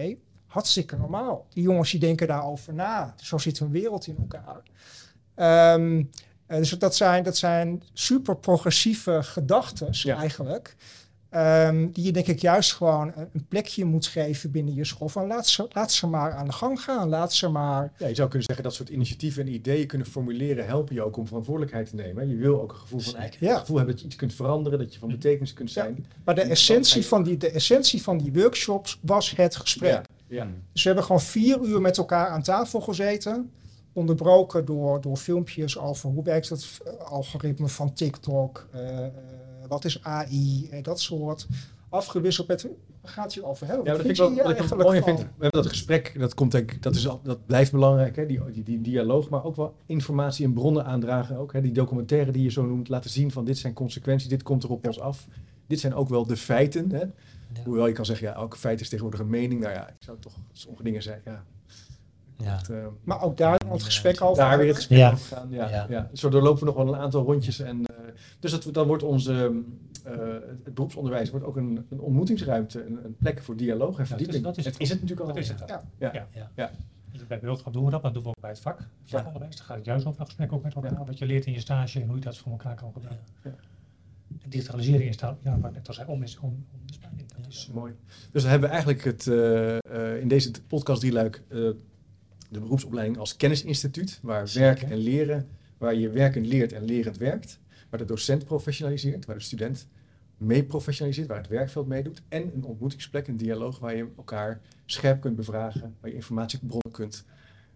hartstikke 0.46 0.96
normaal. 0.96 1.46
Die 1.48 1.62
jongens 1.62 1.90
die 1.90 2.00
denken 2.00 2.26
daarover 2.26 2.74
na. 2.74 3.14
Zo 3.16 3.38
zit 3.38 3.58
hun 3.58 3.70
wereld 3.70 4.06
in 4.06 4.16
elkaar. 4.18 4.62
Ehm, 5.34 6.02
eh, 6.46 6.56
dus 6.58 6.70
dat 6.70 6.96
zijn, 6.96 7.22
dat 7.22 7.36
zijn 7.36 7.82
super 7.92 8.36
progressieve 8.36 9.22
gedachten 9.22 9.88
Ja. 9.92 10.16
eigenlijk. 10.16 10.76
Ehm, 11.32 11.88
die 11.92 12.04
je 12.04 12.12
denk 12.12 12.26
ik 12.26 12.38
juist 12.40 12.72
gewoon 12.72 13.12
een, 13.32 13.46
plekje 13.48 13.84
moet 13.84 14.06
geven 14.06 14.50
binnen 14.50 14.74
je 14.74 14.84
school. 14.84 15.08
Van 15.08 15.26
laat 15.26 15.46
ze, 15.46 15.66
laat 15.72 15.92
ze 15.92 16.06
maar 16.06 16.32
aan 16.32 16.46
de 16.46 16.52
gang 16.52 16.80
gaan. 16.80 17.08
Laat 17.08 17.32
ze 17.32 17.48
maar 17.48 17.92
Ja, 17.98 18.06
je 18.06 18.14
zou 18.14 18.28
kunnen 18.28 18.46
zeggen 18.46 18.64
dat 18.64 18.74
soort 18.74 18.88
initiatieven 18.88 19.46
en 19.46 19.52
ideeën 19.52 19.86
kunnen 19.86 20.06
formuleren, 20.06 20.66
helpen 20.66 20.94
je 20.94 21.02
ook 21.02 21.16
om 21.16 21.26
verantwoordelijkheid 21.26 21.88
te 21.88 21.94
nemen. 21.94 22.28
Je 22.28 22.36
wil 22.36 22.60
ook 22.60 22.70
een 22.72 22.78
gevoel 22.78 23.00
van. 23.00 23.14
Ja. 23.38 23.50
het 23.50 23.58
gevoel 23.58 23.76
hebben 23.76 23.94
dat 23.94 24.00
je 24.00 24.06
iets 24.08 24.16
kunt 24.16 24.34
veranderen, 24.34 24.78
dat 24.78 24.92
je 24.92 24.98
van 24.98 25.08
betekenis 25.08 25.52
kunt 25.52 25.72
Ja. 25.72 25.82
zijn. 25.82 26.06
Maar 26.24 26.34
de 26.34 26.40
essentie, 26.42 27.06
van 27.06 27.22
die, 27.22 27.36
de 27.36 27.50
essentie 27.50 28.02
van 28.02 28.18
die 28.18 28.32
workshops 28.32 28.98
was 29.02 29.36
het 29.36 29.56
gesprek. 29.56 29.90
Ja, 29.92 30.02
ja. 30.28 30.46
Dus 30.72 30.82
we 30.82 30.88
hebben 30.88 31.04
gewoon 31.04 31.20
vier 31.20 31.60
uur 31.62 31.80
met 31.80 31.98
elkaar 31.98 32.28
aan 32.28 32.42
tafel 32.42 32.80
gezeten. 32.80 33.50
Onderbroken 33.92 34.64
door, 34.64 35.00
door 35.00 35.16
filmpjes 35.16 35.78
over 35.78 36.10
hoe 36.10 36.24
werkt 36.24 36.48
het 36.48 36.80
eh, 36.84 36.92
algoritme 36.92 37.68
van 37.68 37.92
TikTok. 37.92 38.68
eh, 38.72 38.98
eh, 39.06 39.12
wat 39.72 39.84
is 39.84 40.02
AI, 40.02 40.68
eh, 40.70 40.82
dat 40.82 41.00
soort. 41.00 41.46
Afgewisseld 41.88 42.48
met, 42.48 42.68
gaat 43.02 43.34
hier 43.34 43.44
over 43.44 43.66
hebben? 43.66 43.84
Ja, 43.84 43.92
dat 43.92 44.00
vind 44.00 44.18
ik 44.18 44.24
wel 44.24 44.54
je 44.54 44.62
ik 44.62 44.76
mooi 44.76 45.02
vind. 45.02 45.18
We 45.18 45.26
hebben 45.38 45.62
dat 45.62 45.66
gesprek, 45.66 46.18
dat, 46.18 46.34
komt 46.34 46.52
denk, 46.52 46.82
dat, 46.82 46.94
is 46.94 47.08
al, 47.08 47.20
dat 47.22 47.46
blijft 47.46 47.72
belangrijk, 47.72 48.16
hè? 48.16 48.26
Die, 48.26 48.40
die, 48.50 48.62
die 48.62 48.80
dialoog, 48.80 49.28
maar 49.28 49.44
ook 49.44 49.56
wel 49.56 49.74
informatie 49.86 50.44
en 50.44 50.52
bronnen 50.52 50.84
aandragen. 50.84 51.36
Ook, 51.36 51.52
hè? 51.52 51.60
Die 51.60 51.72
documentaire 51.72 52.32
die 52.32 52.42
je 52.42 52.50
zo 52.50 52.66
noemt, 52.66 52.88
laten 52.88 53.10
zien 53.10 53.30
van 53.30 53.44
dit 53.44 53.58
zijn 53.58 53.72
consequenties, 53.72 54.28
dit 54.28 54.42
komt 54.42 54.62
er 54.62 54.70
op 54.70 54.86
ons 54.86 55.00
af. 55.00 55.26
Dit 55.66 55.80
zijn 55.80 55.94
ook 55.94 56.08
wel 56.08 56.26
de 56.26 56.36
feiten. 56.36 56.90
Hè? 56.90 57.04
Hoewel 57.64 57.86
je 57.86 57.92
kan 57.92 58.04
zeggen, 58.04 58.26
ja, 58.26 58.34
elke 58.34 58.56
feit 58.56 58.80
is 58.80 58.88
tegenwoordig 58.88 59.20
een 59.20 59.30
mening. 59.30 59.60
Nou 59.60 59.72
ja, 59.72 59.88
ik 59.88 59.96
zou 59.98 60.18
toch 60.20 60.34
sommige 60.52 60.82
dingen 60.82 61.02
zeggen, 61.02 61.22
ja. 61.24 61.44
Ja. 62.42 62.60
Eh, 62.70 62.86
Maar 63.04 63.22
ook 63.22 63.36
daar 63.36 63.60
het 63.68 63.82
gesprek 63.82 64.20
over. 64.22 64.42
daar 64.44 64.58
weer 64.58 64.66
het 64.66 64.76
gesprek 64.76 64.98
Ja. 64.98 65.12
over 65.12 65.36
gaan. 65.36 65.50
Ja, 65.50 65.68
ja. 65.68 65.86
Ja. 65.88 66.10
Zo 66.12 66.28
doorlopen 66.28 66.60
we 66.60 66.66
nog 66.66 66.74
wel 66.74 66.94
een 66.94 67.00
aantal 67.00 67.24
rondjes. 67.24 67.60
En, 67.60 67.84
eh, 67.86 67.96
dus 68.40 68.50
dat, 68.50 68.74
dan 68.74 68.86
wordt 68.86 69.02
onze, 69.02 69.62
eh, 70.04 70.12
het 70.64 70.74
beroepsonderwijs 70.74 71.30
wordt 71.30 71.46
ook 71.46 71.56
een, 71.56 71.86
een 71.90 72.00
ontmoetingsruimte, 72.00 72.84
een, 72.86 73.04
een 73.04 73.16
plek 73.18 73.42
voor 73.42 73.56
dialoog 73.56 73.90
en 73.90 73.96
dat 73.96 74.00
is- 74.02 74.08
verdieping. 74.08 74.44
dat 74.44 74.56
is 74.56 74.64
het 74.64 74.80
is 74.80 74.88
het 74.88 75.00
natuurlijk 75.00 75.28
al. 75.28 75.34
Dat 75.34 75.42
is 75.42 75.48
het. 75.48 75.62
Ja. 75.66 75.82
Ja. 75.98 76.12
Ja. 76.34 76.50
Ja. 76.54 76.70
Dus 77.12 77.26
bij 77.26 77.38
Beeldschap 77.40 77.72
doen 77.72 77.84
we 77.84 77.90
dat, 77.90 78.02
maar 78.02 78.12
dat 78.12 78.22
doen 78.22 78.32
we 78.32 78.36
ook 78.38 78.42
bij 78.42 78.50
het 78.50 78.60
vak. 78.60 78.78
Vakonderwijs. 79.04 79.56
Dan 79.56 79.64
gaat 79.66 79.76
het 79.76 79.84
juist 79.84 80.06
over 80.06 80.20
een 80.20 80.26
gesprek 80.26 80.52
ook 80.52 80.62
met 80.62 80.74
elkaar. 80.74 80.92
Ja. 80.92 81.04
Wat 81.04 81.18
je 81.18 81.26
leert 81.26 81.46
in 81.46 81.52
je 81.52 81.60
stage 81.60 82.00
en 82.00 82.06
hoe 82.06 82.16
je 82.16 82.22
dat 82.22 82.36
voor 82.38 82.52
elkaar 82.52 82.74
kan 82.76 82.92
gebruiken. 82.92 83.24
Digitalisering 84.48 85.08
is 85.08 85.16
daar, 85.16 85.36
ja, 85.42 85.58
wat 85.58 85.72
net 85.72 85.88
al 85.88 85.94
zei, 85.94 86.08
om 86.08 86.22
is 86.22 86.38
om, 86.38 86.48
om. 86.72 86.80
Dat 87.36 87.46
is, 87.48 87.70
Mooi. 87.74 87.92
Dus 88.32 88.42
dan 88.42 88.50
hebben 88.50 88.68
we 88.68 88.74
eigenlijk 88.74 89.04
het, 89.04 89.26
eh, 89.26 89.76
eh, 90.14 90.20
in 90.20 90.28
deze 90.28 90.50
podcast 90.66 91.00
drieluik 91.00 91.42
eh 91.48 91.68
de 92.52 92.60
beroepsopleiding 92.60 93.18
als 93.18 93.36
kennisinstituut, 93.36 94.18
waar 94.22 94.50
werk 94.54 94.82
en 94.82 94.96
leren, 94.96 95.46
waar 95.78 95.94
je 95.94 96.08
werkend 96.10 96.46
leert 96.46 96.72
en 96.72 96.84
lerend 96.84 97.16
werkt, 97.16 97.58
waar 97.90 98.00
de 98.00 98.06
docent 98.06 98.44
professionaliseert, 98.44 99.24
waar 99.24 99.36
de 99.36 99.42
student 99.42 99.86
mee 100.36 100.64
professionaliseert, 100.64 101.28
waar 101.28 101.36
het 101.38 101.48
werkveld 101.48 101.86
meedoet, 101.88 102.22
en 102.28 102.50
een 102.54 102.64
ontmoetingsplek, 102.64 103.28
een 103.28 103.36
dialoog 103.36 103.78
waar 103.78 103.96
je 103.96 104.06
elkaar 104.16 104.60
scherp 104.86 105.20
kunt 105.20 105.36
bevragen, 105.36 105.94
waar 106.00 106.10
je 106.10 106.16
informatiebronnen 106.16 106.90
kunt, 106.92 107.24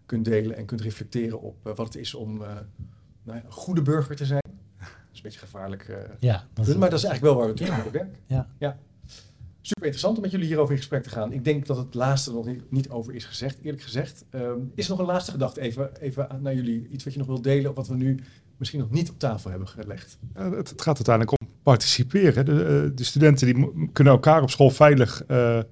kunt 0.06 0.24
delen 0.24 0.56
en 0.56 0.64
kunt 0.64 0.80
reflecteren 0.80 1.40
op 1.40 1.66
eh, 1.66 1.74
wat 1.76 1.86
het 1.86 1.96
is 1.96 2.14
om 2.14 2.42
eh, 2.42 2.48
nou 3.22 3.38
ja, 3.38 3.44
een 3.44 3.52
goede 3.52 3.82
burger 3.82 4.16
te 4.16 4.24
zijn. 4.26 4.40
Dat 4.78 4.88
is 5.12 5.16
een 5.16 5.22
beetje 5.22 5.38
gevaarlijk. 5.38 5.88
eh, 5.88 5.96
Ja, 6.18 6.46
dat- 6.52 6.64
punt, 6.66 6.78
maar 6.78 6.90
dat 6.90 6.98
is 6.98 7.04
eigenlijk 7.04 7.34
wel 7.34 7.34
waar 7.44 7.54
we 7.54 7.58
toe 7.58 7.66
gaan 7.66 7.76
met 7.76 7.84
het 7.84 7.94
werk. 7.94 8.14
Ja. 8.26 8.48
ja. 8.58 8.78
Super 9.66 9.84
interessant 9.84 10.16
om 10.16 10.22
met 10.22 10.30
jullie 10.30 10.46
hierover 10.46 10.72
in 10.72 10.78
gesprek 10.78 11.02
te 11.02 11.10
gaan. 11.10 11.32
Ik 11.32 11.44
denk 11.44 11.66
dat 11.66 11.76
het 11.76 11.94
laatste 11.94 12.32
nog 12.32 12.46
niet, 12.46 12.70
niet 12.70 12.90
over 12.90 13.14
is 13.14 13.24
gezegd, 13.24 13.58
eerlijk 13.62 13.82
gezegd. 13.82 14.24
Ehm, 14.30 14.58
is 14.74 14.84
er 14.84 14.90
nog 14.90 14.98
een 14.98 15.06
laatste 15.06 15.30
gedachte 15.30 15.60
even, 15.60 16.00
even 16.00 16.28
naar 16.40 16.54
jullie? 16.54 16.88
Iets 16.88 17.04
wat 17.04 17.12
je 17.12 17.18
nog 17.18 17.28
wilt 17.28 17.44
delen 17.44 17.70
of 17.70 17.76
wat 17.76 17.88
we 17.88 17.94
nu 17.94 18.18
misschien 18.56 18.80
nog 18.80 18.90
niet 18.90 19.10
op 19.10 19.18
tafel 19.18 19.50
hebben 19.50 19.68
gelegd? 19.68 20.18
Ja, 20.34 20.50
het, 20.50 20.68
het 20.68 20.82
gaat 20.82 20.94
uiteindelijk 20.94 21.40
om 21.40 21.48
participeren. 21.62 22.44
De, 22.44 22.64
eh, 22.64 22.96
de 22.96 23.04
studenten 23.04 23.54
die 23.54 23.90
kunnen 23.92 24.12
elkaar 24.12 24.42
op 24.42 24.50
school 24.50 24.70
veilig, 24.70 25.24
eh, 25.24 25.58
eh, 25.58 25.64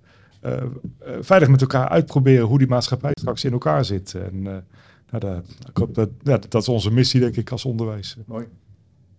veilig 1.21 1.49
met 1.49 1.61
elkaar 1.61 1.89
uitproberen 1.89 2.47
hoe 2.47 2.59
die 2.59 2.69
maatschappij 2.69 3.13
straks 3.15 3.45
in 3.45 3.53
elkaar 3.53 3.85
zit. 3.85 4.15
En 4.15 4.35
uh, 4.35 4.43
nou, 4.43 4.63
dat, 5.19 5.45
ik 5.69 5.77
hoop 5.77 5.95
dat, 5.95 6.11
ja, 6.23 6.39
dat 6.39 6.63
is 6.63 6.69
onze 6.69 6.91
missie, 6.91 7.21
denk 7.21 7.37
ik, 7.37 7.51
als 7.51 7.65
onderwijs. 7.65 8.17
Mooi. 8.27 8.47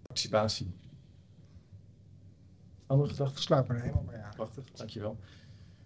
Participatie. 0.01 0.67
Andere 2.85 3.09
gedachten? 3.09 3.41
Sluit 3.41 3.67
maar 3.67 3.81
helemaal 3.81 4.03
bij 4.03 4.21
aan. 4.21 4.35
Prachtig, 4.35 4.63
dankjewel. 4.73 5.17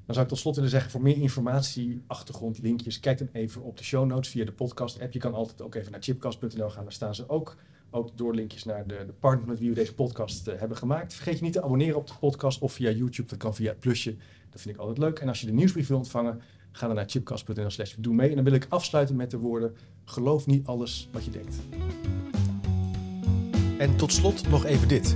Dan 0.10 0.18
zou 0.18 0.30
ik 0.30 0.34
tot 0.34 0.38
slot 0.44 0.56
willen 0.56 0.70
zeggen, 0.70 0.92
voor 0.92 1.02
meer 1.02 1.18
informatie, 1.18 2.02
achtergrond, 2.08 2.60
linkjes, 2.62 3.00
kijk 3.00 3.18
dan 3.18 3.30
even 3.32 3.62
op 3.62 3.78
de 3.78 3.84
show 3.84 4.06
notes 4.06 4.30
via 4.30 4.46
de 4.46 4.52
podcast 4.52 5.02
app. 5.02 5.14
Je 5.14 5.20
kan 5.20 5.34
altijd 5.34 5.62
ook 5.62 5.76
even 5.76 5.92
naar 5.92 6.02
chipcast.nl 6.02 6.70
gaan, 6.70 6.84
daar 6.84 6.94
staan 6.94 7.16
ze 7.16 7.30
ook. 7.30 7.56
Ook 7.92 8.18
doorlinkjes 8.18 8.64
naar 8.64 8.88
de, 8.88 9.04
de 9.06 9.14
partner 9.20 9.48
met 9.48 9.60
wie 9.60 9.70
we 9.70 9.76
deze 9.76 9.96
podcast 9.96 10.48
eh, 10.48 10.60
hebben 10.60 10.78
gemaakt. 10.78 11.14
Vergeet 11.14 11.38
je 11.38 11.44
niet 11.44 11.54
te 11.54 11.64
abonneren 11.64 11.96
op 11.96 12.08
de 12.08 12.14
podcast 12.20 12.62
of 12.62 12.74
via 12.74 12.90
YouTube, 12.90 13.30
dat 13.30 13.38
kan 13.38 13.56
via 13.56 13.70
het 13.70 13.80
plusje. 13.80 14.16
Dat 14.50 14.62
vind 14.62 14.76
ik 14.76 14.82
altijd 14.82 14.98
leuk. 14.98 15.20
En 15.20 15.28
als 15.28 15.40
je 15.40 15.46
de 15.46 15.54
nieuwsbrief 15.54 15.88
wil 15.88 15.98
ontvangen, 15.98 16.42
ga 16.72 16.88
dan 16.88 16.96
naar 16.96 17.10
chipcast.nl 17.10 17.70
slash 17.70 17.96
doe 17.98 18.14
mee. 18.14 18.30
En 18.30 18.36
dan 18.36 18.44
wil 18.44 18.54
ik 18.54 18.66
afsluiten 18.70 19.16
met 19.16 19.32
de 19.32 19.38
woorden, 19.38 19.76
geloof 20.06 20.46
niet 20.46 20.68
alles 20.68 21.10
wat 21.12 21.26
je 21.26 21.32
denkt. 21.32 21.56
En 23.78 23.96
tot 23.96 24.14
slot 24.14 24.50
nog 24.50 24.66
even 24.66 24.88
dit. 24.88 25.16